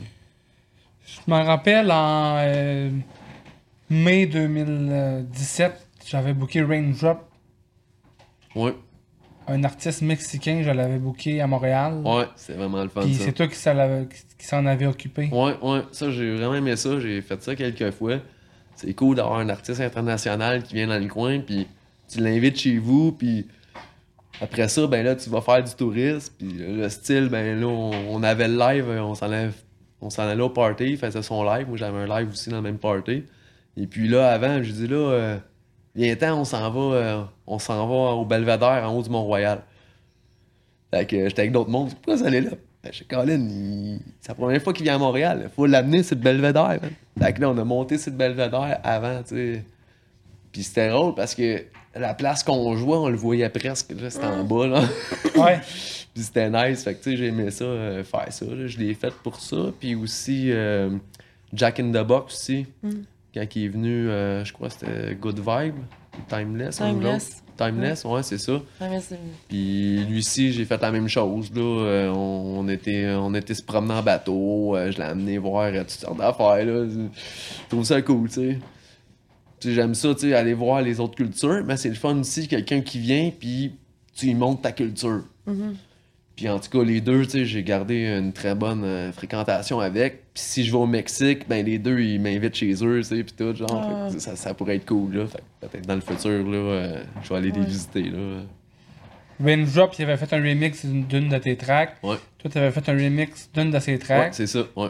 [1.07, 2.90] Je me rappelle en euh,
[3.88, 7.20] mai 2017, j'avais booké Raindrop,
[8.57, 8.74] Ouais,
[9.46, 12.00] un artiste mexicain, je l'avais booké à Montréal.
[12.04, 15.28] ouais, c'est vraiment le fun, Puis c'est toi qui, s'en avait occupé.
[15.30, 16.98] Ouais, ouais, ça, j'ai vraiment aimé ça.
[16.98, 18.16] J'ai fait ça quelques fois.
[18.74, 21.68] C'est cool d'avoir un artiste international qui vient dans le coin, puis
[22.09, 23.46] tu l'invites chez vous, puis
[24.40, 27.92] après ça, ben là, tu vas faire du tourisme, puis le style, ben là, on,
[28.11, 29.50] on avait le live, on s'en allait,
[30.01, 31.66] on s'en allait au party, il faisait son live.
[31.68, 33.24] Moi, j'avais un live aussi dans le même party.
[33.76, 35.36] Et puis là, avant, je dis là, euh,
[35.94, 39.61] viens-t'en, on s'en va, euh, on s'en va au Belvédère, en haut du Mont-Royal.
[40.92, 41.90] Fait que j'étais avec d'autres mondes.
[41.94, 42.51] Pourquoi ça allait là?
[42.82, 45.40] Ben, je dis, Colin, il- c'est la première fois qu'il vient à Montréal.
[45.44, 46.78] Il faut l'amener sur le Belvédère.
[46.80, 46.90] man.
[47.20, 49.64] Fait que là, on a monté sur le Belvédère avant, tu sais.
[50.53, 53.92] Puis c'était drôle parce que la place qu'on jouait, on le voyait presque.
[54.01, 54.82] Là, c'était en bas, là.
[55.36, 55.61] Ouais.
[56.17, 56.83] Puis c'était nice.
[56.83, 58.47] Fait que, tu sais, j'aimais ça, euh, faire ça.
[58.47, 58.67] là.
[58.67, 59.57] Je l'ai fait pour ça.
[59.79, 60.89] Puis aussi, euh,
[61.53, 62.64] Jack in the Box aussi.
[63.35, 65.75] Quand il est venu, euh, je crois que c'était Good Vibe,
[66.27, 66.79] Timeless.
[66.79, 67.43] Timeless.
[67.59, 68.62] Timeless, ouais, c'est ça.
[69.09, 71.51] C'est- Puis lui aussi, j'ai fait la même chose.
[71.55, 72.11] Là.
[72.14, 74.75] On, on était, on était se promener en bateau.
[74.91, 76.64] je l'ai amené voir toutes sortes d'affaires.
[76.64, 76.87] là.
[76.89, 78.59] Je trouve ça cool, tu sais.
[79.61, 81.62] Tu sais, J'aime ça, tu sais, aller voir les autres cultures.
[81.67, 83.73] Mais c'est le fun aussi, quelqu'un qui vient, puis
[84.14, 85.25] tu lui montres ta culture.
[86.37, 89.80] Puis en tout cas, les deux, tu sais, j'ai gardé une très bonne euh, fréquentation
[89.80, 90.20] avec.
[90.34, 93.24] Puis si je vais au Mexique, ben les deux, ils m'invitent chez eux, tu sais,
[93.24, 93.70] puis tout, genre.
[93.72, 94.11] Ah.
[94.11, 95.26] Fait ça, ça pourrait être cool, là.
[95.26, 97.66] Fait que peut-être dans le futur, là, euh, je vais aller les Ouais.
[97.66, 98.43] visiter, là.
[99.43, 101.97] Raindrop, il avait fait un remix d'une de tes tracks.
[102.03, 102.16] Ouais.
[102.39, 104.34] Toi, tu avais fait un remix d'une de ses Ouais, tracks.
[104.34, 104.89] c'est ça, ouais.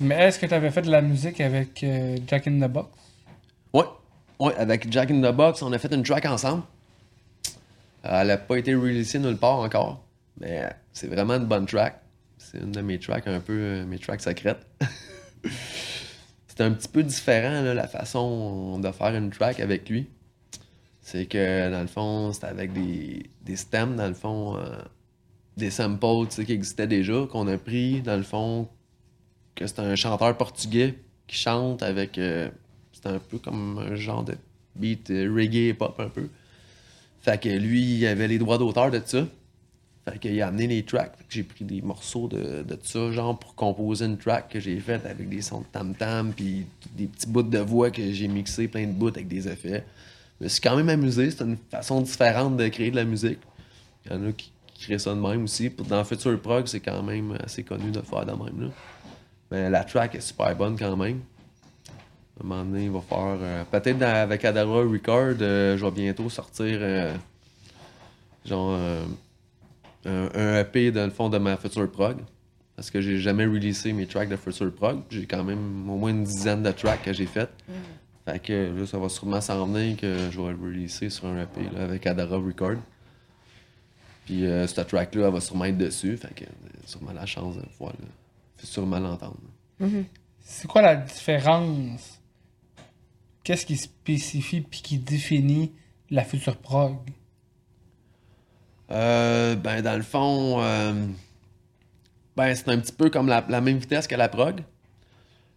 [0.00, 2.88] Mais est-ce que tu avais fait de la musique avec euh, Jack in the Box?
[3.72, 3.84] Ouais,
[4.40, 6.62] ouais, avec Jack in the Box, on a fait une track ensemble.
[8.04, 10.00] Elle n'a pas été releasée nulle part encore,
[10.40, 12.00] mais euh, c'est vraiment une bonne track.
[12.38, 14.66] C'est une de mes tracks, un peu euh, mes tracks secrètes.
[16.48, 20.08] c'est un petit peu différent, la façon de faire une track avec lui.
[21.00, 24.76] C'est que, dans le fond, c'était avec des, des stems, dans le fond, euh,
[25.56, 28.68] des samples qui existaient déjà, qu'on a pris, dans le fond,
[29.54, 30.94] que c'est un chanteur portugais
[31.26, 32.18] qui chante avec.
[32.18, 32.48] euh,
[32.92, 34.36] c'est un peu comme un genre de
[34.74, 36.28] beat reggae pop un peu.
[37.20, 39.26] Fait que lui, il avait les droits d'auteur de ça.
[40.08, 41.14] Fait qu'il a amené les tracks.
[41.28, 45.04] J'ai pris des morceaux de, de ça, genre pour composer une track que j'ai faite
[45.04, 46.64] avec des sons de tam-tam, puis
[46.96, 49.84] des petits bouts de voix que j'ai mixé, plein de bouts avec des effets.
[50.38, 51.30] Je me suis quand même amusé.
[51.32, 53.40] C'est une façon différente de créer de la musique.
[54.04, 55.70] Il y en a qui, créent ça de même aussi.
[55.88, 58.60] Dans Future Prog, c'est quand même assez connu de faire de même.
[58.60, 58.68] Là.
[59.50, 61.20] Mais la track est super bonne quand même.
[62.38, 63.38] À un moment donné, il va faire.
[63.40, 66.78] euh, Peut-être avec Adara Record, euh, je vais bientôt sortir.
[66.80, 67.14] euh,
[68.44, 68.78] genre.
[70.06, 72.16] Euh, un, un EP dans le fond de ma Future Prog.
[72.74, 75.00] Parce que j'ai jamais releasé mes tracks de Future Prog.
[75.10, 77.52] J'ai quand même au moins une dizaine de tracks que j'ai faites.
[78.26, 81.42] Fait que là, ça va sûrement s'en venir que je vais le releaser sur un
[81.42, 82.76] EP là, avec Adara Record.
[84.26, 86.16] Puis euh, cette track-là, elle va sûrement être dessus.
[86.16, 86.44] Fait que
[86.84, 89.36] sûrement la chance de pouvoir le- sûrement l'entendre.
[90.40, 92.20] C'est quoi la différence?
[93.44, 95.72] Qu'est-ce qui spécifie puis qui définit
[96.10, 96.96] la future prog?
[98.90, 100.92] Euh, ben, dans le fond, euh,
[102.36, 104.62] ben, c'est un petit peu comme la, même vitesse que la prog.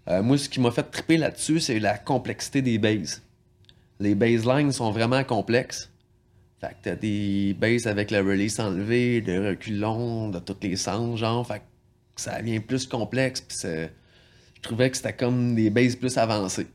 [0.07, 3.21] Euh, moi, ce qui m'a fait triper là-dessus, c'est la complexité des basses.
[3.99, 5.91] Les baselines sont vraiment complexes.
[6.59, 11.19] Fait que t'as des basses avec le release enlevé, le reculon, de tous les sens,
[11.19, 11.45] genre.
[11.45, 13.41] Fait que ça devient plus complexe.
[13.41, 16.67] Puis je trouvais que c'était comme des basses plus avancées.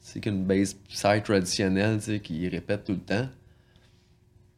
[0.00, 3.28] C'est qu'une bass side traditionnelle, tu sais, qui répète tout le temps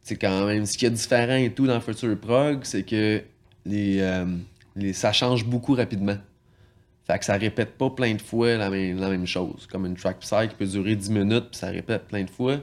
[0.03, 3.23] c'est quand même ce qui est différent et tout dans Future Prog, c'est que
[3.65, 4.25] les, euh,
[4.75, 6.17] les- ça change beaucoup rapidement.
[7.05, 9.67] Fait que ça répète pas plein de fois la même, la même chose.
[9.69, 12.59] Comme une track psy qui peut durer 10 minutes puis ça répète plein de fois.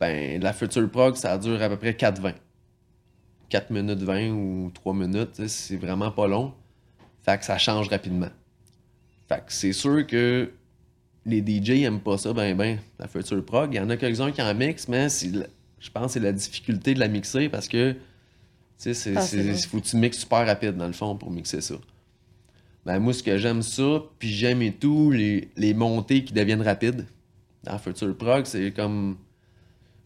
[0.00, 2.34] Ben, la Future Prog, ça dure à peu près 4-20.
[3.48, 6.52] 4 minutes 20 ou 3 minutes, c'est vraiment pas long.
[7.22, 8.28] Fait que ça change rapidement.
[9.28, 10.50] Fait que c'est sûr que
[11.24, 13.72] les DJ aiment pas ça, ben ben, la Future Prog.
[13.72, 15.30] Il y en a quelques-uns qui en mixent, mais c'est
[15.84, 17.92] je pense que c'est la difficulté de la mixer parce que,
[18.82, 19.54] tu sais, Ah, bon.
[19.68, 21.74] faut que tu mixes super rapide dans le fond pour mixer ça.
[22.86, 26.62] Ben moi, ce que j'aime ça, puis j'aime et tout, les, les montées qui deviennent
[26.62, 27.06] rapides
[27.62, 29.16] dans Future Prog, c'est comme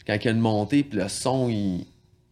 [0.07, 1.85] quand il y a une montée, puis le son, il-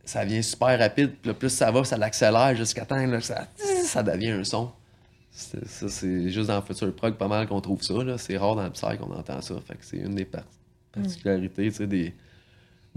[0.06, 3.48] ça vient super rapide, puis plus ça va, ça l'accélère jusqu'à temps que ça,
[3.84, 4.72] ça devient un son.
[5.32, 7.93] C'est- Ça, c'est juste dans Future Prog pas mal qu'on trouve ça.
[8.18, 9.56] C'est rare dans le Psy qu'on entend ça.
[9.68, 10.43] Fait que c'est une des par-
[10.93, 12.14] particularités, tu sais, des,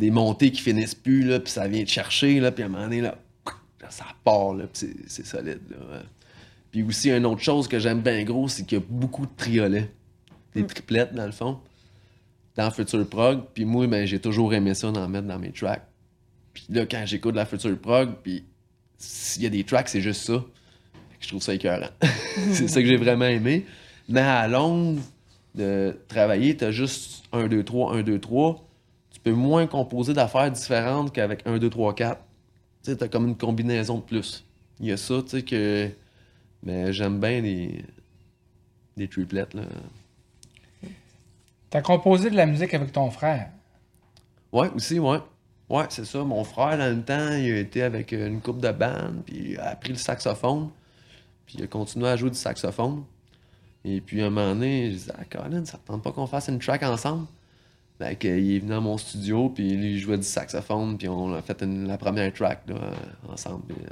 [0.00, 2.70] des montées qui finissent plus, là, puis ça vient te chercher, là, puis à un
[2.70, 3.16] moment donné, là,
[3.90, 5.60] ça part, là, puis c'est, solide.
[5.70, 6.02] Là.
[6.70, 9.32] Puis aussi, une autre chose que j'aime bien gros, c'est qu'il y a beaucoup de
[9.36, 9.90] triolets.
[10.54, 11.60] Des triplettes, dans le fond,
[12.56, 13.42] dans Future Prog.
[13.54, 15.86] Puis moi, ben, j'ai toujours aimé ça d'en mettre dans mes tracks.
[16.52, 18.44] Puis là, quand j'écoute la Future Prog, puis
[18.98, 20.44] s'il y a des tracks, c'est juste ça.
[21.20, 21.90] Je trouve ça écœurant.
[22.52, 23.66] c'est ça que j'ai vraiment aimé.
[24.08, 24.98] Mais à longue
[25.54, 28.69] de travailler, t'as juste 1, 2, 3, 1, 2, 3.
[29.22, 32.20] Tu peux moins composer d'affaires différentes qu'avec 1, 2, 3, 4.
[32.82, 34.44] Tu sais, t'as comme une combinaison de plus.
[34.80, 35.90] Il y a ça, tu sais, que.
[36.62, 37.84] Mais j'aime bien les.
[38.96, 39.62] des triplettes, là.
[41.68, 43.50] T'as composé de la musique avec ton frère?
[44.52, 45.18] Ouais, aussi, ouais.
[45.68, 46.24] Ouais, c'est ça.
[46.24, 49.58] Mon frère, dans le temps, il a été avec une coupe de band, puis il
[49.58, 50.70] a appris le saxophone,
[51.46, 53.04] puis il a continué à jouer du saxophone.
[53.84, 56.26] Et puis, à un moment donné, je disais, ah, Colin, ça te tente pas qu'on
[56.26, 57.26] fasse une track ensemble?
[58.00, 61.06] Fait que, il est venu dans mon studio, puis lui, il jouait du saxophone, puis
[61.06, 62.94] on a fait une- la première track, là, euh,
[63.32, 63.62] ensemble.
[63.66, 63.90] puis, euh,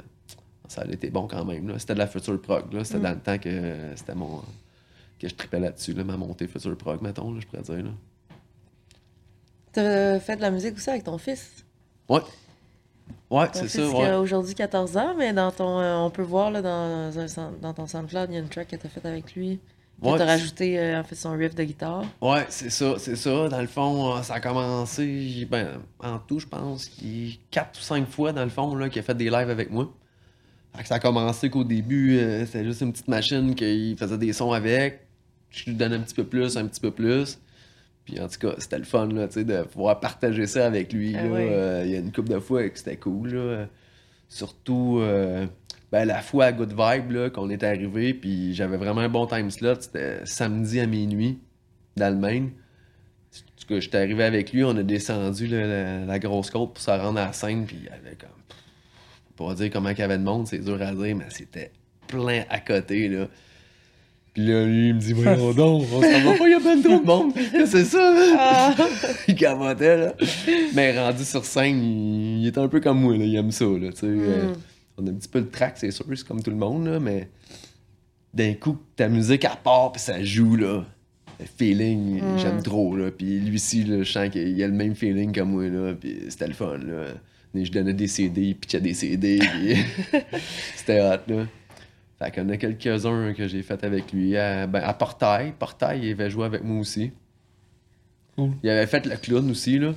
[0.67, 1.77] ça a été bon quand même.
[1.77, 2.83] C'était de la Future Prog, là.
[2.83, 4.41] C'était dans le temps que euh, c'était mon...
[5.19, 7.91] que je tripais là-dessus, là, ma montée Future Prog, mettons, là, je pourrais dire.
[9.71, 11.63] T'as fait de la musique aussi avec ton fils?
[12.09, 12.21] Ouais.
[13.29, 14.07] Ouais, c'est ça, ouais.
[14.07, 17.11] a aujourd'hui 14 ans, mais dans ton, euh, on peut voir là, dans,
[17.61, 19.59] dans ton SoundCloud, il y a une track que t'as faite avec lui.
[20.01, 22.05] Ouais, t'as rajouté euh, en fait son riff de guitare.
[22.21, 23.49] Ouais, c'est ça, c'est ça.
[23.49, 27.81] Dans le fond, euh, ça a commencé, ben, en tout, je pense, qu'il quatre ou
[27.81, 29.91] cinq fois, dans le fond, là, qu'il a fait des lives avec moi.
[30.75, 34.17] Fait que ça a commencé qu'au début, euh, c'était juste une petite machine qu'il faisait
[34.17, 35.01] des sons avec.
[35.49, 37.39] Je lui donnais un petit peu plus, un petit peu plus.
[38.05, 41.15] Puis en tout cas, c'était le fun, là, de pouvoir partager ça avec lui.
[41.17, 41.29] Ah là.
[41.29, 43.67] Euh, il y a une couple de fois que c'était cool, là.
[44.29, 45.01] Surtout,
[45.91, 49.25] ben, la fois à Good Vibe, là, qu'on est arrivé, puis j'avais vraiment un bon
[49.25, 49.75] time slot.
[49.81, 51.39] C'était samedi à minuit,
[51.95, 52.51] dans le Maine.
[53.69, 57.19] J'étais arrivé avec lui, on a descendu là, la, la grosse côte pour se rendre
[57.19, 58.29] à la scène, puis il y avait comme.
[59.35, 61.71] Pour dire comment il y avait de monde, c'est dur à dire, mais c'était
[62.07, 63.27] plein à côté, là.
[64.33, 66.59] Puis là, lui, il me dit, voyons donc, on s'en va pas, il y a
[66.59, 67.33] pas trop de monde.
[67.65, 68.75] c'est ça, là.
[69.27, 70.13] il camotait, là.
[70.73, 73.23] Mais rendu sur scène, il, il est un peu comme moi, là.
[73.25, 74.05] Il aime ça, là, tu sais.
[74.07, 74.53] euh,
[75.01, 76.99] on a un petit peu le track, c'est sûr, c'est comme tout le monde, là,
[76.99, 77.29] mais
[78.33, 80.85] d'un coup, ta musique à part, puis ça joue, là.
[81.39, 83.11] Le feeling, j'aime trop, là.
[83.11, 85.93] Puis lui aussi, là, je sens qu'il a le même feeling que moi, là.
[85.93, 87.05] Puis c'était le fun, là.
[87.55, 89.39] Et je donnais des CD, pitchait des CD.
[89.39, 89.77] puis
[90.75, 91.45] C'était hot, là.
[92.19, 94.35] Fait qu'il y en a quelques-uns que j'ai fait avec lui.
[94.35, 95.53] À, ben, à Portail.
[95.57, 97.11] Portail, il avait joué avec moi aussi.
[98.35, 98.51] Cool.
[98.61, 99.93] Il avait fait le clown aussi, là.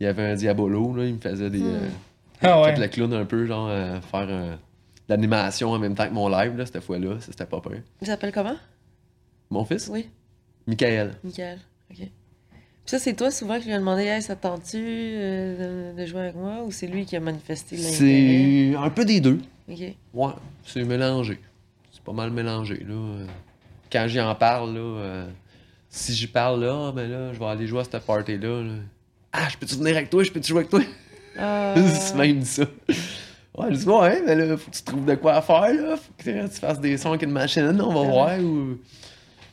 [0.00, 1.04] Il y avait un Diabolo, là.
[1.06, 1.62] Il me faisait des.
[1.62, 1.88] euh,
[2.42, 2.74] Ah ouais.
[2.74, 4.54] fait le clown un peu, genre, euh, faire euh,
[5.08, 7.20] l'animation en même temps que mon live, là, cette fois-là.
[7.20, 7.72] Ça, C'était pas peur.
[8.00, 8.56] Il s'appelle comment?
[9.50, 9.88] Mon fils?
[9.92, 10.08] Oui,
[10.66, 11.14] Michael.
[11.24, 11.58] Michael.
[11.90, 11.96] OK.
[11.98, 16.00] Puis ça, c'est toi souvent qui lui as demandé Hey, ça te tente-tu euh, de,
[16.00, 17.94] de jouer avec moi ou c'est lui qui a manifesté l'intérêt?
[17.96, 19.38] C'est un peu des deux.
[19.70, 19.78] OK.
[20.14, 20.32] Ouais,
[20.64, 21.38] c'est mélangé.
[21.92, 23.26] C'est pas mal mélangé, là.
[23.92, 25.28] Quand j'y en parle, là, euh,
[25.90, 28.62] si j'y parle là, ben là, je vais aller jouer à cette party-là.
[28.62, 28.72] là.
[29.32, 30.24] Ah, je peux-tu venir avec toi?
[30.24, 30.80] Je peux-tu jouer avec toi?
[31.38, 32.64] Ah, c'est même dit ça.
[33.58, 35.96] Ouais, je dis, ouais, mais là, faut que tu trouves de quoi faire, là.
[35.96, 38.38] Faut que tu fasses des sons avec une machine, on va voir.
[38.40, 38.78] Ou...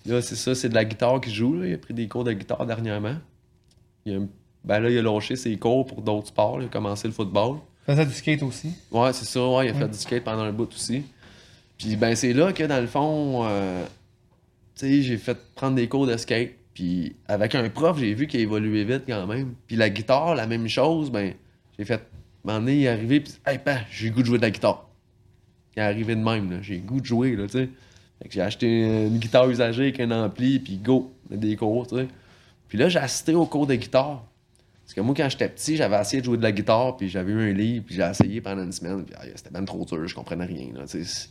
[0.06, 1.68] Là, c'est ça, c'est de la guitare qu'il joue, là.
[1.68, 3.16] Il a pris des cours de guitare dernièrement.
[4.06, 4.20] Il a...
[4.64, 7.58] Ben là, il a lâché ses cours pour d'autres sports, il a commencé le football.
[7.86, 8.72] Faisait du skate aussi.
[8.92, 9.80] Ouais, c'est ça, ouais, il a Ouais.
[9.80, 11.04] fait du skate pendant un bout aussi.
[11.78, 13.86] Puis ben c'est là que dans le fond, euh,
[14.76, 16.52] tu sais, j'ai fait prendre des cours de skate.
[16.74, 19.54] Puis avec un prof, j'ai vu qu'il a évolué vite quand même.
[19.66, 21.34] Puis la guitare, la même chose, ben
[21.80, 22.02] j'ai fait,
[22.46, 24.86] il est arrivé, puis hey, pa, j'ai le goût de jouer de la guitare.
[25.76, 27.70] Il est arrivé de même, j'ai le goût de jouer, là, tu sais.
[28.30, 28.68] J'ai acheté
[29.08, 32.08] une guitare usagée avec un ampli, puis go, des cours, tu sais.
[32.68, 34.26] Puis là, j'ai assisté au cours de guitare.
[34.84, 37.32] Parce que moi, quand j'étais petit, j'avais essayé de jouer de la guitare, puis j'avais
[37.32, 40.06] eu un livre, puis j'ai essayé pendant une semaine, puis aïe, c'était même trop dur,
[40.06, 40.68] je comprenais rien.
[40.74, 41.30] Là, tu sais.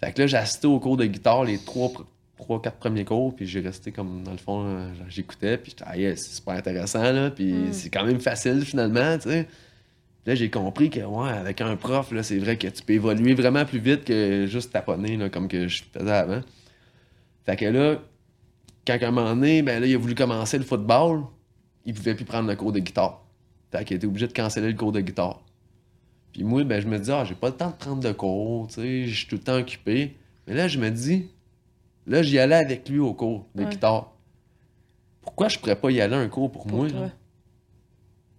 [0.00, 1.92] fait que là, j'ai assisté au cours de guitare les trois,
[2.40, 5.88] trois quatre premiers cours, puis j'ai resté comme, dans le fond, euh, j'écoutais, puis j'étais,
[5.88, 7.72] aïe, c'est super intéressant, là, puis Mm.
[7.72, 9.46] c'est quand même facile, finalement, tu sais.
[10.26, 13.34] Là, j'ai compris que, ouais, avec un prof, là, c'est vrai que tu peux évoluer
[13.34, 16.40] vraiment plus vite que juste taponner, là, comme que je faisais avant.
[17.46, 17.96] Fait que là,
[18.86, 21.22] quand à un moment donné, ben là, il a voulu commencer le football,
[21.86, 23.24] il pouvait plus prendre le cours de guitare.
[23.72, 25.42] Fait qu'il était obligé de canceller le cours de guitare.
[26.32, 28.68] Puis moi, ben, je me dis, ah, j'ai pas le temps de prendre de cours,
[28.68, 30.16] tu sais, je suis tout le temps occupé.
[30.46, 31.28] Mais là, je me dis,
[32.10, 33.70] là, j'y allais avec lui au cours de Ouais.
[33.70, 34.12] guitare.
[35.22, 36.88] Pourquoi je pourrais pas y aller un cours pour, pour moi?
[36.88, 37.10] là?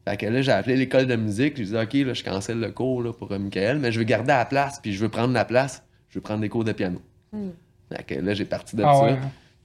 [0.08, 2.72] Fait que là, j'ai appelé l'école de musique, j'ai dit, OK, là, je cancelle le
[2.72, 5.34] cours là, pour euh, Michael, mais je veux garder la place, puis je veux prendre
[5.34, 7.00] la place, je veux prendre des cours de piano.
[7.32, 7.50] Hmm.
[7.96, 9.04] Fait que là, j'ai parti de Ah ça.
[9.06, 9.18] ouais.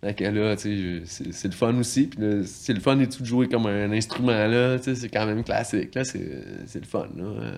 [0.03, 0.77] Fait que là, tu sais,
[1.25, 2.09] je- c'est le fun aussi.
[2.09, 4.77] Puis là, c'est le fun et tout de jouer comme un instrument, là.
[4.79, 6.05] Tu sais, c'est quand même classique, là.
[6.05, 6.21] C'est
[6.75, 7.53] le fun, là.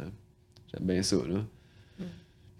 [0.72, 1.40] J'aime bien ça, là.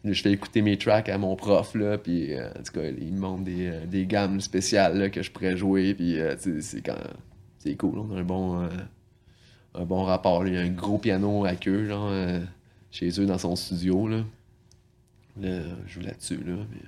[0.05, 1.99] Je fais écouter mes tracks à mon prof, là.
[1.99, 5.23] Puis, euh, en tout cas, il me montre des, euh, des gammes spéciales, là, que
[5.23, 5.95] je pourrais jouer.
[5.95, 6.97] Puis, euh, c'est quand...
[7.59, 8.69] C'est cool, on a un bon...
[9.75, 10.51] un bon rapport, là.
[10.51, 12.13] Il y a un gros piano à queue, genre,
[12.91, 14.25] chez eux, dans son studio, là.
[15.41, 16.55] Là, je joue là-dessus, là.
[16.71, 16.81] puis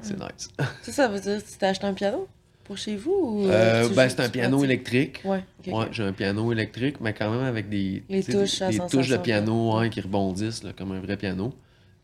[0.00, 0.48] C'est nice.
[0.82, 2.26] Ça, ça veut dire que tu t'as acheté un piano
[2.64, 4.70] pour chez vous ou ben, c'est un piano pratiques?
[4.70, 5.22] électrique.
[5.24, 5.44] Ouais.
[5.66, 9.08] Ouais, j'ai un piano électrique, mais quand même avec des, Les touches des, des touches
[9.08, 11.54] de piano ouais, qui rebondissent là, comme un vrai piano.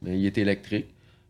[0.03, 0.87] Mais il est électrique.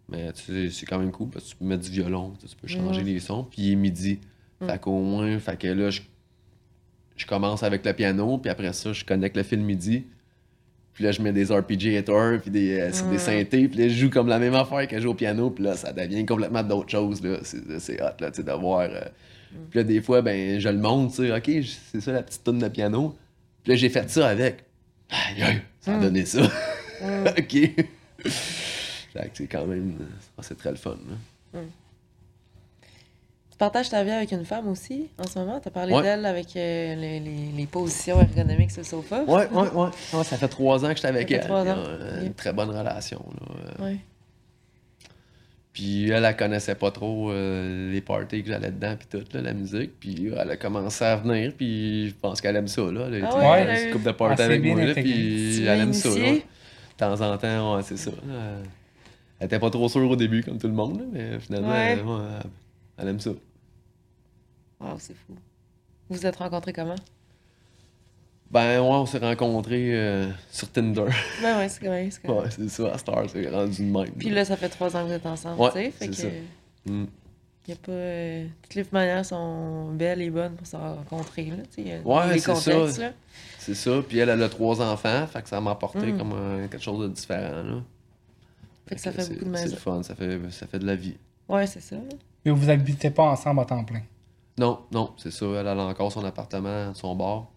[0.08, 2.56] Mais tu sais, c'est quand même cool parce que tu peux mettre du violon, tu
[2.56, 3.44] peux changer les sons.
[3.50, 4.18] Puis il est midi.
[4.60, 4.66] Mm.
[4.66, 6.00] Fait qu'au moins, fait que là, je,
[7.16, 10.04] je commence avec le piano, puis après ça, je connecte le fil midi.
[10.92, 13.18] Puis là, je mets des arpeggiators, puis des, euh, des Mm.
[13.18, 15.64] synthés, puis là, je joue comme la même affaire que je joue au piano, puis
[15.64, 17.38] là, ça devient complètement d'autres choses, là.
[17.42, 18.80] C'est c'est hot, là, tu sais, de voir...
[18.80, 19.00] euh,
[19.70, 22.42] Puis là, des fois, ben, je le montre, tu sais, OK, c'est ça la petite
[22.44, 23.16] tonne de piano.
[23.62, 24.64] Puis là, j'ai fait ça avec.
[25.10, 26.02] Aïe, aïe, ça a Mm.
[26.02, 26.42] donné ça.
[26.42, 27.26] Hmm.
[27.38, 27.84] OK.
[28.28, 29.96] Fait que c'est quand même...
[30.38, 30.96] ah, C'est très le fun,
[31.52, 31.60] là.
[33.50, 35.60] Tu partages ta vie avec une femme aussi en ce moment?
[35.60, 36.02] Tu as parlé Ouais.
[36.02, 39.22] d'elle avec euh, les, les- les positions ergonomiques sur le sofa?
[39.24, 39.88] Ouais, ouais, ouais.
[40.14, 41.44] Ouais, ça fait trois ans que j'étais avec Ça fait elle.
[41.44, 41.84] trois ans.
[42.22, 43.54] Une très bonne relation, là.
[43.80, 43.96] Euh, Ouais.
[45.72, 49.40] Puis elle, elle connaissait pas trop euh, les parties que j'allais dedans, puis tout, là,
[49.40, 49.92] la musique.
[50.00, 53.06] Puis elle a commencé à venir, puis je pense qu'elle aime ça, là.
[53.06, 56.32] Elle a Ah ouais, une couple de parties avec moi, puis elle aime ça, là.
[57.00, 58.10] De temps en temps, ouais, c'est ça.
[59.38, 61.92] Elle était pas trop sûre au début, comme tout le monde, là, mais finalement, Ouais.
[61.98, 62.14] elle, ouais,
[62.44, 62.50] elle-
[62.98, 63.30] elle aime ça.
[64.80, 65.34] Wow, c'est fou.
[66.08, 66.96] Vous vous êtes rencontrés comment?
[68.50, 71.04] Ben, ouais, on s'est rencontrés euh, sur Tinder.
[71.40, 72.18] Ben ouais, c'est correct.
[72.22, 74.10] c'est ouais, c'est ça, à Star, c'est rendu de même.
[74.18, 75.90] Puis là, ça fait trois ans que vous êtes ensemble, Ouais, tu sais.
[75.92, 76.14] Fait que.
[76.14, 76.26] ça.
[76.86, 77.04] Mm.
[77.68, 81.44] Y a pas, euh, toutes les manières sont belles et bonnes pour se rencontrer.
[81.44, 82.72] Là, y a Ouais, c'est ça.
[82.72, 82.98] contextes.
[82.98, 83.12] Là.
[83.60, 84.02] C'est ça.
[84.06, 86.18] Puis elle, elle a trois enfants, fait que ça m'a apporté Mm.
[86.18, 87.62] comme euh, quelque chose de différent.
[87.62, 87.82] Là.
[88.86, 89.74] Fait que ça fait c'est- beaucoup de C'est maisons.
[89.76, 91.16] le fun, ça fait, ça fait de la vie.
[91.48, 91.96] Ouais, c'est ça.
[92.44, 94.02] Mais vous habitez pas ensemble à temps plein?
[94.58, 95.46] Non, non, c'est ça.
[95.46, 97.48] Elle, a encore son appartement, son bar.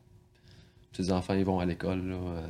[0.92, 2.48] Ses enfants, ils vont à l'école, là, euh,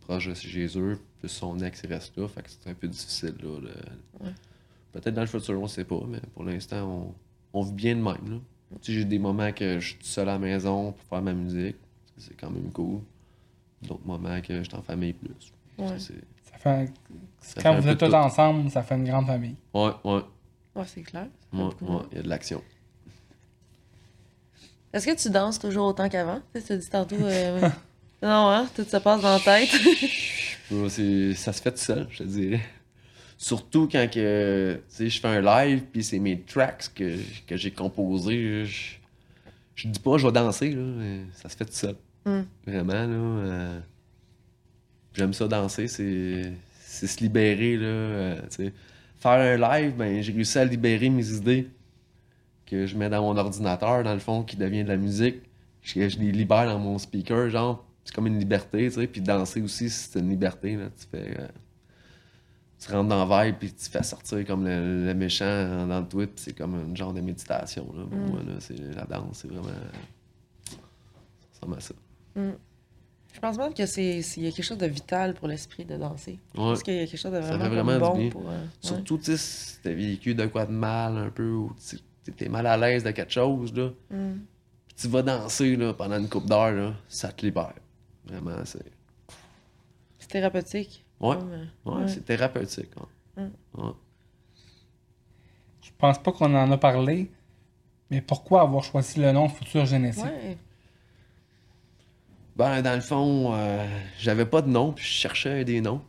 [0.00, 0.98] proche de chez eux.
[1.20, 2.26] Plus son ex, il reste là.
[2.28, 3.60] Fait que c'est un peu difficile, là.
[3.60, 4.32] de- Ouais.
[4.92, 7.14] Peut-être dans le futur, on sait pas, mais pour l'instant,
[7.52, 8.36] on, on vit bien de même, là.
[8.80, 11.22] Tu sais, j'ai des moments que je suis tout seul à la maison pour faire
[11.22, 11.76] ma musique.
[12.18, 13.00] C'est quand même cool.
[13.82, 15.52] d'autres moments que j'étais en famille plus.
[15.78, 15.98] Ouais.
[15.98, 16.92] Ça fait,
[17.40, 19.56] Ça quand fait vous êtes tous ensemble, ça fait une grande famille.
[19.74, 20.20] Ouais, ouais,
[20.76, 21.26] Ouais, c'est clair.
[21.52, 22.62] Ouais, ouais, il y a de l'action.
[24.92, 26.40] Est-ce que tu danses toujours autant qu'avant?
[26.54, 27.16] Tu as dit tantôt.
[27.16, 27.60] euh,
[28.22, 28.68] non, hein?
[28.76, 29.70] Tout se passe dans la tête.
[31.36, 32.60] Ça se fait tout seul, je te dirais.
[33.36, 37.56] Surtout quand que, tu sais, je fais un live, puis c'est mes tracks que, que
[37.56, 38.64] j'ai composés.
[38.64, 38.94] Je,
[39.74, 41.96] je dis pas je vais danser, là, mais ça se fait tout seul.
[42.24, 42.40] Mm.
[42.66, 43.06] Vraiment, là.
[43.08, 43.80] euh,
[45.14, 47.86] J'aime ça danser, c'est c'est se libérer, là.
[47.86, 48.40] euh.
[49.18, 51.68] Faire un live, ben, j'ai réussi à libérer mes idées
[52.66, 55.36] que je mets dans mon ordinateur, dans le fond, qui devient de la musique.
[55.82, 59.06] Je, je les libère dans mon speaker, genre, c'est comme une liberté, tu sais.
[59.06, 60.86] Puis danser aussi, c'est une liberté, là.
[60.98, 61.36] Tu fais.
[61.40, 61.48] euh,
[62.84, 66.06] tu rentres dans le vibe, puis tu fais sortir comme le, le méchant dans le
[66.06, 68.04] tweet, c'est comme un genre de méditation, là.
[68.04, 68.30] Pour Mm.
[68.30, 69.68] moi, là, c'est la danse, c'est vraiment.
[70.70, 70.76] Ça
[71.60, 71.94] ressemble à ça.
[73.32, 76.38] Je pense même que c'est y a quelque chose de vital pour l'esprit de danser.
[76.54, 78.30] Je pense qu'il y a quelque chose de vraiment, bon bien.
[78.30, 78.48] pour.
[78.48, 78.66] euh, ouais.
[78.80, 81.72] Surtout, tu si t'as vécu de quoi de mal un peu, ou
[82.24, 83.90] tu t'es mal à l'aise de quelque chose, là.
[84.10, 84.34] Mm.
[84.86, 87.74] Puis tu vas danser, là, pendant une coupe d'heure, ça te libère.
[88.26, 88.84] Vraiment, c'est.
[90.20, 91.03] C'est thérapeutique.
[91.30, 91.36] Ouais.
[91.36, 91.50] Comme,
[91.94, 92.08] Ouais, ouais.
[92.08, 92.90] c'est thérapeutique.
[93.36, 93.42] ouais.
[93.44, 93.82] Mm.
[93.82, 93.92] Ouais.
[95.82, 97.30] Je pense pas qu'on en a parlé,
[98.10, 100.24] mais pourquoi avoir choisi le nom Futur Génétique?
[100.24, 100.56] Ouais.
[102.56, 103.86] Ben, dans le fond, euh,
[104.18, 106.00] j'avais pas de nom, puis je cherchais des noms.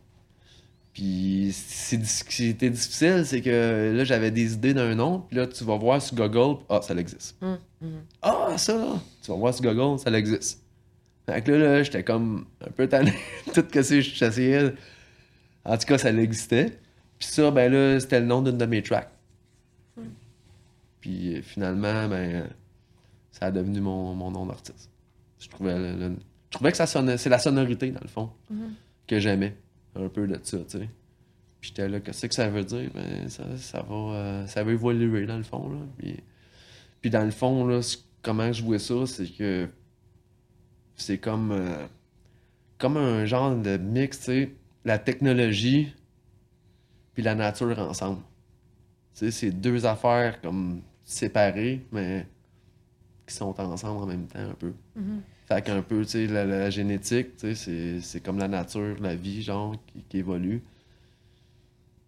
[0.92, 5.36] Puis c'est- ce qui était difficile, c'est que là, j'avais des idées d'un nom, puis
[5.36, 7.36] là, tu vas voir sur Google, ah, ça existe.
[7.42, 7.88] Mm, mm.
[8.22, 10.62] Ah, ça, là, tu vas voir sur Google, ça existe.
[11.26, 13.12] Fait que là, là j'étais comme un peu tanné.
[13.54, 14.72] Tout que c'est, j'essayais.
[15.66, 16.78] En tout cas, ça existait.
[17.18, 19.10] Puis ça, ben là, c'était le nom d'une de mes tracks.
[21.00, 22.48] Puis euh, finalement, ben,
[23.32, 24.90] ça a devenu mon, mon nom d'artiste.
[25.38, 26.16] Je trouvais, le- le-
[26.50, 28.72] je trouvais que ça sonnait, c'est la sonorité, dans le fond, Mhm.
[29.06, 29.56] que j'aimais.
[29.94, 30.88] Un peu de ça, tu sais.
[31.60, 32.90] Puis j'étais là, qu'est-ce que ça veut dire?
[32.94, 35.78] Ben, ça, ça va, euh, ça va évoluer, dans le fond, là.
[35.98, 36.16] Puis,
[37.00, 37.80] puis dans le fond, là,
[38.22, 39.68] comment je vois ça, c'est que
[40.96, 41.86] c'est comme, euh,
[42.78, 44.50] comme un genre de mix, tu sais,
[44.86, 45.92] la technologie
[47.12, 48.20] puis la nature ensemble.
[49.14, 52.26] Tu sais, c'est deux affaires comme séparées, mais
[53.26, 54.72] qui sont ensemble en même temps un peu.
[54.94, 55.22] Mhm.
[55.48, 58.96] Fait qu'un peu, tu sais, la, la génétique, tu sais, c'est- c'est comme la nature,
[59.00, 60.62] la vie, genre, qui, qui évolue.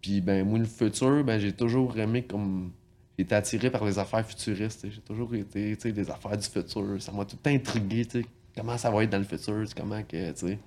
[0.01, 2.71] Puis, ben, moi, le futur, ben, j'ai toujours aimé comme.
[3.17, 4.87] J'ai été attiré par les affaires futuristes.
[4.89, 7.01] J'ai toujours été, tu sais, des affaires du futur.
[7.01, 8.25] Ça m'a tout intrigué, tu sais.
[8.55, 10.59] Comment ça va être dans le futur, comment que, tu sais.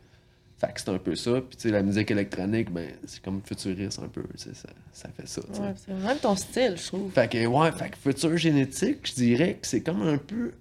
[0.64, 1.40] Fait que c'est un peu ça.
[1.40, 4.22] Puis, tu sais, la musique électronique, ben, c'est comme futuriste un peu.
[4.36, 4.50] Ça,
[4.92, 5.40] ça fait ça.
[5.40, 7.10] Ouais, c'est même ton style, je trouve.
[7.10, 10.52] Fait que, ouais, fait que futur génétique, je dirais que c'est comme un peu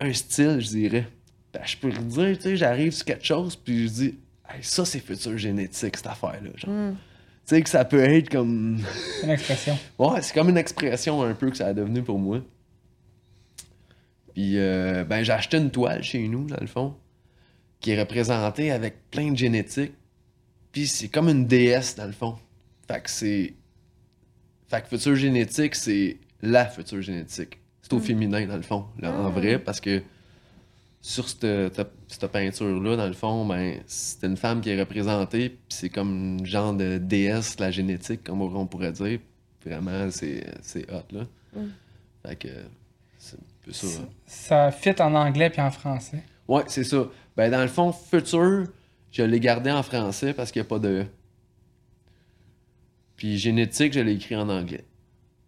[0.00, 1.06] un style, je dirais.
[1.52, 4.14] Ben, je peux dire, tu sais, j'arrive sur quelque chose, puis je dis,
[4.48, 6.50] hey, ça, c'est futur génétique, cette affaire-là.
[6.56, 6.70] genre.
[6.70, 6.92] Mm.
[6.94, 6.98] Tu
[7.44, 8.80] sais, que ça peut être comme.
[9.20, 9.78] C'est une expression.
[9.98, 12.40] Ouais, c'est comme une expression un peu que ça a devenu pour moi.
[14.32, 16.94] Puis, euh, ben, j'ai acheté une toile chez nous, dans le fond,
[17.84, 19.92] qui est représentée avec plein de génétique.
[20.72, 22.36] Puis, c'est comme une déesse, dans le fond.
[22.88, 23.52] Fait que c'est.
[24.68, 27.58] Fait que futur génétique, c'est la future génétique.
[27.82, 29.28] C'est au féminin, dans le fond, là, en Ah.
[29.28, 30.02] vrai, parce que
[31.02, 31.40] sur cette,
[31.76, 35.90] cette- cette peinture-là, dans le fond, ben, c'est une femme qui est représentée, puis c'est
[35.90, 39.18] comme une genre de déesse de la génétique, comme on pourrait dire.
[39.66, 41.26] Vraiment, c'est c'est hot, là.
[41.54, 41.60] Mm.
[42.26, 42.48] Fait que
[43.18, 43.86] c'est un peu ça.
[44.00, 44.08] hein.
[44.26, 46.22] Ça fit en anglais puis en français.
[46.48, 47.06] Ouais, c'est ça.
[47.36, 48.64] Ben, dans le fond, futur,
[49.10, 51.06] je l'ai gardé en français parce qu'il n'y a pas de E.
[53.16, 54.84] Puis génétique, je l'ai écrit en anglais.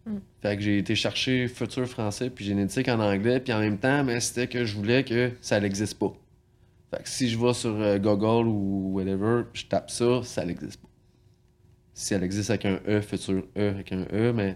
[0.05, 0.17] Mm.
[0.41, 4.03] Fait que j'ai été chercher futur français puis génétique en anglais, puis en même temps,
[4.03, 6.13] ben, c'était que je voulais que ça n'existe pas.
[6.91, 10.81] Fait que si je vais sur euh, Google ou whatever, je tape ça, ça n'existe
[10.81, 10.87] pas.
[11.93, 14.55] Si elle existe avec un E, futur E avec un E, mais.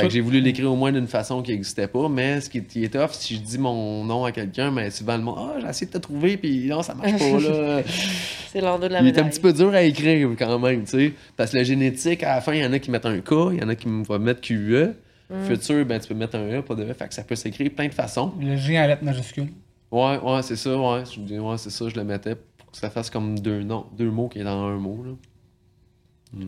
[0.00, 2.58] Fait que j'ai voulu l'écrire au moins d'une façon qui n'existait pas, mais ce qui
[2.58, 5.38] est, qui est tough, si je dis mon nom à quelqu'un, mais souvent le monde,
[5.38, 7.82] ah, j'ai essayé de te trouver, puis non, ça marche pas, là.
[8.52, 9.24] C'est l'endos de la Il est médaille.
[9.24, 11.12] un petit peu dur à écrire quand même, tu sais.
[11.36, 13.32] Parce que la génétique, à la fin, il y en a qui mettent un K,
[13.52, 14.94] il y en a qui vont mettre QE.
[15.30, 15.44] Mm.
[15.44, 16.94] Futur, ben, tu peux mettre un E, pas de E.
[16.94, 18.32] Fait que ça peut s'écrire plein de façons.
[18.40, 19.48] Le G en lettres majuscules.
[19.90, 21.02] Ouais, ouais, c'est ça, ouais.
[21.04, 23.86] Je dis, ouais, c'est ça, je le mettais pour que ça fasse comme deux noms,
[23.96, 25.12] deux mots qui est dans un mot, là.
[26.38, 26.46] Je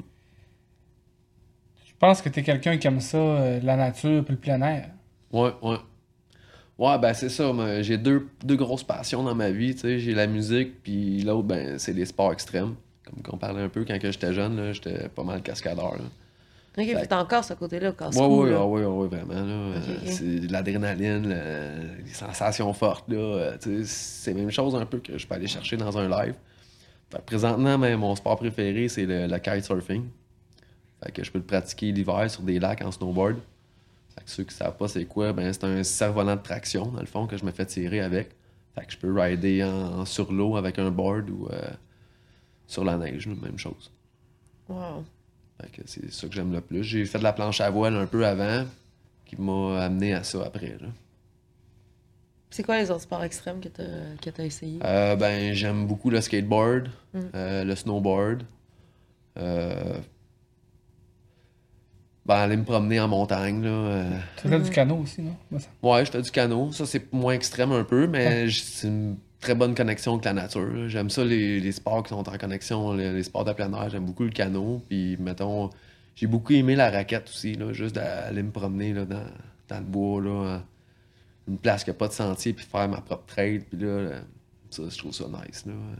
[2.00, 4.88] pense que t'es quelqu'un qui aime ça, euh, la nature puis le plein air.
[5.32, 5.76] Ouais, ouais.
[6.78, 7.52] Ouais, ben c'est ça.
[7.52, 9.74] moi, J'ai deux, deux grosses passions dans ma vie.
[9.74, 9.98] tu sais.
[9.98, 12.74] J'ai la musique, puis l'autre, ben, c'est les sports extrêmes.
[13.04, 15.92] Comme qu'on parlait un peu quand que j'étais jeune, là, j'étais pas mal cascadeur.
[15.96, 16.04] là.
[16.78, 19.44] Ok, Fait- t'as encore ce côté-là, quand Oui, oui, oui, oui, vraiment.
[19.44, 20.12] Là, Ok, Euh, ok.
[20.12, 23.08] C'est de l'adrénaline, le- les sensations fortes.
[23.08, 25.76] Là, euh, tu sais, c'est la même chose un peu que je peux aller chercher
[25.76, 26.34] dans un live.
[27.10, 30.04] Fait que présentement, ben, mon sport préféré, c'est le, le kitesurfing.
[31.02, 33.36] Fait que je peux le pratiquer l'hiver sur des lacs en snowboard.
[34.14, 37.00] Fait que ceux qui savent pas c'est quoi, ben, c'est un cerf-volant de traction, dans
[37.00, 38.30] le fond, que je me fais tirer avec.
[38.74, 41.60] Fait que je peux rider en, sur l'eau avec un board ou euh,
[42.66, 43.90] sur la neige, même chose.
[44.68, 45.04] Wow.
[45.60, 46.84] Fait que c'est ça que j'aime le plus.
[46.84, 48.64] J'ai fait de la planche à voile un peu avant,
[49.26, 50.76] qui m'a amené à ça après.
[50.80, 50.88] là.
[52.50, 54.80] C'est quoi les autres sports extrêmes que que t'as essayé?
[54.84, 57.18] Euh, ben, j'aime beaucoup le skateboard, Mm.
[57.34, 58.42] euh, le snowboard.
[59.38, 59.98] Euh,
[62.30, 63.60] ben, aller me promener en montagne.
[63.64, 64.18] Là, euh.
[64.36, 65.36] Tu faisais du canot aussi, non?
[65.82, 66.70] Ouais, je fais du canot.
[66.70, 70.88] Ça, c'est moins extrême un peu, mais c'est une très bonne connexion avec la nature.
[70.88, 73.90] J'aime ça, les, les sports qui sont en connexion, les, les sports de plein air.
[73.90, 74.80] J'aime beaucoup le canot.
[74.88, 75.70] Puis, mettons,
[76.14, 79.26] j'ai beaucoup aimé la raquette aussi, là, juste d'aller me promener là, dans,
[79.68, 80.62] dans le bois, là,
[81.48, 83.64] une place qui n'a pas de sentier, puis faire ma propre trade.
[83.64, 84.20] Puis là, euh,
[84.70, 85.66] ça, je trouve ça nice.
[85.66, 85.96] Là, euh,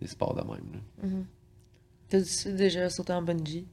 [0.00, 0.66] les sports de même.
[1.02, 1.08] là.
[2.08, 2.20] T'as
[2.52, 3.66] déjà sauté en bungee?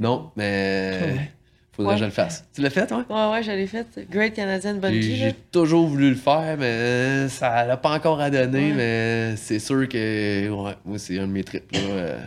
[0.00, 1.30] Non, mais Ouais.
[1.72, 1.94] faudrait Ouais.
[1.96, 2.44] que je le fasse.
[2.54, 3.04] Tu l'as fait, toi?
[3.08, 3.86] Ouais, ouais, je l'ai fait.
[4.10, 8.70] Great Canadian Bungee, j'ai toujours voulu le faire, mais ça l'a pas encore à donner,
[8.70, 8.74] Ouais.
[8.76, 11.70] mais c'est sûr que ouais, moi c'est un de mes trips.
[11.72, 11.78] là.
[11.80, 12.20] Euh,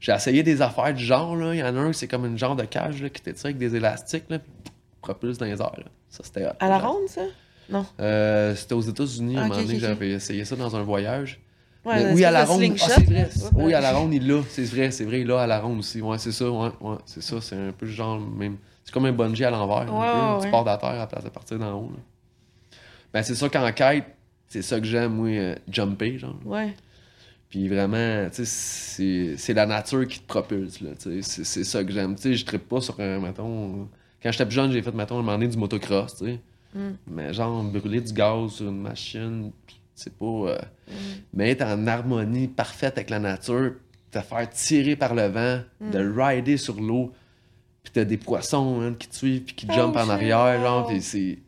[0.00, 1.54] J'ai essayé des affaires du genre, là.
[1.54, 3.58] Il y en a un, c'est comme une genre de cage là, qui t'étire avec
[3.58, 4.50] des élastiques, là, puis
[5.02, 5.74] propulse dans les airs.
[5.76, 5.84] Là.
[6.08, 7.20] Ça, c'était À la ronde, ça?
[7.68, 7.84] Non.
[8.00, 9.90] Euh, C'était aux États-Unis, à Ah, un moment donné, ok, que ok.
[9.90, 11.38] j'avais essayé ça dans un voyage.
[11.84, 12.62] Ouais, Mais une oui, à la de ronde.
[12.80, 13.30] Ah, c'est vrai.
[13.54, 14.42] Oui, à la ronde, il l'a.
[14.48, 16.00] C'est vrai, c'est vrai, il l'a à la ronde aussi.
[16.02, 17.40] Ouais, c'est ça, ouais, ouais, c'est ça.
[17.40, 18.56] C'est un peu genre même.
[18.84, 19.76] C'est comme un bungee à l'envers.
[19.78, 19.92] un peu.
[19.92, 21.90] Ouais, Tu pars de la terre à la place de partir d'en haut.
[21.94, 22.00] là.
[23.12, 24.04] Ben, c'est ça qu'en quête,
[24.48, 26.36] c'est ça que j'aime, moi, euh, jumper, genre.
[26.44, 26.74] Ouais.
[27.48, 32.14] Puis vraiment, tu sais, c'est la nature qui te propulse, là, c'est ça que j'aime.
[32.14, 33.88] Tu sais, je trippe pas sur un, mettons...
[34.22, 36.38] Quand j'étais plus jeune, j'ai fait, mettons, un moment donné, du motocross, tu sais.
[36.74, 36.90] Mm.
[37.08, 39.50] Mais genre, brûler du gaz sur une machine,
[40.00, 40.24] c'est pas...
[40.24, 40.58] euh,
[41.34, 43.72] Mais être en harmonie parfaite avec la nature,
[44.10, 47.12] te faire tirer par le vent, de rider sur l'eau,
[47.82, 50.60] puis t'as des poissons hein, qui te suivent, puis qui te Oh, jumpent en arrière,
[50.60, 51.38] genre, puis c'est...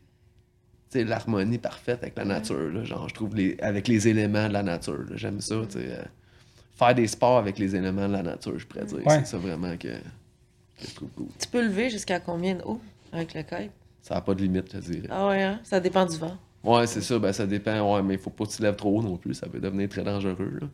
[0.89, 4.47] Tu sais, l'harmonie parfaite avec la nature, là, genre, je trouve, les, avec les éléments
[4.47, 5.91] de la nature, là, j'aime ça, tu sais.
[5.91, 6.03] euh,
[6.75, 9.05] faire des sports avec les éléments de la nature, je pourrais dire.
[9.05, 9.19] Ouais.
[9.19, 11.27] C'est ça vraiment que, que je trouve cool.
[11.39, 12.79] Tu peux lever jusqu'à combien de haut
[13.11, 13.71] avec le kite?
[14.01, 15.07] Ça n'a pas de limite, je dirais.
[15.09, 15.59] Ah ouais, hein?
[15.63, 16.37] Ça dépend du vent.
[16.63, 18.97] Ouais, c'est ça, ben ça dépend, ouais, mais il faut pas que tu lèves trop
[18.97, 20.67] haut non plus, ça peut devenir très dangereux, là.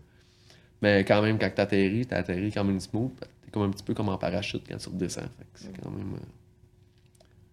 [0.82, 3.11] Mais quand même, quand t'atterris, t'atterris quand même smooth,
[3.41, 5.90] t'es comme un petit peu comme en parachute quand tu redescends, fait que c'est quand
[5.90, 6.14] même...
[6.14, 6.26] euh,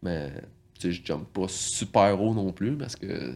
[0.03, 0.31] Mais,
[0.75, 3.35] tu sais, je jump pas super haut non plus, parce que...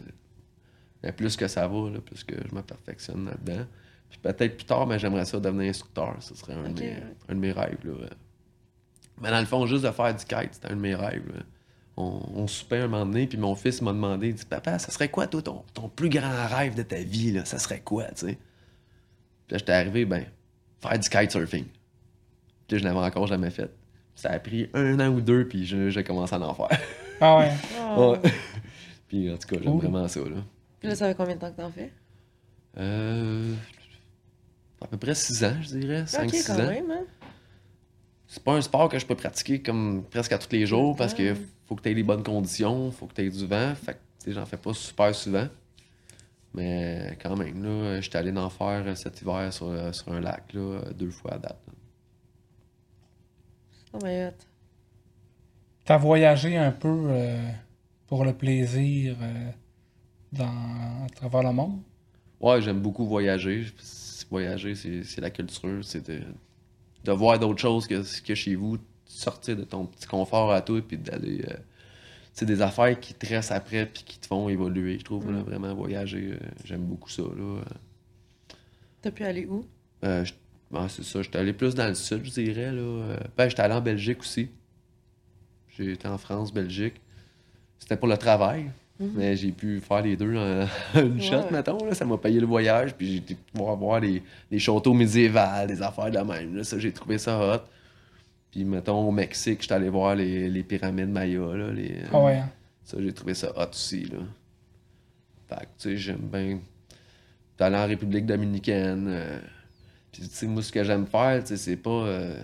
[1.03, 3.65] Mais plus que ça va, là, plus que je me perfectionne là-dedans.
[4.09, 7.15] Puis peut-être plus tard, mais j'aimerais ça devenir instructeur, ce serait un, de, mes, ouais.
[7.27, 8.07] un de mes rêves, là.
[9.19, 11.41] Mais dans le fond, juste de faire du kite, c'était un de mes rêves, là.
[11.97, 14.91] On, on soupait un moment donné, puis mon fils m'a demandé, il dit Papa, ça
[14.91, 17.43] serait quoi, toi, ton, ton plus grand rêve de ta vie, là?
[17.45, 18.33] Ça serait quoi, tu sais?
[19.47, 20.25] Puis là, j'étais arrivé, ben,
[20.79, 21.65] faire du kitesurfing.
[21.65, 23.69] Puis là, je l'avais encore jamais fait.
[24.15, 26.69] Ça a pris un an ou deux, puis je- j'ai commencé à en faire.
[27.19, 27.51] Ah ouais.
[27.97, 28.15] Oh.
[28.23, 28.31] Ouais.
[29.07, 29.81] puis en tout cas, j'aime Cool.
[29.81, 30.37] vraiment ça, là.
[30.79, 31.91] Puis là, ça fait combien de temps que t'en fais?
[32.77, 33.53] Euh,
[34.81, 36.03] à peu près 6 ans, je dirais.
[36.05, 36.67] 5-6 ok, quand ans.
[36.69, 37.03] même, hein?
[38.27, 41.13] C'est pas un sport que je peux pratiquer comme presque à tous les jours parce
[41.13, 41.35] que.
[41.71, 43.73] Faut que tu aies les bonnes conditions, faut que tu aies du vent.
[43.75, 45.47] Fait que j'en fais pas super souvent.
[46.53, 50.19] Mais quand même, là, j'étais allé en faire euh, cet hiver sur, euh, sur un
[50.19, 51.61] lac, là, deux fois à date.
[53.93, 54.31] Oh my.
[55.85, 57.51] T'as voyagé un peu euh,
[58.05, 59.51] pour le plaisir euh,
[60.33, 61.79] dans, à travers le monde?
[62.41, 63.65] Ouais, j'aime beaucoup voyager.
[64.29, 66.21] Voyager, c'est c'est la culture, c'est de,
[67.05, 68.77] de voir d'autres choses que, que chez vous,
[69.21, 71.43] sortir de ton petit confort à toi, puis d'aller.
[71.49, 71.53] euh,
[72.33, 75.41] c'est des affaires qui te restent après, puis qui te font évoluer, je trouve, là,
[75.43, 76.31] vraiment voyager.
[76.33, 77.23] euh, j'aime beaucoup ça.
[77.23, 77.61] Là.
[79.01, 79.65] T'as pu aller où?
[80.03, 80.23] Euh,
[80.71, 82.71] ouais, c'est ça, j'étais allé plus dans le sud, je dirais.
[82.71, 82.81] Là.
[82.81, 84.49] Euh, Ben, j'étais allé en Belgique aussi.
[85.77, 86.95] J'ai été en France, Belgique.
[87.79, 88.65] C'était pour le travail.
[88.99, 91.51] Mais j'ai pu faire les deux en une shot, Ouais.
[91.51, 91.83] mettons.
[91.83, 91.95] Là.
[91.95, 92.93] Ça m'a payé le voyage.
[92.93, 94.21] Puis j'ai pouvoir voir les,
[94.51, 96.55] les châteaux médiévals, des affaires de la même.
[96.55, 96.63] Là.
[96.63, 97.61] Ça, j'ai trouvé ça hot.
[98.51, 101.39] Puis, mettons, au Mexique, j'étais allé voir les, les pyramides Maya.
[101.55, 102.37] Là, les, Ah ouais.
[102.37, 102.49] hein?
[102.83, 104.17] ça, j'ai trouvé ça hot aussi, là.
[105.47, 106.59] Fait que, tu sais, j'aime bien
[107.57, 109.07] d'aller en République dominicaine.
[109.09, 109.39] euh,
[110.11, 111.89] Puis, tu sais, moi, ce que j'aime faire, tu sais, c'est pas...
[111.89, 112.41] euh,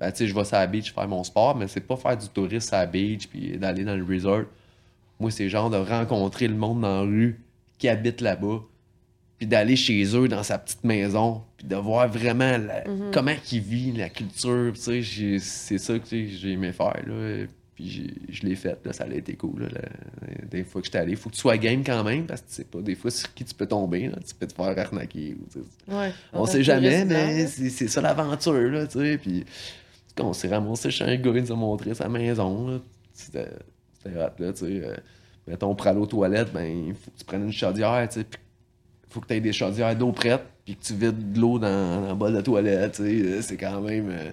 [0.00, 2.16] Ben, tu sais, je vais sur la beach faire mon sport, mais c'est pas faire
[2.16, 4.44] du tourisme à la beach puis d'aller dans le resort.
[5.20, 7.40] Moi, c'est genre de rencontrer le monde dans la rue
[7.78, 8.60] qui habite là-bas
[9.40, 13.10] puis d'aller chez eux dans sa petite maison, puis de voir vraiment la- Mhm.
[13.10, 17.46] comment ils vivent, la culture, tu sais, c'est ça que j'ai aimé faire, là.
[17.74, 19.62] Puis je l'ai fait, là, ça a été cool.
[19.72, 19.80] Là,
[20.50, 22.48] des fois que j'étais allé, il faut que tu sois game quand même, parce que
[22.48, 24.78] tu sais pas des fois sur qui tu peux tomber, là, tu peux te faire
[24.78, 25.34] arnaquer.
[25.40, 25.94] ou, tu sais.
[25.96, 26.12] Ouais.
[26.34, 29.16] On sait jamais, mais c'est c'est ça l'aventure, là, tu sais.
[29.16, 29.46] Puis
[30.14, 32.78] quand on s'est ramassé chez un gars, il nous a montré sa maison, là.
[33.14, 33.48] C'était
[33.96, 34.84] c'était hot, là, tu sais.
[34.84, 34.94] Euh,
[35.46, 38.24] mettons, pour aller aux toilettes, ben, il faut que tu prennes une chaudière, tu sais.
[38.24, 38.38] Puis
[39.10, 42.00] faut que tu aies des chaudières d'eau prête, puis que tu vides de l'eau dans,
[42.02, 43.22] dans le bol de toilette, tu sais.
[43.26, 44.08] Euh, C'est quand même...
[44.10, 44.30] euh,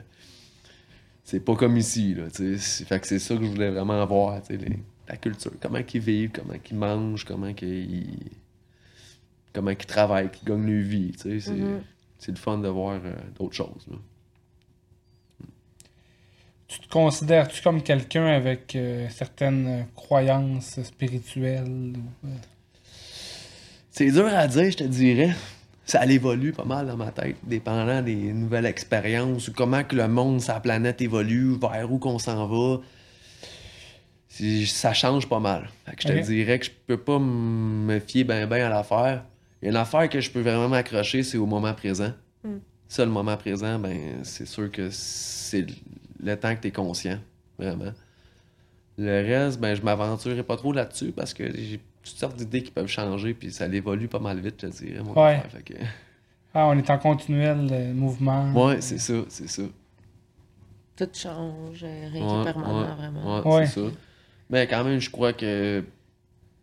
[1.24, 2.58] c'est pas comme ici, là, tu sais.
[2.58, 4.80] C'est- Fait que c'est ça que je voulais vraiment voir, tu sais, les-
[5.10, 5.52] la culture.
[5.62, 8.20] Comment ils vivent, comment ils mangent, comment qu'ils...
[9.54, 11.40] Comment ils travaillent, qu'ils gagnent leur vie, tu sais.
[11.40, 11.52] C'est
[12.20, 13.98] c'est le fun de voir euh, d'autres choses, là.
[16.68, 22.30] Tu te considères-tu comme quelqu'un avec euh, certaines croyances spirituelles ou, euh,
[23.98, 25.34] C'est dur à dire, je te dirais.
[25.84, 30.08] Ça évolue pas mal dans ma tête, dépendant des nouvelles expériences ou comment que le
[30.08, 32.80] monde, sa planète évolue, vers où qu'on s'en va.
[34.68, 35.68] Ça change pas mal.
[35.88, 39.24] Fait que je te dirais que je peux pas me fier ben ben à l'affaire.
[39.64, 42.14] Il y a une affaire que je peux vraiment m'accrocher, c'est au moment présent.
[42.44, 42.58] Mm.
[42.88, 45.66] Ça, le moment présent, ben c'est sûr que c'est
[46.24, 47.18] le temps que tu es conscient,
[47.58, 47.94] vraiment.
[49.00, 52.72] Le reste, ben je m'aventurerai pas trop là-dessus parce que j'ai toutes sortes d'idées qui
[52.72, 55.04] peuvent changer, puis ça évolue pas mal vite, je dirais.
[55.04, 55.36] Mon Ouais.
[55.36, 55.52] affaire.
[55.52, 55.74] Fait que-
[56.54, 58.52] Ah, on est en continuel euh, mouvement.
[58.54, 59.64] Ouais, c'est ça, c'est ça.
[60.96, 62.12] Tout change, rien Ouais,
[62.44, 63.40] qui est permanent, ouais, vraiment.
[63.42, 63.66] ouais, Ouais.
[63.68, 63.88] c'est ça.
[64.50, 65.84] Mais quand même, je crois que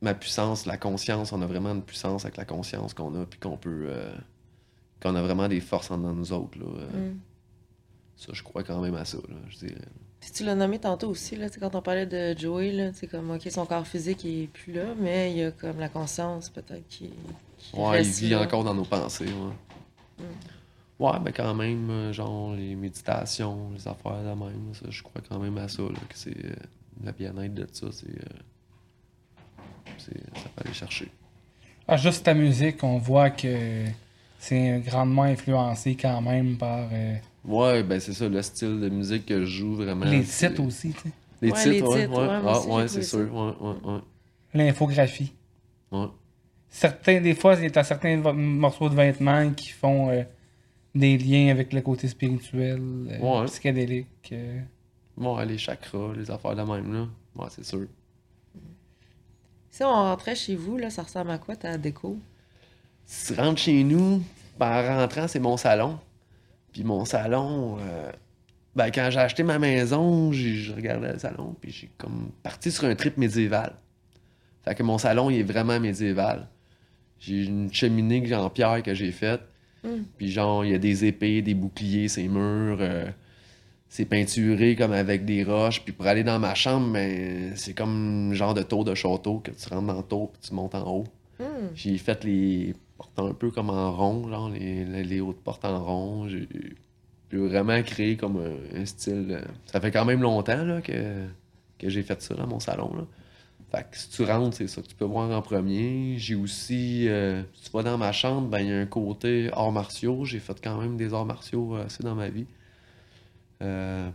[0.02, 3.38] ma puissance, la conscience, on a vraiment une puissance avec la conscience qu'on a, puis
[3.38, 3.86] qu'on peut.
[3.88, 4.12] euh,
[5.00, 6.58] qu'on a vraiment des forces en nous autres.
[6.58, 6.64] Là.
[6.66, 7.18] Euh, Mm.
[8.16, 9.80] Ça, je crois quand même à ça, là, je dirais.
[10.32, 13.42] Tu l'as nommé tantôt aussi, là, quand on parlait de Joey, là, c'est comme, OK,
[13.50, 16.86] son corps physique il est plus là, mais il y a comme la conscience, peut-être,
[16.88, 17.10] qui,
[17.58, 18.42] qui Ouais, il vit là.
[18.42, 19.26] encore dans nos pensées.
[20.18, 20.24] Ouais,
[20.98, 25.20] ouais mais quand même, euh, genre, les méditations, les affaires de même, ça, je crois
[25.28, 26.36] quand même à ça, là, que c'est.
[26.44, 26.54] euh,
[27.04, 28.08] le bien-être de ça, c'est.
[28.08, 28.38] euh,
[29.98, 31.08] c'est- ça peut aller chercher.
[31.86, 33.84] Ah, juste ta musique, on voit que
[34.38, 39.26] c'est grandement influencé quand même par euh, Ouais, ben c'est ça, le style de musique
[39.26, 40.04] que je joue vraiment.
[40.06, 41.10] les c'est- titres aussi, tu sais.
[41.42, 42.06] Les Ouais, titres, les ouais.
[42.06, 42.40] titres, ouais.
[42.46, 43.18] Ah, ouais, c'est sûr.
[43.34, 44.00] Ouais, ouais, ouais.
[44.54, 45.32] L'infographie.
[45.92, 46.06] ouais.
[46.68, 50.22] Certains, des fois, il y a certains morceaux de vêtements qui font euh,
[50.94, 52.80] des liens avec le côté spirituel,
[53.10, 53.46] euh, Ouais.
[53.46, 54.08] psychédélique.
[54.32, 54.60] euh.
[55.16, 57.06] Ouais, les chakras, les affaires de même, là.
[57.36, 57.86] Ouais, c'est sûr.
[59.70, 62.16] Si on rentrait chez vous, là, ça ressemble à quoi ta déco?
[63.06, 64.22] Si tu rentres chez nous,
[64.58, 65.98] ben, en rentrant, c'est mon salon.
[66.74, 68.10] Puis mon salon, euh,
[68.74, 72.84] ben, quand j'ai acheté ma maison, je regardais le salon, puis j'ai comme parti sur
[72.84, 73.74] un trip médiéval.
[74.64, 76.48] Fait que mon salon, il est vraiment médiéval.
[77.20, 79.42] J'ai une cheminée que j'ai en pierre que j'ai faite.
[79.84, 79.88] Mm.
[80.18, 82.78] Puis genre, il y a des épées, des boucliers, ces murs.
[82.80, 83.06] euh,
[83.88, 85.80] c'est peinturé comme avec des roches.
[85.84, 89.52] Puis pour aller dans ma chambre, ben, c'est comme genre de tour de château que
[89.52, 91.04] tu rentres dans le tour puis tu montes en haut.
[91.38, 91.68] Hmm.
[91.76, 95.82] J'ai fait les portes un peu comme en rond, genre les, les, hautes portes en
[95.82, 96.28] rond.
[96.28, 96.48] J'ai
[97.32, 98.40] vraiment créé comme
[98.74, 99.40] un, style.
[99.66, 101.28] Ça fait quand même longtemps que
[101.82, 102.94] j'ai fait ça dans mon salon.
[102.96, 103.04] Là.
[103.74, 106.16] Fait que si tu rentres, c'est ça que tu peux voir en premier.
[106.18, 109.50] J'ai aussi, euh, si tu vas dans ma chambre, ben il y a un côté
[109.52, 110.24] arts martiaux.
[110.24, 112.46] J'ai fait quand même des arts martiaux euh, assez dans ma vie.
[113.62, 114.08] Euh,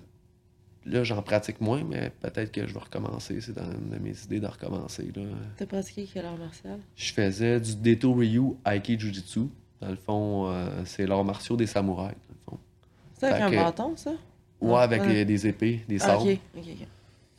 [0.86, 3.40] là, j'en pratique moins, mais peut-être que je vais recommencer.
[3.42, 5.12] C'est dans une de mes idées de recommencer.
[5.58, 6.80] T'as pratiqué quel art martial?
[6.96, 9.42] Je faisais du Deto Ryu Aiki Jujitsu.
[9.82, 12.16] Dans le fond, euh, c'est l'art martiaux des samouraïs.
[12.28, 12.60] Dans le fond.
[13.18, 14.12] C'est avec un que- bâton, ça?
[14.62, 15.24] Ouais, Ah, avec ouais.
[15.26, 16.26] des épées, des Ah, sabres.
[16.26, 16.88] ok, ok, ok.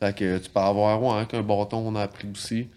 [0.00, 2.68] Fait que tu peux avoir ouais, avec un bâton, on a appris aussi.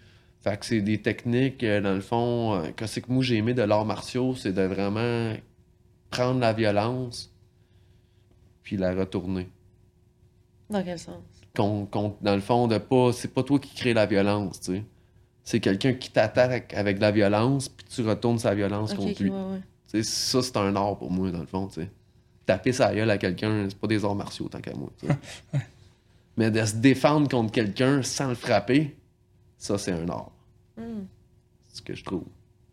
[0.42, 3.36] Fait que c'est des techniques, euh, dans le fond, euh, que c'est que moi j'ai
[3.36, 5.32] aimé de l'art martiaux, c'est de vraiment
[6.10, 7.32] prendre la violence
[8.62, 9.48] puis la retourner.
[10.74, 11.14] Dans quel sens?
[11.56, 14.74] Qu'on- qu'on- dans le fond, de pas, c'est pas toi qui crée la violence, tu
[14.76, 14.84] sais.
[15.44, 19.30] C'est quelqu'un qui t'attaque avec de la violence, puis tu retournes sa violence contre lui.
[19.30, 19.60] ouais, ouais.
[19.92, 21.90] Tu sais, ça, c'est un art pour moi, dans le fond, tu sais.
[22.46, 25.14] Taper sa gueule à quelqu'un, c'est pas des arts martiaux, tant qu'à moi, tu sais.
[26.36, 28.96] Mais de se défendre contre quelqu'un sans le frapper,
[29.56, 30.32] ça, c'est un art.
[30.76, 31.04] Hmm.
[31.68, 32.24] C'est ce que je trouve.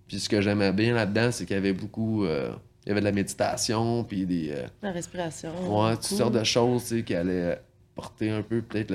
[0.07, 2.25] Puis ce que j'aimais bien là-dedans, c'est qu'il y avait beaucoup...
[2.25, 2.51] euh,
[2.85, 4.49] il y avait de la méditation, puis des...
[4.51, 5.51] euh, La respiration.
[5.83, 7.61] ouais, toutes sortes de choses, tu sais, qui allaient
[7.95, 8.93] porter un peu, peut-être,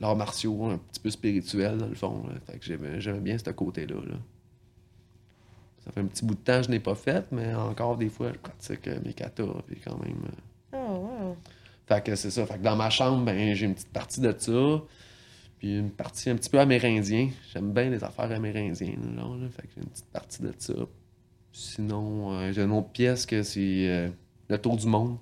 [0.00, 2.24] l'art martiaux, un petit peu spirituel, dans le fond.
[2.28, 2.34] là.
[2.46, 4.16] Fait que j'aimais bien ce côté-là, là.
[5.84, 8.08] Ça fait un petit bout de temps que je n'ai pas fait, mais encore des
[8.08, 10.16] fois, je pratique euh, mes katas, puis quand même...
[10.72, 11.36] Oh, wow.
[11.86, 12.46] fait que c'est ça.
[12.46, 14.82] Fait que dans ma chambre, ben, j'ai une petite partie de ça.
[15.58, 17.30] Puis une partie un petit peu amérindien.
[17.52, 19.14] J'aime bien les affaires amérindiennes.
[19.16, 19.48] Là, là.
[19.50, 20.74] Fait que j'ai une petite partie de ça.
[21.52, 24.08] Sinon, euh, j'ai une autre pièce que c'est euh,
[24.48, 25.18] Le Tour du Monde.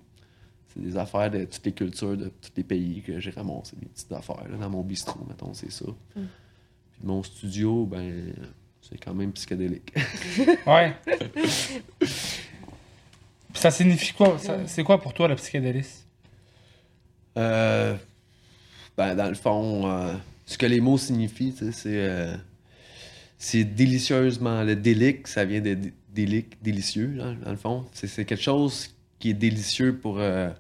[0.74, 3.86] C'est des affaires de toutes les cultures de tous les pays que j'ai ramassé, des
[3.86, 5.84] petites affaires là, dans mon bistrot, mettons, c'est ça.
[6.14, 8.32] Puis mon studio, ben,
[8.80, 9.92] c'est quand même psychédélique.
[10.66, 10.94] Ouais.
[13.54, 14.38] Ça signifie quoi?
[14.66, 16.04] C'est quoi pour toi le psychédélisme?
[17.38, 17.96] Euh,
[18.96, 20.14] ben, dans le fond, euh,
[20.46, 21.72] ce que les mots signifient, c'est.
[21.86, 22.34] euh,
[23.38, 24.62] c'est délicieusement.
[24.62, 27.84] Le délic, ça vient de dé- délic, délicieux, dans le fond.
[27.92, 30.56] C'est quelque chose qui est délicieux pour, euh, pour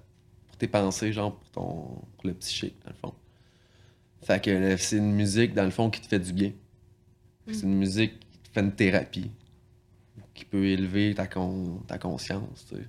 [0.62, 1.72] tes pensées, genre pour, ton,
[2.16, 3.14] pour le psychique, dans le fond.
[4.22, 6.52] Fait que c'est une musique, dans le fond, qui te fait du bien.
[7.48, 9.32] C'est une musique qui te fait une thérapie,
[10.34, 12.82] qui peut élever ta, con- ta conscience, tu sais.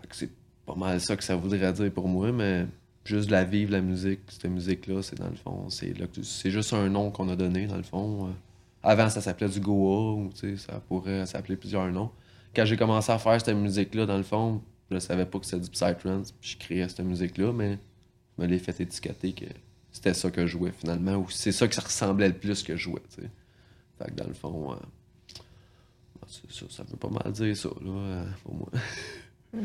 [0.00, 0.30] Fait que c'est
[0.64, 2.66] pas mal ça que ça voudrait dire pour moi, mais
[3.04, 6.22] juste de la vivre, la musique, cette musique-là, c'est dans le fond, c'est là que-
[6.22, 8.34] c'est juste un nom qu'on a donné, dans le fond.
[8.82, 12.10] Avant, ça s'appelait du Goa, ou tu sais, ça pourrait s'appeler plusieurs noms.
[12.56, 15.62] Quand j'ai commencé à faire cette musique-là, dans le fond, je savais pas que c'était
[15.62, 17.78] du Psytrance, puis je créais cette musique-là, mais
[18.36, 19.46] je me l'ai fait étiqueter que
[19.92, 22.76] c'était ça que je jouais finalement, ou c'est ça que ça ressemblait le plus que
[22.76, 23.30] je jouais, tu sais.
[23.98, 24.76] Fait que dans le fond, euh,
[26.26, 28.68] c'est ça, ça veut pas mal dire ça, là, euh, pour moi.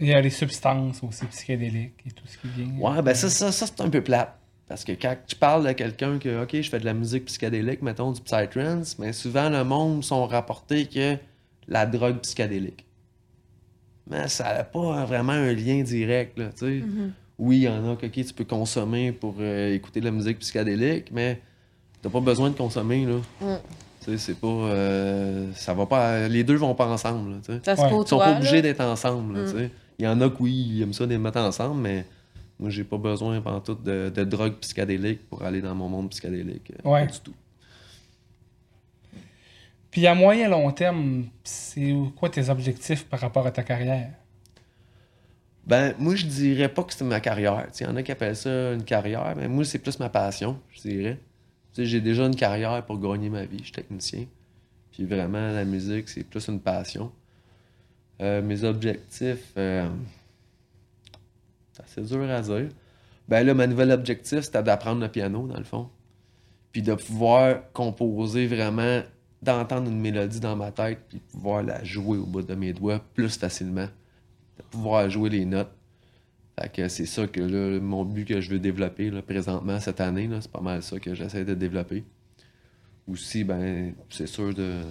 [0.00, 2.78] Il y a les substances aussi psychédéliques et tout ce qui vient.
[2.78, 4.34] Ouais, ben ça, ça, ça c'est un peu plate.
[4.66, 7.82] Parce que quand tu parles de quelqu'un que, OK, je fais de la musique psychédélique,
[7.82, 11.18] mettons du psytrance, mais souvent le monde sont rapportés que
[11.68, 12.86] la drogue psychédélique.
[14.10, 16.84] Mais ça n'a pas vraiment un lien direct, là, tu sais.
[17.38, 20.40] Oui, il y en a que, tu peux consommer pour euh, écouter de la musique
[20.40, 21.40] psychédélique, mais
[22.02, 23.14] t'as pas besoin de consommer, là.
[23.40, 23.56] Mm.
[24.04, 24.46] Tu sais, c'est pas...
[24.46, 26.28] euh, ça va pas...
[26.28, 27.60] Les deux vont pas ensemble, là, tu sais.
[27.64, 27.88] Ça se Ouais.
[28.02, 29.34] Ils sont pas obligés d'être ensemble.
[29.38, 29.52] là, Mm.
[29.52, 29.70] tu sais.
[29.98, 32.04] Il y en a qui, oui, ils aiment ça de les mettre ensemble, mais
[32.58, 36.72] moi, j'ai pas besoin tout de, de drogue psychédélique pour aller dans mon monde psychédélique.
[36.84, 37.06] euh, Ouais.
[37.06, 37.34] Pas du tout.
[39.90, 44.10] Puis à moyen long terme, c'est quoi tes objectifs par rapport à ta carrière?
[45.66, 47.66] Ben, moi, je dirais pas que c'est ma carrière.
[47.78, 50.58] Il y en a qui appellent ça une carrière, mais moi, c'est plus ma passion,
[50.72, 51.18] je dirais.
[51.76, 53.58] J'ai déjà une carrière pour gagner ma vie.
[53.58, 54.26] Je suis technicien.
[54.92, 57.12] Puis vraiment, la musique, c'est plus une passion.
[58.20, 59.88] Euh, mes objectifs, euh,
[61.86, 62.68] c'est dur à dire.
[63.28, 65.88] Ben là, ma nouvel objectif, c'était d'apprendre le piano, dans le fond.
[66.72, 69.02] Puis de pouvoir composer vraiment,
[69.42, 73.00] d'entendre une mélodie dans ma tête, puis pouvoir la jouer au bout de mes doigts
[73.14, 73.88] plus facilement.
[74.58, 75.72] De pouvoir jouer les notes.
[76.60, 80.00] Fait que c'est ça que là, mon but que je veux développer là, présentement cette
[80.00, 82.04] année, c'est pas mal ça que j'essaie de développer.
[83.08, 84.82] Aussi, ben, c'est sûr de,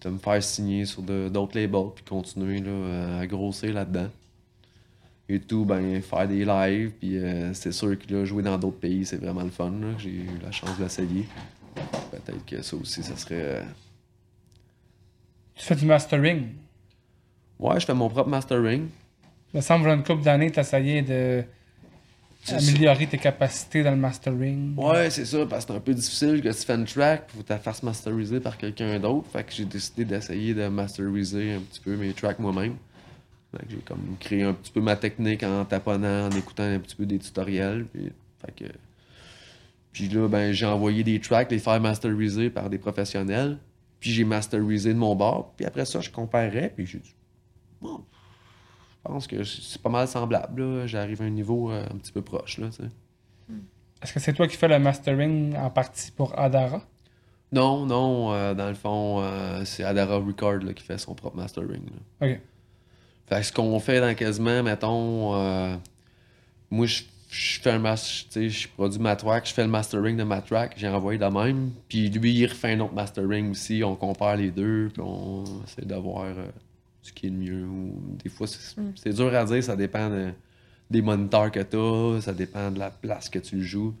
[0.00, 4.08] de me faire signer sur d'autres labels puis continuer là, à grossir là-dedans.
[5.28, 8.78] Et tout, ben, faire des lives, puis euh, c'est sûr que là, jouer dans d'autres
[8.78, 9.72] pays, c'est vraiment le fun.
[9.96, 10.86] J'ai eu la chance de.
[12.24, 13.34] Peut-être que ça aussi, ça serait.
[13.40, 13.62] euh,
[15.56, 16.48] Tu fais du mastering.
[17.58, 18.88] Ouais, je fais mon propre mastering.
[19.52, 21.44] Il me semble une couple d'années, tu essayé de
[22.52, 24.74] améliorer tes capacités dans le mastering.
[24.76, 27.44] Ouais, c'est ça, parce que c'est un peu difficile que tu fais une track pour
[27.44, 29.30] te faire masteriser par quelqu'un d'autre.
[29.30, 32.76] Fait que j'ai décidé d'essayer de masteriser un petit peu mes tracks moi-même.
[33.52, 36.80] Fait que j'ai comme créé un petit peu ma technique en taponnant, en écoutant un
[36.80, 37.86] petit peu des tutoriels.
[37.86, 38.10] Puis,
[38.44, 38.70] fait que...
[39.94, 43.58] puis là, ben, j'ai envoyé des tracks, les faire masteriser par des professionnels.
[44.00, 45.54] Puis j'ai masterisé de mon bord.
[45.56, 46.72] Puis après ça, je comparais.
[46.74, 47.14] Puis j'ai dit,
[47.80, 48.04] bon,
[48.90, 50.86] je pense que c'est pas mal semblable.
[50.86, 52.58] J'arrive à un niveau euh, un petit peu proche.
[52.58, 52.82] Là, sais.
[54.02, 56.82] Est-ce que c'est toi qui fais le mastering en partie pour Adara?
[57.52, 61.36] Non, non, euh, dans le fond, euh, c'est Adara Record là, qui fait son propre
[61.36, 61.84] mastering.
[61.86, 62.26] là.
[62.26, 62.40] Ok.
[63.26, 65.76] Fait que ce qu'on fait dans quasiment, mettons, euh,
[66.70, 67.04] moi je,
[67.34, 70.74] je fais un sais, je produis ma track, je fais le mastering de ma track,
[70.76, 74.52] j'ai envoyé de même, puis lui il refait un autre mastering aussi, on compare les
[74.52, 76.46] deux, puis on essaie de voir euh,
[77.02, 77.64] ce qui est le mieux.
[77.66, 78.92] Ou, des fois, c'est Mm.
[78.94, 80.32] c'est dur à dire, ça dépend de-
[80.88, 83.94] des moniteurs que tu as, ça dépend de la place que tu le joues.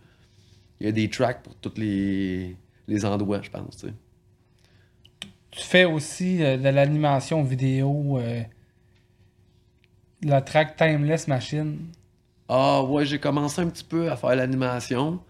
[0.78, 2.54] Il y a des tracks pour tous les,
[2.86, 3.84] les endroits, je pense.
[5.50, 8.42] Tu fais aussi euh, de l'animation vidéo, euh,
[10.22, 11.78] la track Timeless Machine.
[12.48, 15.20] Ah ouais, j'ai commencé un petit peu à faire l'animation,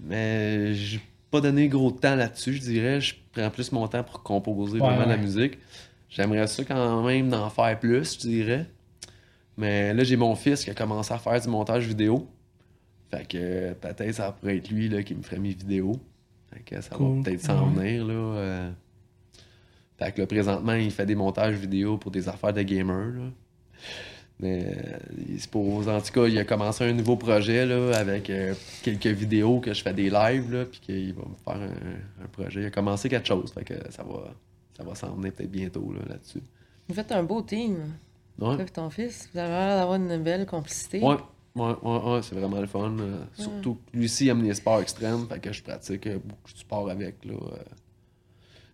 [0.00, 1.00] mais j'ai
[1.30, 3.00] pas donné gros de temps là-dessus, je dirais.
[3.00, 5.58] Je prends plus mon temps pour composer Ouais, vraiment la musique.
[6.10, 8.66] J'aimerais ça quand même d'en faire plus, je dirais.
[9.56, 12.28] Mais là, j'ai mon fils qui a commencé à faire du montage vidéo.
[13.10, 15.92] Fait que peut-être ça pourrait être lui là, qui me ferait mes vidéos.
[16.52, 17.18] Fait que ça Cool.
[17.18, 17.74] va peut-être s'en Ouais.
[17.74, 18.04] venir.
[18.06, 18.70] Là, euh.
[19.98, 23.08] Fait que là, présentement, il fait des montages vidéo pour des affaires de gamer.
[23.16, 23.30] Là.
[24.40, 24.98] Mais euh,
[25.28, 25.88] il se pose.
[25.88, 29.74] En tout cas, il a commencé un nouveau projet là, avec euh, quelques vidéos que
[29.74, 32.60] je fais des lives, là, puis qu'il va me faire un, un projet.
[32.62, 34.32] Il a commencé quelque chose, fait que ça va,
[34.76, 36.40] ça va s'en venir peut-être bientôt là, là-dessus.
[36.88, 37.76] Vous faites un beau team,
[38.38, 38.54] Ouais.
[38.54, 39.28] toi et ton fils.
[39.32, 41.02] Vous avez l'air d'avoir une belle complicité.
[41.02, 41.16] Ouais,
[41.56, 42.96] ouais, ouais, c'est vraiment le fun.
[43.00, 46.58] euh, Surtout que lui aussi aime les sports extrêmes, fait que je pratique beaucoup de
[46.58, 47.24] sport avec.
[47.24, 47.56] Là, euh.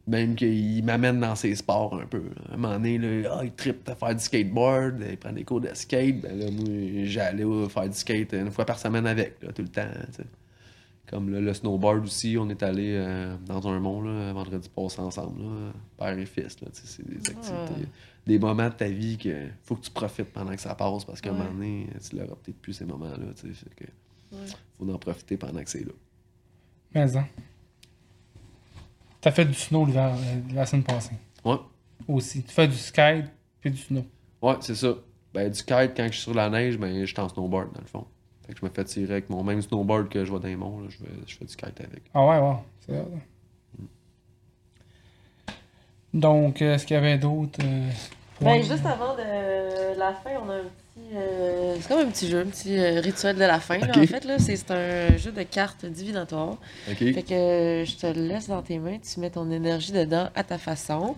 [0.06, 2.22] Même qu'il m'amène dans ses sports un peu.
[2.50, 5.44] À un moment donné, là, ah, il trippe à faire du skateboard, il prend des
[5.44, 6.20] cours de skate.
[6.20, 9.68] Ben là, moi, j'allais faire du skate une fois par semaine avec, là, tout le
[9.68, 9.88] temps.
[10.08, 10.26] tu sais.
[11.06, 15.00] Comme là, le snowboard aussi, on est allé euh, dans un mont là, vendredi passé
[15.00, 16.60] ensemble, là, père et fils.
[16.60, 17.88] Là, tu sais, c'est des activités,
[18.26, 21.20] des moments de ta vie que faut que tu profites pendant que ça passe parce
[21.20, 23.26] qu'à un moment donné, tu l'auras peut-être plus ces moments-là.
[24.32, 24.38] Ouais.
[24.78, 25.92] faut en profiter pendant que c'est là.
[26.94, 27.26] Mais hein.
[29.24, 31.14] T'as fait du snow l'hiver, euh, la semaine passée.
[31.46, 31.56] Ouais,
[32.06, 32.42] Aussi.
[32.42, 33.24] Tu fais du skate
[33.58, 34.04] puis du snow.
[34.42, 34.88] ouais, c'est ça.
[35.32, 37.80] Ben, du kite, quand je suis sur la neige, ben, je suis en snowboard dans
[37.80, 38.04] le fond.
[38.46, 40.56] Fait que je me fais tirer avec mon même snowboard que je vois dans les
[40.56, 40.78] monts.
[40.80, 42.02] là, je, fais, je fais du kite avec.
[42.12, 42.56] Ah ouais, ouais.
[42.80, 43.04] C'est ça.
[46.12, 47.90] Donc, euh, est-ce qu'il y avait d'autres euh?
[48.42, 50.83] Ben, juste avant de la fin, on a un petit.
[50.96, 53.78] Euh, c'est comme un petit jeu, un petit euh, rituel de la fin.
[53.78, 56.58] là, en fait, là, c'est un jeu de cartes divinatoire.
[56.90, 56.96] OK?
[56.98, 60.30] Fait que euh, je te le laisse dans tes mains, tu mets ton énergie dedans
[60.34, 61.16] à ta façon.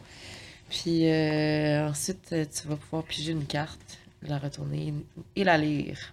[0.71, 4.93] Puis ensuite, tu vas pouvoir piger une carte, la retourner
[5.37, 6.13] et la lire.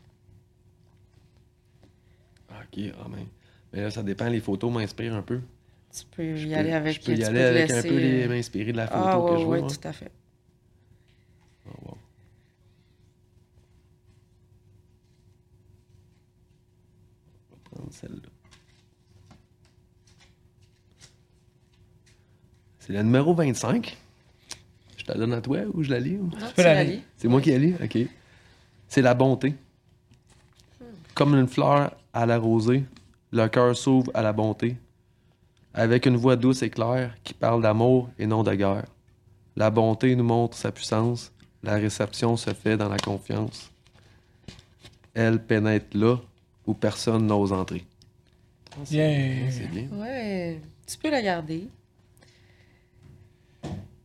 [2.52, 3.26] OK, ah, mais,
[3.72, 4.28] mais là, ça dépend.
[4.30, 5.40] Les photos m'inspirent un peu.
[5.92, 6.96] Tu peux Je y peux- aller avec.
[7.02, 9.32] Je peux y tu aller avec un peu les- m'inspirer de la photo Ah que
[9.34, 9.60] ouais, je vois.
[9.60, 9.68] ouais.
[9.68, 10.12] tout à fait.
[11.68, 11.98] Ah, wow.
[17.52, 18.30] On va prendre celle-là.
[22.80, 23.98] C'est la numéro 25.
[24.98, 26.18] Je te la donne à toi ou je la lis?
[26.18, 26.26] ou?
[26.26, 26.96] Non, peux tu la la lire.
[26.98, 27.04] lis.
[27.18, 27.76] C'est moi qui la lis?
[27.82, 27.98] OK.
[28.88, 29.56] C'est la bonté.
[31.14, 32.84] Comme une fleur à la rosée,
[33.32, 34.78] le cœur s'ouvre à la bonté.
[35.74, 38.86] Avec une voix douce et claire qui parle d'amour et non de guerre.
[39.56, 41.32] La bonté nous montre sa puissance.
[41.64, 43.72] La réception se fait dans la confiance.
[45.14, 46.18] Elle pénètre là
[46.66, 47.86] où personne n'ose entrer.
[48.72, 49.68] Ah, c'est- Yeah.
[49.72, 49.88] Bien.
[50.00, 51.68] Ouais, tu peux la garder.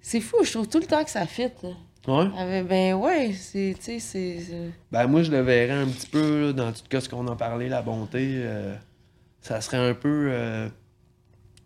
[0.01, 1.51] C'est fou, je trouve tout le temps que ça fit.
[1.62, 1.68] là.
[2.06, 2.30] Ouais.
[2.36, 4.40] Ah, ben ouais, c'est, tu sais, c'est...
[4.40, 7.26] c'est- Ben moi je le verrais un petit peu là, dans tout cas ce qu'on
[7.28, 8.36] a parlé, la bonté.
[8.36, 8.74] euh,
[9.43, 10.68] ça serait un peu euh,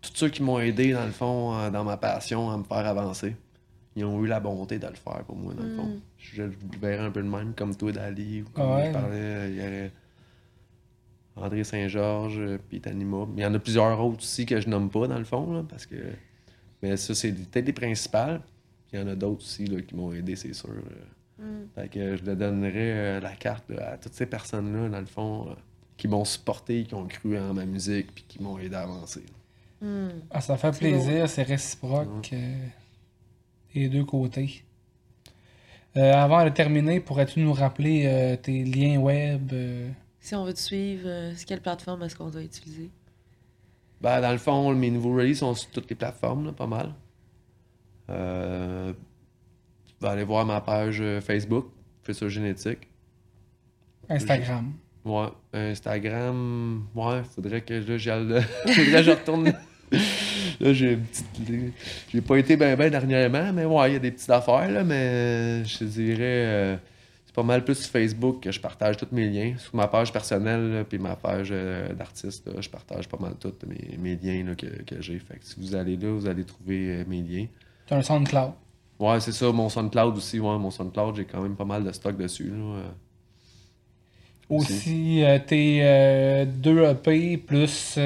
[0.01, 2.85] tous ceux qui m'ont aidé dans le fond euh, dans ma passion à me faire
[2.85, 3.35] avancer.
[3.95, 5.85] Ils ont eu la bonté de le faire pour moi dans le fond.
[5.85, 6.01] Mm.
[6.17, 8.87] Je le verrais un peu de même comme toi Dali ou comme Ouais.
[8.87, 9.91] je parlais, euh, il y aurait
[11.35, 13.27] André Saint-Georges, euh, puis Tanima.
[13.35, 15.63] Il y en a plusieurs autres aussi que je nomme pas dans le fond là,
[15.67, 15.95] parce que
[16.81, 18.41] mais ça c'est peut-être les principales.
[18.87, 20.69] Puis Il y en a d'autres aussi là, qui m'ont aidé, c'est sûr.
[20.69, 21.45] là.
[21.45, 21.67] Mm.
[21.75, 25.05] Fait que je le donnerais euh, la carte là, à toutes ces personnes-là, dans le
[25.05, 25.53] fond, euh,
[25.97, 29.23] qui m'ont supporté, qui ont cru en ma musique, puis qui m'ont aidé à avancer.
[29.81, 30.09] Hmm.
[30.29, 32.67] Ah, ça fait plaisir, c'est réciproque euh,
[33.73, 34.63] des deux côtés.
[35.95, 39.89] Euh, avant de terminer, pourrais-tu nous rappeler euh, tes liens web euh,
[40.23, 42.89] Si on veut te suivre, euh, c'est quelle plateforme est-ce qu'on doit utiliser?
[43.99, 46.93] Ben, dans le fond, mes nouveaux releases sont sur toutes les plateformes, là, pas mal.
[48.09, 48.93] Euh,
[49.85, 51.67] tu vas aller voir ma page euh, Facebook,
[52.03, 52.87] Futur Génétique.
[54.07, 54.71] Instagram?
[55.03, 59.53] Ouais, Instagram, ouais, faudrait que là, j'y aille- faudrait que je retourne.
[60.61, 61.73] là, j'ai une petite.
[62.13, 64.85] J'ai pas été bien ben dernièrement, mais ouais, il y a des petites affaires, là,
[64.85, 66.17] mais je te dirais.
[66.21, 66.77] euh,
[67.33, 69.55] c'est pas mal plus sur Facebook que je partage tous mes liens.
[69.57, 73.97] Sur ma page personnelle, puis ma page euh, d'artiste, je partage pas mal tous mes,
[73.97, 75.17] mes liens là, que, que j'ai.
[75.17, 77.47] Fait que si vous allez là, vous allez trouver euh, mes liens.
[77.87, 78.51] Tu as un SoundCloud.
[78.99, 80.39] Ouais, c'est ça, mon SoundCloud aussi.
[80.39, 82.51] Ouais, mon SoundCloud, j'ai quand même pas mal de stock dessus.
[82.51, 82.55] Là.
[82.55, 82.89] euh.
[84.49, 87.97] Aussi, euh, tes deux EP, plus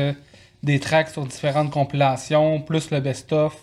[0.64, 3.62] des tracks sur différentes compilations, plus le best-of,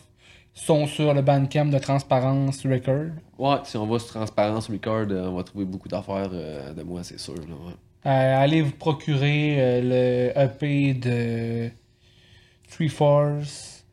[0.52, 3.12] sont sur le Bandcamp de Transparence Record.
[3.38, 6.82] Ouais, si on va sur Transparence Record, euh, on va trouver beaucoup d'affaires euh, de
[6.82, 7.34] moi, c'est sûr.
[7.34, 7.72] Là, ouais.
[8.06, 11.70] Euh, allez vous procurer le EP de
[12.70, 13.84] Three Force,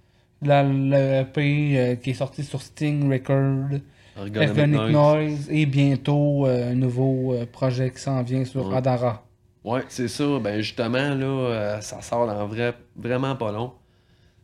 [0.42, 3.80] la- le EP qui est sorti sur Sting Record,
[4.18, 5.48] Ergonomic Ethnic Noise.
[5.50, 8.76] Et bientôt euh, un nouveau euh, projet qui s'en vient sur Ouais.
[8.78, 9.24] Adara.
[9.64, 10.40] Ouais, c'est ça.
[10.40, 13.72] Ben justement, là, euh, ça sort dans vrai, vraiment pas long.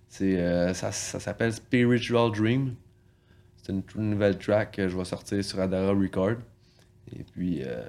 [0.09, 0.37] C'est,
[0.73, 2.75] ça, ça s'appelle Spiritual Dream.
[3.67, 6.35] C'est une, une nouvelle track que je vais sortir sur Adara Record.
[7.13, 7.83] Et puis, euh,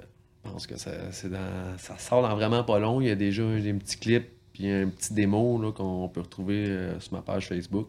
[0.45, 2.99] je pense que ça, c'est dans, ça sort dans vraiment pas long.
[2.99, 6.65] Il y a déjà des petits clips puis un petit démo là, qu'on peut retrouver
[6.67, 7.87] euh, sur ma page Facebook.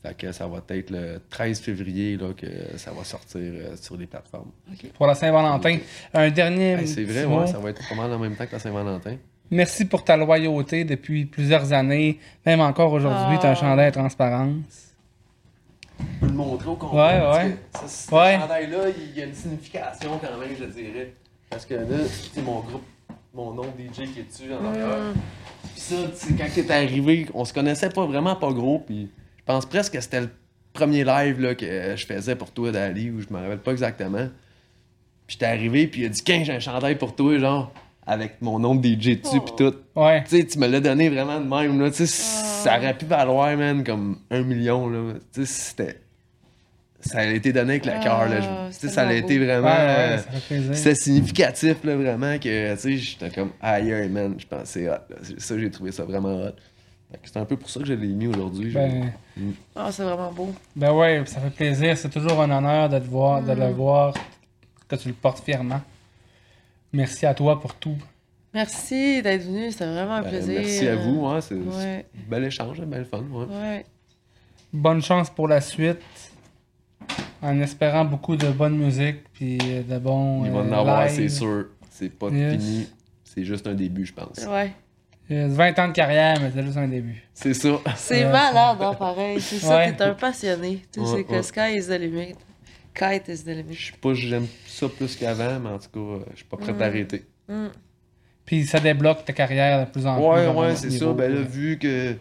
[0.00, 2.46] Fait que ça va être le 13 février là, que
[2.76, 4.52] ça va sortir euh, sur les plateformes.
[4.94, 5.78] Pour la Saint-Valentin.
[6.14, 6.72] Un dernier.
[6.74, 8.60] Hey, c'est petit vrai, ouais, ça va être pas mal en même temps que la
[8.60, 9.16] Saint-Valentin.
[9.50, 12.20] Merci pour ta loyauté depuis plusieurs années.
[12.44, 13.38] Même encore aujourd'hui, Ah.
[13.40, 14.94] tu as un chandail à transparence.
[16.00, 16.98] Je peux le montrer au complet.
[16.98, 17.50] Ouais, parce ouais.
[17.72, 18.38] que ce Ouais.
[18.40, 21.12] chandail-là, il y a une signification quand même, je dirais.
[21.50, 21.98] Parce que là,
[22.32, 22.84] c'est mon groupe,
[23.34, 25.12] mon nom de DJ qui est dessus en arrière.
[25.72, 29.10] Puis ça, tu sais, quand t'es arrivé, on se connaissait pas vraiment pas gros, puis
[29.38, 30.30] je pense presque que c'était le
[30.72, 34.28] premier live là, que je faisais pour toi, Dali, où je me rappelle pas exactement.
[35.26, 37.72] Puis j'étais arrivé, puis il a dit, Qu'un, j'ai un chandail pour toi, genre,
[38.06, 39.74] avec mon nom de DJ dessus, puis tout.
[39.96, 40.22] Ouais.
[40.24, 41.90] Tu sais, tu me l'as donné vraiment de même, là.
[41.90, 45.14] Tu sais, ça aurait pu valoir, man, comme un million, là.
[45.34, 46.00] Tu sais, c'était.
[47.00, 48.36] Ça a été donné avec le cœur, là.
[48.42, 49.68] Ah, Tu sais, ça a été vraiment.
[49.68, 50.74] Ouais, euh, ouais, ça fait plaisir.
[50.76, 54.92] c'était significatif, là, vraiment, que, tu sais, j'étais comme, aïe, aïe, man, je pensais, hot,
[55.10, 55.16] là.
[55.38, 56.52] Ça, j'ai trouvé ça vraiment hot.
[57.10, 58.72] Fait que C'est un peu pour ça que je l'ai mis aujourd'hui.
[58.72, 59.12] Ben,
[59.76, 60.52] Ah, c'est vraiment beau.
[60.74, 61.96] ben ouais, ça fait plaisir.
[61.96, 63.58] C'est toujours un honneur de te voir, de Mm.
[63.60, 64.14] le voir,
[64.88, 65.80] que tu le portes fièrement.
[66.92, 67.96] Merci à toi pour tout.
[68.54, 70.60] Merci d'être venu, c'était vraiment un Ben, plaisir.
[70.60, 73.44] merci à vous, hein, c'est Ouais, un bel échange, un bel fun, ouais.
[73.54, 73.84] ouais.
[74.72, 75.98] Bonne chance pour la suite.
[77.42, 80.44] En espérant beaucoup de bonne musique puis de bons.
[80.46, 81.66] Il va en euh, avoir, c'est sûr.
[81.90, 82.52] C'est pas Yes.
[82.54, 82.88] fini,
[83.24, 84.38] c'est juste un début, je pense.
[84.46, 84.72] Ouais.
[85.30, 87.22] Euh, 20 ans de carrière, mais c'est juste un début.
[87.34, 87.68] C'est ça.
[87.96, 89.40] C'est Ouais, malade, hein, pareil.
[89.40, 90.82] C'est ça, t'es un passionné.
[90.92, 91.42] Tu sais, que ouais.
[91.42, 92.34] sky is the limit.
[92.96, 93.74] Kite is the limit.
[93.74, 96.56] Je sais pas, j'aime ça plus qu'avant, mais en tout cas, euh, je suis pas
[96.56, 96.82] prêt Mm.
[96.82, 97.24] à arrêter.
[97.48, 97.66] Mm.
[98.44, 100.24] Puis ça débloque ta carrière de plus en plus.
[100.58, 101.12] Ouais, c'est ça.
[101.12, 102.14] Ben là, vu que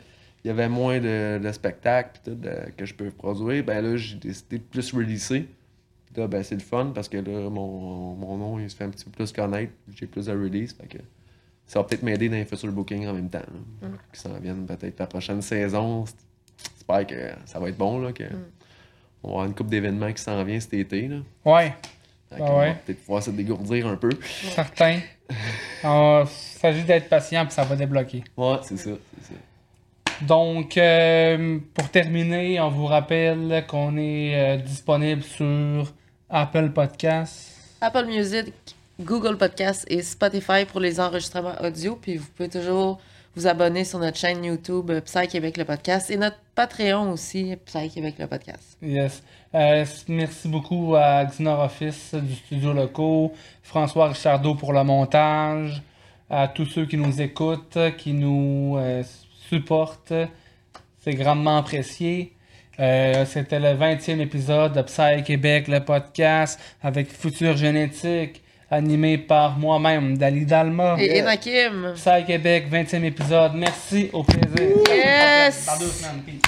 [0.43, 3.97] il y avait moins de, de spectacles tout, de- que je peux produire, ben là,
[3.97, 5.47] j'ai décidé de plus releaser.
[6.06, 8.84] Puis là, ben c'est le fun parce que là, mon, mon nom, il se fait
[8.84, 9.72] un petit peu plus connaître.
[9.95, 10.73] J'ai plus de release.
[10.73, 10.97] Fait que
[11.65, 13.39] ça va peut-être m'aider dans les futurs bookings en même temps.
[13.81, 13.93] là, Mm.
[14.14, 16.06] Qui s'en viennent peut-être la prochaine saison.
[16.76, 18.11] J'espère que ça va être bon, là.
[18.14, 18.45] Que Mm.
[19.26, 21.15] On va avoir une couple d'événements qui s'en vient cet été, là.
[21.43, 21.73] Ouais,
[22.31, 24.11] Ah va peut-être pouvoir se dégourdir un peu.
[24.22, 24.99] certain.
[25.84, 28.23] Il s'agit d'être patient puis ça va débloquer.
[28.38, 28.91] Ouais, c'est ça,
[29.22, 29.39] c'est ça.
[30.22, 35.91] Donc, euh, pour terminer, on vous rappelle qu'on est euh, disponible sur
[36.30, 37.56] Apple Podcasts.
[37.81, 38.53] Apple Music,
[39.02, 41.95] Google Podcast et Spotify pour les enregistrements audio.
[41.99, 42.99] Puis vous pouvez toujours
[43.36, 47.56] vous abonner sur notre chaîne YouTube euh, Psy Québec le podcast et notre Patreon aussi,
[47.66, 48.78] Psy Québec le podcast.
[48.82, 49.22] Yes.
[49.53, 55.82] Euh, merci beaucoup à Xnor Office du studio locaux, François Richardot pour le montage,
[56.30, 59.03] à tous ceux qui nous écoutent, qui nous euh,
[59.49, 60.14] supportent.
[60.99, 62.32] C'est grandement apprécié.
[62.78, 70.18] C'était le 20e épisode de Psy Québec, le podcast avec Futur Génétique, animé par moi-même,
[70.18, 70.96] Dali Dalma.
[71.00, 71.94] Et Enakim.
[71.96, 73.52] Psy Québec, 20e épisode.
[73.56, 74.78] Merci, au plaisir.
[74.88, 75.66] Yes!
[75.66, 76.22] Dans deux semaines.
[76.26, 76.42] Peace.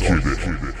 [0.00, 0.79] Québec.